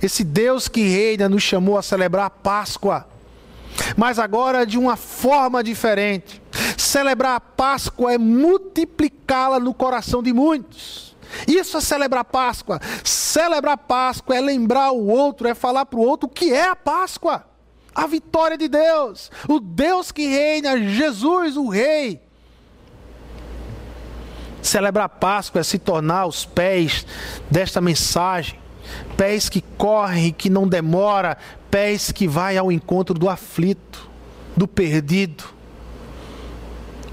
esse 0.02 0.22
Deus 0.22 0.68
que 0.68 0.82
reina 0.82 1.28
nos 1.28 1.42
chamou 1.42 1.78
a 1.78 1.82
celebrar 1.82 2.26
a 2.26 2.30
Páscoa, 2.30 3.06
mas 3.96 4.18
agora 4.18 4.66
de 4.66 4.78
uma 4.78 4.96
forma 4.96 5.62
diferente. 5.62 6.42
Celebrar 6.76 7.36
a 7.36 7.40
Páscoa 7.40 8.12
é 8.12 8.18
multiplicá-la 8.18 9.58
no 9.60 9.74
coração 9.74 10.22
de 10.22 10.32
muitos. 10.32 11.16
Isso 11.46 11.76
é 11.76 11.80
celebrar 11.80 12.24
Páscoa. 12.24 12.80
Celebrar 13.04 13.78
Páscoa 13.78 14.36
é 14.36 14.40
lembrar 14.40 14.92
o 14.92 15.06
outro, 15.06 15.48
é 15.48 15.54
falar 15.54 15.86
para 15.86 15.98
o 15.98 16.02
outro 16.02 16.28
o 16.28 16.32
que 16.32 16.52
é 16.52 16.68
a 16.68 16.76
Páscoa. 16.76 17.44
A 17.94 18.06
vitória 18.06 18.58
de 18.58 18.68
Deus, 18.68 19.30
o 19.48 19.58
Deus 19.58 20.12
que 20.12 20.26
reina, 20.26 20.78
Jesus, 20.78 21.56
o 21.56 21.68
Rei. 21.68 22.20
Celebrar 24.60 25.08
Páscoa 25.08 25.60
é 25.60 25.64
se 25.64 25.78
tornar 25.78 26.26
os 26.26 26.44
pés 26.44 27.06
desta 27.50 27.80
mensagem, 27.80 28.58
pés 29.16 29.48
que 29.48 29.62
correm, 29.76 30.32
que 30.32 30.50
não 30.50 30.66
demora, 30.66 31.36
pés 31.70 32.12
que 32.12 32.26
vai 32.26 32.56
ao 32.56 32.70
encontro 32.70 33.14
do 33.14 33.28
aflito, 33.28 34.08
do 34.56 34.66
perdido, 34.66 35.44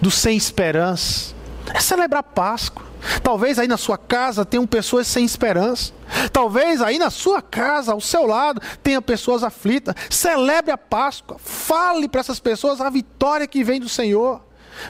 do 0.02 0.12
sem 0.12 0.36
esperança. 0.38 1.34
É 1.74 1.80
celebrar 1.80 2.24
Páscoa. 2.24 2.84
Talvez 3.22 3.60
aí 3.60 3.68
na 3.68 3.78
sua 3.78 3.98
casa 3.98 4.46
tenham 4.46 4.66
pessoas 4.66 5.08
sem 5.08 5.26
esperança. 5.26 5.94
Talvez 6.32 6.82
aí 6.82 6.98
na 6.98 7.10
sua 7.10 7.42
casa, 7.42 7.92
ao 7.92 8.02
seu 8.02 8.26
lado, 8.26 8.62
tenha 8.82 9.02
pessoas 9.02 9.44
aflitas. 9.44 9.96
Celebre 10.10 10.72
a 10.72 10.78
Páscoa. 10.78 11.38
Fale 11.40 12.08
para 12.08 12.22
essas 12.22 12.40
pessoas 12.40 12.80
a 12.80 12.90
vitória 12.90 13.48
que 13.48 13.64
vem 13.64 13.80
do 13.80 13.90
Senhor. 13.90 14.42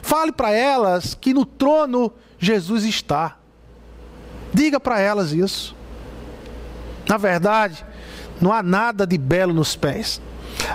Fale 0.02 0.32
para 0.32 0.50
elas 0.50 1.14
que 1.14 1.34
no 1.34 1.44
trono 1.44 2.12
Jesus 2.38 2.84
está. 2.84 3.36
Diga 4.52 4.78
para 4.78 5.00
elas 5.00 5.32
isso. 5.32 5.74
Na 7.08 7.16
verdade, 7.16 7.84
não 8.40 8.52
há 8.52 8.62
nada 8.62 9.06
de 9.06 9.18
belo 9.18 9.52
nos 9.52 9.76
pés. 9.76 10.20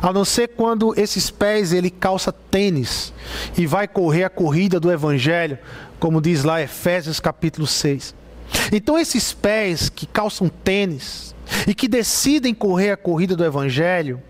A 0.01 0.11
não 0.11 0.25
ser 0.25 0.49
quando 0.49 0.93
esses 0.99 1.29
pés 1.29 1.71
ele 1.71 1.89
calça 1.89 2.31
tênis 2.31 3.13
e 3.57 3.65
vai 3.65 3.87
correr 3.87 4.23
a 4.23 4.29
corrida 4.29 4.79
do 4.79 4.91
evangelho, 4.91 5.57
como 5.99 6.21
diz 6.21 6.43
lá 6.43 6.61
Efésios 6.61 7.19
capítulo 7.19 7.65
6. 7.65 8.13
Então 8.71 8.97
esses 8.97 9.33
pés 9.33 9.89
que 9.89 10.05
calçam 10.05 10.49
tênis 10.49 11.35
e 11.67 11.73
que 11.73 11.87
decidem 11.87 12.53
correr 12.53 12.91
a 12.91 12.97
corrida 12.97 13.35
do 13.35 13.43
evangelho, 13.43 14.21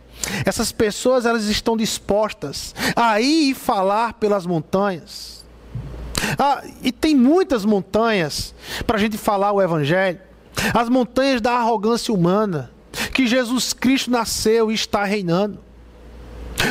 essas 0.45 0.71
pessoas 0.71 1.25
elas 1.25 1.45
estão 1.45 1.75
dispostas 1.75 2.75
a 2.95 3.19
ir 3.19 3.55
falar 3.55 4.13
pelas 4.13 4.45
montanhas 4.45 5.39
ah, 6.37 6.63
e 6.81 6.91
tem 6.91 7.15
muitas 7.15 7.65
montanhas 7.65 8.53
para 8.85 8.97
a 8.97 8.99
gente 8.99 9.17
falar 9.17 9.51
o 9.51 9.61
Evangelho. 9.61 10.19
As 10.73 10.89
montanhas 10.89 11.41
da 11.41 11.53
arrogância 11.53 12.13
humana, 12.13 12.71
que 13.13 13.27
Jesus 13.27 13.73
Cristo 13.73 14.11
nasceu 14.11 14.71
e 14.71 14.73
está 14.73 15.03
reinando. 15.03 15.59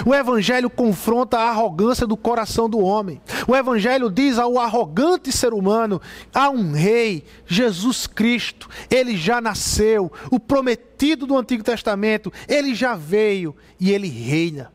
O 0.05 0.15
Evangelho 0.15 0.69
confronta 0.69 1.39
a 1.39 1.51
arrogância 1.51 2.07
do 2.07 2.17
coração 2.17 2.69
do 2.69 2.79
homem. 2.79 3.21
O 3.47 3.57
Evangelho 3.57 4.11
diz 4.11 4.39
ao 4.39 4.59
arrogante 4.59 5.33
ser 5.33 5.53
humano: 5.53 6.01
há 6.33 6.51
um 6.51 6.73
rei, 6.73 7.25
Jesus 7.47 8.07
Cristo, 8.07 8.69
ele 8.91 9.17
já 9.17 9.41
nasceu, 9.41 10.13
o 10.31 10.39
prometido 10.39 11.27
do 11.27 11.37
Antigo 11.37 11.65
Testamento, 11.65 12.33
ele 12.47 12.75
já 12.75 12.95
veio 12.95 13.57
e 13.81 13.91
ele 13.91 14.09
reina. 14.09 14.73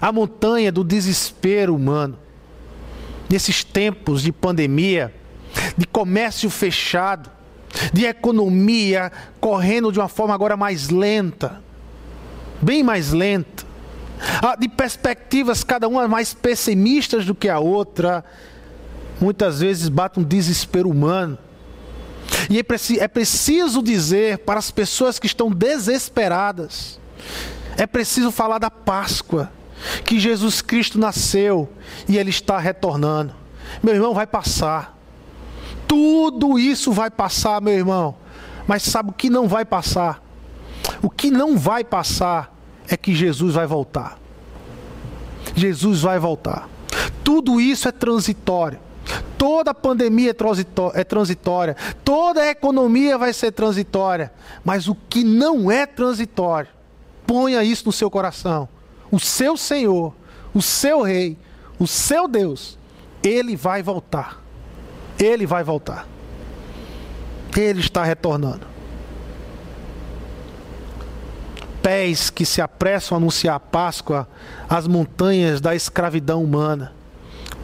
A 0.00 0.10
montanha 0.10 0.72
do 0.72 0.82
desespero 0.82 1.74
humano 1.76 2.18
nesses 3.30 3.62
tempos 3.64 4.22
de 4.22 4.32
pandemia, 4.32 5.14
de 5.76 5.86
comércio 5.86 6.48
fechado, 6.50 7.30
de 7.92 8.04
economia 8.04 9.10
correndo 9.40 9.90
de 9.90 9.98
uma 9.98 10.08
forma 10.08 10.34
agora 10.34 10.56
mais 10.56 10.88
lenta, 10.88 11.62
bem 12.60 12.82
mais 12.82 13.12
lenta, 13.12 13.64
ah, 14.42 14.56
de 14.56 14.68
perspectivas 14.68 15.64
cada 15.64 15.88
uma 15.88 16.06
mais 16.06 16.32
pessimistas 16.34 17.24
do 17.24 17.34
que 17.34 17.48
a 17.48 17.58
outra, 17.58 18.24
muitas 19.20 19.60
vezes 19.60 19.88
bate 19.88 20.20
um 20.20 20.22
desespero 20.22 20.88
humano. 20.88 21.38
E 22.48 22.58
é, 22.58 22.64
é 22.98 23.08
preciso 23.08 23.82
dizer 23.82 24.38
para 24.38 24.58
as 24.58 24.70
pessoas 24.70 25.18
que 25.18 25.26
estão 25.26 25.50
desesperadas, 25.50 27.00
é 27.76 27.86
preciso 27.86 28.30
falar 28.30 28.58
da 28.58 28.70
Páscoa 28.70 29.50
que 30.04 30.18
Jesus 30.18 30.62
Cristo 30.62 30.98
nasceu 30.98 31.68
e 32.08 32.16
ele 32.16 32.30
está 32.30 32.58
retornando. 32.58 33.34
Meu 33.82 33.94
irmão, 33.94 34.14
vai 34.14 34.26
passar. 34.26 34.96
Tudo 35.92 36.58
isso 36.58 36.92
vai 36.92 37.10
passar, 37.10 37.60
meu 37.60 37.74
irmão. 37.74 38.14
Mas 38.66 38.82
sabe 38.82 39.10
o 39.10 39.12
que 39.12 39.28
não 39.28 39.46
vai 39.46 39.64
passar? 39.64 40.22
O 41.02 41.10
que 41.10 41.30
não 41.30 41.58
vai 41.58 41.84
passar 41.84 42.56
é 42.88 42.96
que 42.96 43.14
Jesus 43.14 43.54
vai 43.54 43.66
voltar. 43.66 44.18
Jesus 45.54 46.00
vai 46.00 46.18
voltar. 46.18 46.68
Tudo 47.22 47.60
isso 47.60 47.88
é 47.88 47.92
transitório. 47.92 48.78
Toda 49.36 49.74
pandemia 49.74 50.30
é, 50.30 51.00
é 51.00 51.04
transitória. 51.04 51.76
Toda 52.04 52.46
economia 52.46 53.18
vai 53.18 53.32
ser 53.32 53.52
transitória. 53.52 54.32
Mas 54.64 54.88
o 54.88 54.94
que 54.94 55.22
não 55.22 55.70
é 55.70 55.84
transitório, 55.84 56.70
ponha 57.26 57.62
isso 57.62 57.84
no 57.84 57.92
seu 57.92 58.10
coração 58.10 58.68
o 59.12 59.20
seu 59.20 59.58
Senhor, 59.58 60.14
o 60.54 60.62
seu 60.62 61.02
Rei, 61.02 61.36
o 61.78 61.86
seu 61.86 62.26
Deus, 62.26 62.78
ele 63.22 63.54
vai 63.54 63.82
voltar. 63.82 64.41
Ele 65.22 65.46
vai 65.46 65.62
voltar. 65.62 66.06
Ele 67.56 67.80
está 67.80 68.02
retornando. 68.02 68.66
Pés 71.82 72.30
que 72.30 72.44
se 72.44 72.60
apressam 72.60 73.16
a 73.16 73.20
anunciar 73.20 73.56
a 73.56 73.60
Páscoa 73.60 74.28
às 74.68 74.86
montanhas 74.86 75.60
da 75.60 75.74
escravidão 75.74 76.42
humana. 76.42 76.92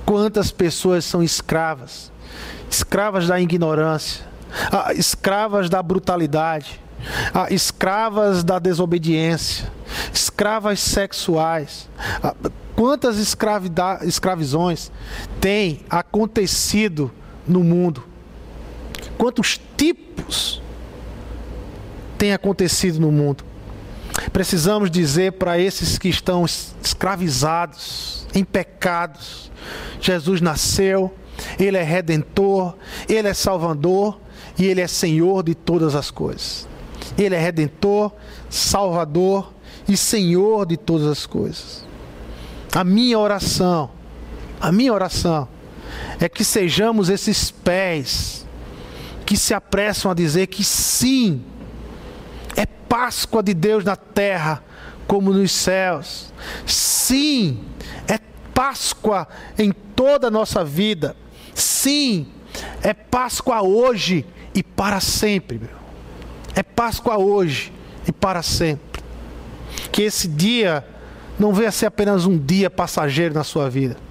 Quantas 0.05 0.51
pessoas 0.51 1.05
são 1.05 1.23
escravas? 1.23 2.13
Escravas 2.71 3.27
da 3.27 3.41
ignorância, 3.41 4.25
ah, 4.73 4.93
escravas 4.93 5.71
da 5.71 5.83
brutalidade, 5.83 6.81
ah, 7.33 7.47
escravas 7.51 8.45
da 8.45 8.59
desobediência, 8.59 9.71
escravas 10.13 10.81
sexuais. 10.81 11.89
Ah, 12.23 12.35
quantas 12.75 13.19
escravizões 13.19 14.91
têm 15.41 15.81
acontecido 15.89 17.11
no 17.49 17.65
mundo? 17.65 18.05
Quantos 19.17 19.61
tipos 19.77 20.63
têm 22.17 22.33
acontecido 22.33 23.01
no 23.01 23.11
mundo? 23.11 23.45
Precisamos 24.33 24.91
dizer 24.91 25.33
para 25.33 25.59
esses 25.59 25.99
que 25.99 26.09
estão 26.09 26.45
escravizados, 26.45 28.27
em 28.35 28.45
pecados: 28.45 29.51
Jesus 30.01 30.41
nasceu, 30.41 31.13
Ele 31.59 31.77
é 31.77 31.83
redentor, 31.83 32.75
Ele 33.09 33.29
é 33.29 33.35
salvador 33.35 34.21
e 34.59 34.67
Ele 34.67 34.81
é 34.81 34.87
Senhor 34.87 35.43
de 35.43 35.55
todas 35.55 35.95
as 35.95 36.11
coisas. 36.11 36.69
Ele 37.17 37.35
é 37.35 37.39
redentor, 37.39 38.13
salvador 38.49 39.53
e 39.89 39.97
Senhor 39.97 40.67
de 40.67 40.77
todas 40.77 41.07
as 41.07 41.27
coisas. 41.27 41.85
A 42.73 42.85
minha 42.85 43.19
oração, 43.19 43.91
a 44.61 44.71
minha 44.71 44.93
oração 44.93 45.49
é 46.21 46.29
que 46.29 46.45
sejamos 46.45 47.09
esses 47.09 47.51
pés 47.51 48.47
que 49.25 49.37
se 49.37 49.53
apressam 49.53 50.11
a 50.11 50.15
dizer 50.15 50.47
que 50.47 50.65
sim, 50.65 51.43
é 52.57 52.65
Páscoa 52.65 53.43
de 53.43 53.53
Deus 53.53 53.85
na 53.85 53.95
terra 53.95 54.65
como 55.07 55.33
nos 55.33 55.53
céus. 55.53 56.33
Sim, 56.67 57.63
é 58.07 58.19
Páscoa 58.55 59.29
em 59.59 59.71
toda 59.71 60.29
a 60.29 60.31
nossa 60.31 60.65
vida. 60.65 61.15
Sim, 61.55 62.29
é 62.83 62.95
Páscoa 62.95 63.63
hoje 63.63 64.25
e 64.55 64.63
para 64.63 65.01
sempre. 65.01 65.59
Meu. 65.59 65.69
É 66.55 66.63
Páscoa 66.63 67.19
hoje 67.19 67.73
e 68.07 68.13
para 68.13 68.43
sempre. 68.43 69.03
Que 69.93 70.03
esse 70.03 70.27
dia 70.27 70.85
não 71.39 71.53
venha 71.53 71.71
ser 71.71 71.87
apenas 71.87 72.27
um 72.27 72.37
dia 72.39 72.71
passageiro 72.71 73.35
na 73.35 73.45
sua 73.45 73.69
vida. 73.69 74.08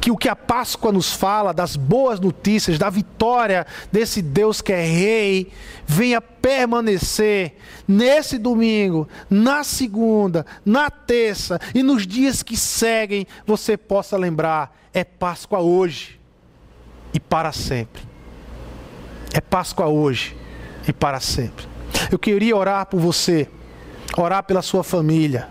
Que 0.00 0.10
o 0.10 0.16
que 0.16 0.28
a 0.28 0.36
Páscoa 0.36 0.92
nos 0.92 1.12
fala, 1.12 1.52
das 1.52 1.76
boas 1.76 2.20
notícias, 2.20 2.78
da 2.78 2.88
vitória 2.88 3.66
desse 3.90 4.22
Deus 4.22 4.60
que 4.60 4.72
é 4.72 4.84
Rei, 4.84 5.52
venha 5.86 6.20
permanecer 6.20 7.56
nesse 7.86 8.38
domingo, 8.38 9.08
na 9.28 9.64
segunda, 9.64 10.46
na 10.64 10.90
terça 10.90 11.60
e 11.74 11.82
nos 11.82 12.06
dias 12.06 12.42
que 12.42 12.56
seguem, 12.56 13.26
você 13.44 13.76
possa 13.76 14.16
lembrar: 14.16 14.76
é 14.94 15.04
Páscoa 15.04 15.60
hoje 15.60 16.20
e 17.12 17.20
para 17.20 17.52
sempre. 17.52 18.02
É 19.32 19.40
Páscoa 19.40 19.86
hoje 19.86 20.36
e 20.86 20.92
para 20.92 21.20
sempre. 21.20 21.66
Eu 22.10 22.18
queria 22.18 22.56
orar 22.56 22.86
por 22.86 23.00
você, 23.00 23.48
orar 24.16 24.42
pela 24.44 24.62
sua 24.62 24.84
família, 24.84 25.48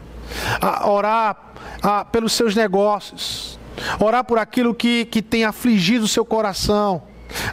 orar 0.85 1.53
pelos 2.11 2.33
seus 2.33 2.55
negócios, 2.55 3.54
orar 3.99 4.23
por 4.23 4.37
aquilo 4.37 4.73
que, 4.73 5.05
que 5.05 5.21
tem 5.21 5.43
afligido 5.43 6.05
o 6.05 6.07
seu 6.07 6.25
coração, 6.25 7.03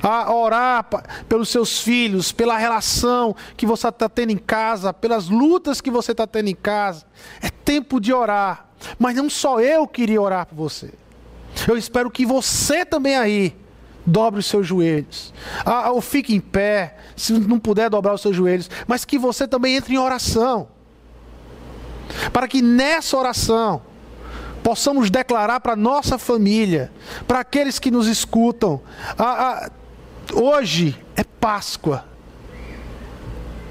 a 0.03 0.33
orar 0.33 0.87
pelos 1.29 1.49
seus 1.49 1.81
filhos, 1.81 2.33
pela 2.33 2.57
relação 2.57 3.35
que 3.57 3.67
você 3.67 3.89
está 3.89 4.09
tendo 4.09 4.31
em 4.31 4.39
casa, 4.39 4.93
pelas 4.93 5.29
lutas 5.29 5.81
que 5.81 5.91
você 5.91 6.13
está 6.13 6.27
tendo 6.27 6.49
em 6.49 6.55
casa. 6.55 7.05
É 7.41 7.49
tempo 7.49 8.01
de 8.01 8.13
orar. 8.13 8.69
Mas 8.99 9.17
não 9.17 9.31
só 9.31 9.61
eu 9.61 9.87
queria 9.87 10.21
orar 10.21 10.47
por 10.47 10.57
você. 10.57 10.93
Eu 11.69 11.77
espero 11.77 12.11
que 12.11 12.27
você 12.27 12.85
também 12.85 13.17
aí 13.17 13.57
dobre 14.05 14.41
os 14.41 14.47
seus 14.47 14.67
joelhos. 14.67 15.33
Ah, 15.65 15.91
ou 15.91 16.01
fique 16.01 16.35
em 16.35 16.41
pé, 16.41 16.97
se 17.17 17.33
não 17.33 17.59
puder 17.59 17.89
dobrar 17.89 18.15
os 18.15 18.21
seus 18.21 18.35
joelhos. 18.35 18.69
Mas 18.87 19.05
que 19.05 19.19
você 19.19 19.47
também 19.47 19.77
entre 19.77 19.95
em 19.95 19.99
oração. 19.99 20.69
Para 22.33 22.49
que 22.49 22.61
nessa 22.61 23.17
oração 23.17 23.83
possamos 24.63 25.11
declarar 25.11 25.61
para 25.61 25.75
nossa 25.77 26.19
família, 26.19 26.91
para 27.27 27.41
aqueles 27.41 27.79
que 27.79 27.91
nos 27.91 28.07
escutam, 28.07 28.81
ah, 29.19 29.69
ah, 29.69 29.71
hoje 30.33 30.97
é 31.17 31.25
Páscoa, 31.25 32.05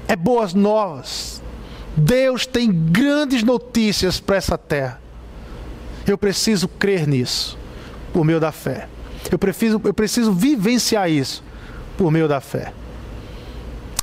é 0.06 0.14
boas 0.14 0.52
novas. 0.52 1.42
Deus 1.96 2.46
tem 2.46 2.70
grandes 2.70 3.42
notícias 3.42 4.18
para 4.18 4.36
essa 4.36 4.56
terra. 4.56 5.00
Eu 6.06 6.18
preciso 6.18 6.66
crer 6.66 7.06
nisso, 7.06 7.58
por 8.12 8.24
meio 8.24 8.40
da 8.40 8.50
fé. 8.50 8.88
Eu 9.30 9.38
preciso, 9.38 9.80
eu 9.84 9.94
preciso 9.94 10.32
vivenciar 10.32 11.10
isso, 11.10 11.42
por 11.96 12.10
meio 12.10 12.26
da 12.26 12.40
fé. 12.40 12.72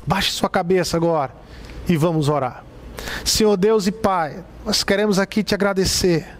Baixe 0.05 0.31
sua 0.31 0.49
cabeça 0.49 0.97
agora 0.97 1.33
e 1.87 1.97
vamos 1.97 2.29
orar. 2.29 2.63
Senhor 3.25 3.55
Deus 3.57 3.87
e 3.87 3.91
Pai, 3.91 4.43
nós 4.65 4.83
queremos 4.83 5.19
aqui 5.19 5.43
te 5.43 5.53
agradecer. 5.53 6.38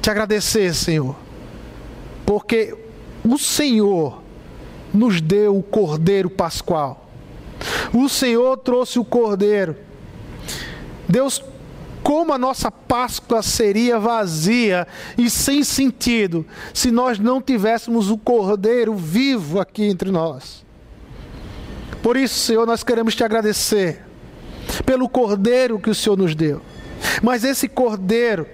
Te 0.00 0.10
agradecer, 0.10 0.74
Senhor, 0.74 1.14
porque 2.24 2.74
o 3.22 3.36
Senhor 3.36 4.22
nos 4.92 5.20
deu 5.20 5.56
o 5.56 5.62
Cordeiro 5.62 6.30
Pascual. 6.30 7.08
O 7.92 8.08
Senhor 8.08 8.56
trouxe 8.56 8.98
o 8.98 9.04
Cordeiro. 9.04 9.76
Deus 11.08 11.42
como 12.02 12.32
a 12.32 12.38
nossa 12.38 12.70
Páscoa 12.70 13.42
seria 13.42 13.98
vazia 13.98 14.86
e 15.18 15.28
sem 15.28 15.62
sentido 15.62 16.46
se 16.72 16.90
nós 16.90 17.18
não 17.18 17.42
tivéssemos 17.42 18.10
o 18.10 18.16
Cordeiro 18.16 18.94
vivo 18.94 19.60
aqui 19.60 19.84
entre 19.84 20.10
nós. 20.10 20.64
Por 22.02 22.16
isso, 22.16 22.34
Senhor, 22.34 22.66
nós 22.66 22.82
queremos 22.82 23.14
te 23.14 23.22
agradecer 23.22 24.02
pelo 24.86 25.08
Cordeiro 25.08 25.78
que 25.78 25.90
o 25.90 25.94
Senhor 25.94 26.16
nos 26.16 26.34
deu. 26.34 26.62
Mas 27.22 27.44
esse 27.44 27.68
Cordeiro 27.68 28.46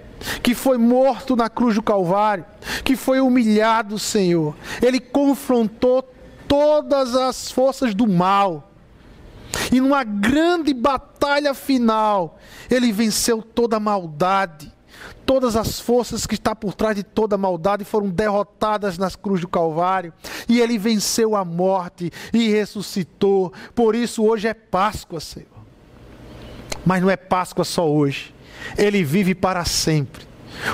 que 0.42 0.54
foi 0.54 0.78
morto 0.78 1.36
na 1.36 1.48
cruz 1.48 1.74
do 1.74 1.82
Calvário, 1.82 2.44
que 2.84 2.96
foi 2.96 3.20
humilhado, 3.20 3.98
Senhor, 3.98 4.54
ele 4.82 5.00
confrontou 5.00 6.02
todas 6.48 7.14
as 7.14 7.50
forças 7.50 7.94
do 7.94 8.06
mal 8.06 8.66
e 9.72 9.80
numa 9.80 10.04
grande 10.04 10.72
batalha 10.72 11.54
final, 11.54 12.38
ele 12.70 12.92
venceu 12.92 13.42
toda 13.42 13.76
a 13.76 13.80
maldade. 13.80 14.72
Todas 15.24 15.56
as 15.56 15.80
forças 15.80 16.26
que 16.26 16.34
está 16.34 16.54
por 16.54 16.74
trás 16.74 16.94
de 16.94 17.02
toda 17.02 17.34
a 17.34 17.38
maldade 17.38 17.84
foram 17.84 18.08
derrotadas 18.08 18.96
nas 18.96 19.16
cruzes 19.16 19.40
do 19.42 19.48
Calvário. 19.48 20.12
E 20.48 20.60
ele 20.60 20.78
venceu 20.78 21.34
a 21.34 21.44
morte 21.44 22.12
e 22.32 22.48
ressuscitou. 22.48 23.52
Por 23.74 23.94
isso 23.94 24.24
hoje 24.24 24.46
é 24.46 24.54
Páscoa, 24.54 25.18
Senhor. 25.20 25.48
Mas 26.84 27.02
não 27.02 27.10
é 27.10 27.16
Páscoa 27.16 27.64
só 27.64 27.88
hoje. 27.88 28.32
Ele 28.76 29.02
vive 29.04 29.34
para 29.34 29.64
sempre. 29.64 30.26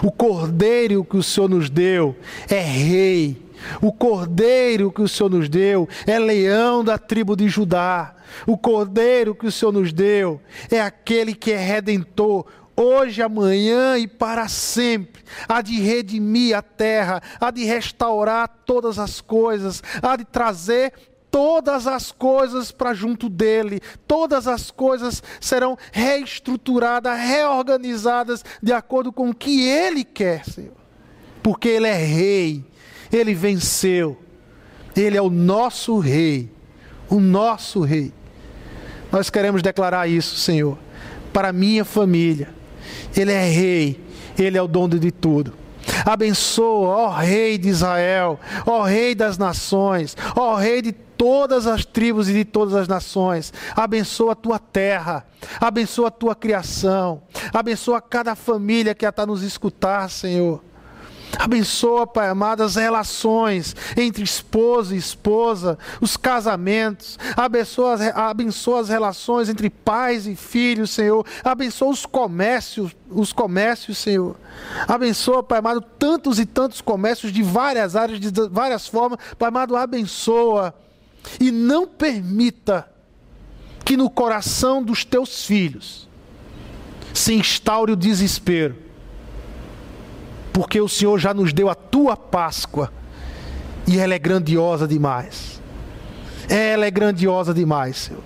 O 0.03 0.11
cordeiro 0.11 1.05
que 1.05 1.17
o 1.17 1.23
Senhor 1.23 1.49
nos 1.49 1.69
deu 1.69 2.17
é 2.49 2.61
rei. 2.61 3.43
O 3.81 3.93
cordeiro 3.93 4.91
que 4.91 5.03
o 5.03 5.09
Senhor 5.09 5.31
nos 5.31 5.49
deu 5.49 5.89
é 6.07 6.19
leão 6.19 6.83
da 6.85 6.99
tribo 6.99 7.37
de 7.37 7.49
Judá. 7.49 8.15
O 8.47 8.57
cordeiro 8.57 9.35
que 9.35 9.47
o 9.47 9.53
Senhor 9.53 9.73
nos 9.73 9.93
deu 9.93 10.41
é 10.71 10.81
aquele 10.81 11.35
que 11.35 11.53
é 11.53 11.59
redentor, 11.59 12.47
hoje, 12.77 13.23
amanhã 13.23 13.99
e 13.99 14.07
para 14.07 14.49
sempre. 14.49 15.23
Há 15.49 15.61
de 15.63 15.81
redimir 15.81 16.57
a 16.57 16.63
terra, 16.63 17.23
há 17.41 17.51
de 17.51 17.65
restaurar 17.65 18.49
todas 18.65 18.99
as 18.99 19.21
coisas, 19.21 19.83
há 20.03 20.17
de 20.17 20.25
trazer 20.25 20.93
todas 21.33 21.87
as 21.87 22.13
coisas 22.13 22.71
para 22.71 22.93
junto 22.93 23.31
dele, 23.31 23.81
todas 24.07 24.47
as 24.47 24.71
coisas 24.71 25.23
serão 25.41 25.79
reestruturadas, 25.91 27.19
reorganizadas 27.19 28.45
de 28.63 28.71
acordo 28.71 29.11
com 29.11 29.31
o 29.31 29.35
que 29.35 29.67
ele 29.67 30.05
quer, 30.05 30.45
Senhor. 30.45 30.77
Porque 31.43 31.69
ele 31.69 31.87
é 31.87 31.97
rei, 31.97 32.63
ele 33.11 33.35
venceu, 33.35 34.19
ele 34.95 35.17
é 35.17 35.23
o 35.23 35.31
nosso 35.31 35.99
rei, 35.99 36.51
o 37.09 37.19
nosso 37.19 37.81
rei. 37.81 38.13
Nós 39.11 39.31
queremos 39.31 39.63
declarar 39.63 40.07
isso, 40.07 40.37
Senhor, 40.37 40.79
para 41.33 41.49
a 41.49 41.53
minha 41.53 41.85
família. 41.85 42.51
Ele 43.17 43.33
é 43.33 43.49
rei, 43.49 44.05
ele 44.39 44.59
é 44.59 44.63
o 44.63 44.69
dono 44.69 44.99
de 44.99 45.11
tudo. 45.11 45.55
Abençoa, 46.05 46.89
ó 46.89 47.09
Rei 47.11 47.59
de 47.59 47.69
Israel, 47.69 48.39
ó 48.67 48.83
Rei 48.83 49.15
das 49.15 49.39
nações, 49.39 50.17
ó 50.37 50.57
Rei 50.57 50.83
de 50.83 50.93
todas 51.23 51.69
as 51.69 51.85
tribos 51.85 52.29
e 52.29 52.33
de 52.33 52.45
todas 52.45 52.75
as 52.75 52.89
nações. 52.89 53.53
Abençoa 53.77 54.33
a 54.33 54.35
tua 54.35 54.59
terra, 54.59 55.25
abençoa 55.61 56.09
a 56.09 56.11
tua 56.11 56.35
criação, 56.35 57.23
abençoa 57.55 58.01
cada 58.01 58.35
família 58.35 58.93
que 58.93 59.07
está 59.07 59.25
nos 59.25 59.41
escutar, 59.45 60.11
Senhor. 60.11 60.61
Abençoa, 61.39 62.09
Pai 62.09 62.29
amado, 62.29 62.65
as 62.65 62.75
relações 62.75 63.77
entre 63.97 64.25
esposo 64.25 64.97
e 64.97 64.99
esposa, 64.99 65.79
os 66.01 66.17
casamentos. 66.17 67.17
Abençoa, 67.37 67.95
abençoa 68.17 68.81
as 68.81 68.89
relações 68.89 69.49
entre 69.49 69.71
pais 69.71 70.27
e 70.27 70.35
filhos, 70.35 70.91
Senhor. 70.91 71.25
Abençoa 71.45 71.91
os 71.91 72.05
comércios, 72.05 72.97
os 73.09 73.33
comércios, 73.33 73.97
Senhor. 73.97 74.35
Abençoa, 74.89 75.41
Pai 75.41 75.61
amado, 75.61 75.81
tantos 75.81 76.41
e 76.41 76.45
tantos 76.45 76.81
comércios 76.81 77.33
de 77.33 77.45
várias 77.45 77.95
áreas, 77.95 78.19
de 78.19 78.31
várias 78.51 78.89
formas. 78.89 79.21
Pai 79.39 79.51
amado, 79.51 79.77
abençoa. 79.77 80.75
E 81.41 81.51
não 81.51 81.87
permita 81.87 82.89
que 83.85 83.97
no 83.97 84.09
coração 84.09 84.83
dos 84.83 85.05
teus 85.05 85.45
filhos 85.45 86.09
se 87.13 87.35
instaure 87.35 87.93
o 87.93 87.97
desespero 87.97 88.77
porque 90.53 90.81
o 90.81 90.89
Senhor 90.89 91.19
já 91.19 91.33
nos 91.33 91.53
deu 91.53 91.71
a 91.71 91.75
tua 91.75 92.17
Páscoa 92.17 92.93
e 93.87 93.99
ela 93.99 94.15
é 94.15 94.19
grandiosa 94.19 94.87
demais. 94.87 95.61
Ela 96.49 96.87
é 96.87 96.91
grandiosa 96.91 97.55
demais, 97.55 97.97
Senhor. 97.97 98.23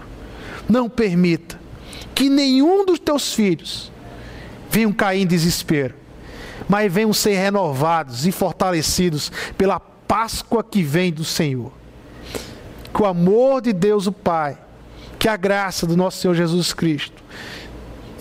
Não 0.68 0.88
permita 0.88 1.58
que 2.14 2.28
nenhum 2.28 2.84
dos 2.84 2.98
teus 2.98 3.32
filhos 3.32 3.92
venham 4.68 4.92
cair 4.92 5.22
em 5.22 5.26
desespero, 5.26 5.94
mas 6.68 6.92
venham 6.92 7.12
ser 7.12 7.36
renovados 7.36 8.26
e 8.26 8.32
fortalecidos 8.32 9.30
pela 9.56 9.78
Páscoa 9.78 10.64
que 10.64 10.82
vem 10.82 11.12
do 11.12 11.24
Senhor. 11.24 11.72
Que 12.96 13.02
o 13.02 13.04
amor 13.04 13.60
de 13.60 13.74
Deus, 13.74 14.06
o 14.06 14.12
Pai, 14.12 14.56
que 15.18 15.28
a 15.28 15.36
graça 15.36 15.86
do 15.86 15.94
nosso 15.94 16.18
Senhor 16.18 16.32
Jesus 16.32 16.72
Cristo, 16.72 17.22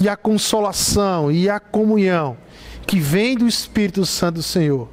e 0.01 0.09
a 0.09 0.17
consolação 0.17 1.31
e 1.31 1.49
a 1.49 1.61
comunhão 1.61 2.35
que 2.85 2.99
vem 2.99 3.37
do 3.37 3.47
Espírito 3.47 4.05
Santo 4.05 4.35
do 4.35 4.43
Senhor 4.43 4.89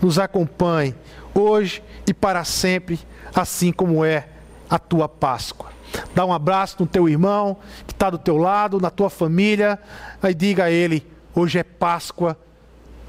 nos 0.00 0.18
acompanhe 0.18 0.94
hoje 1.34 1.82
e 2.08 2.14
para 2.14 2.44
sempre, 2.44 2.98
assim 3.34 3.70
como 3.70 4.02
é 4.02 4.26
a 4.70 4.78
tua 4.78 5.06
Páscoa. 5.06 5.68
Dá 6.14 6.24
um 6.24 6.32
abraço 6.32 6.76
no 6.80 6.86
teu 6.86 7.06
irmão 7.06 7.58
que 7.86 7.92
está 7.92 8.08
do 8.08 8.16
teu 8.16 8.38
lado, 8.38 8.80
na 8.80 8.88
tua 8.88 9.10
família, 9.10 9.78
e 10.22 10.32
diga 10.32 10.64
a 10.64 10.70
ele: 10.70 11.06
hoje 11.34 11.58
é 11.58 11.62
Páscoa 11.62 12.38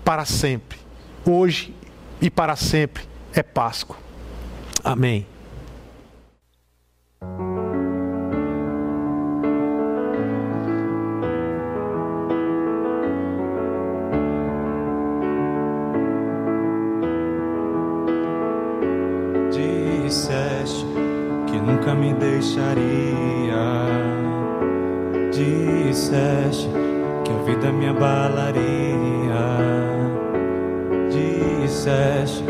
para 0.04 0.26
sempre. 0.26 0.78
Hoje 1.26 1.74
e 2.20 2.30
para 2.30 2.58
sempre 2.58 3.06
é 3.34 3.42
Páscoa. 3.42 3.96
Amém. 4.84 5.37
Nunca 21.88 21.94
me 21.94 22.14
deixaria. 22.14 23.66
Disseste 25.32 26.70
que 27.24 27.32
a 27.32 27.44
vida 27.44 27.72
me 27.72 27.88
abalaria. 27.88 28.58
Disseste 31.10 32.44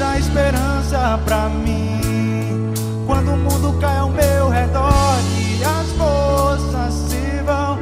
A 0.00 0.16
esperança 0.16 1.20
pra 1.24 1.48
mim. 1.48 2.72
Quando 3.06 3.32
o 3.32 3.36
mundo 3.36 3.78
cai 3.80 3.98
ao 3.98 4.08
meu 4.08 4.48
redor 4.48 5.16
e 5.36 5.62
as 5.64 5.92
forças 5.92 6.94
se 6.94 7.42
vão, 7.44 7.78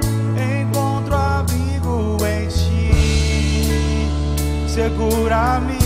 encontro 0.63 1.15
abrigo 1.15 2.17
em 2.27 2.49
ti. 2.49 4.11
Segura-me. 4.69 5.86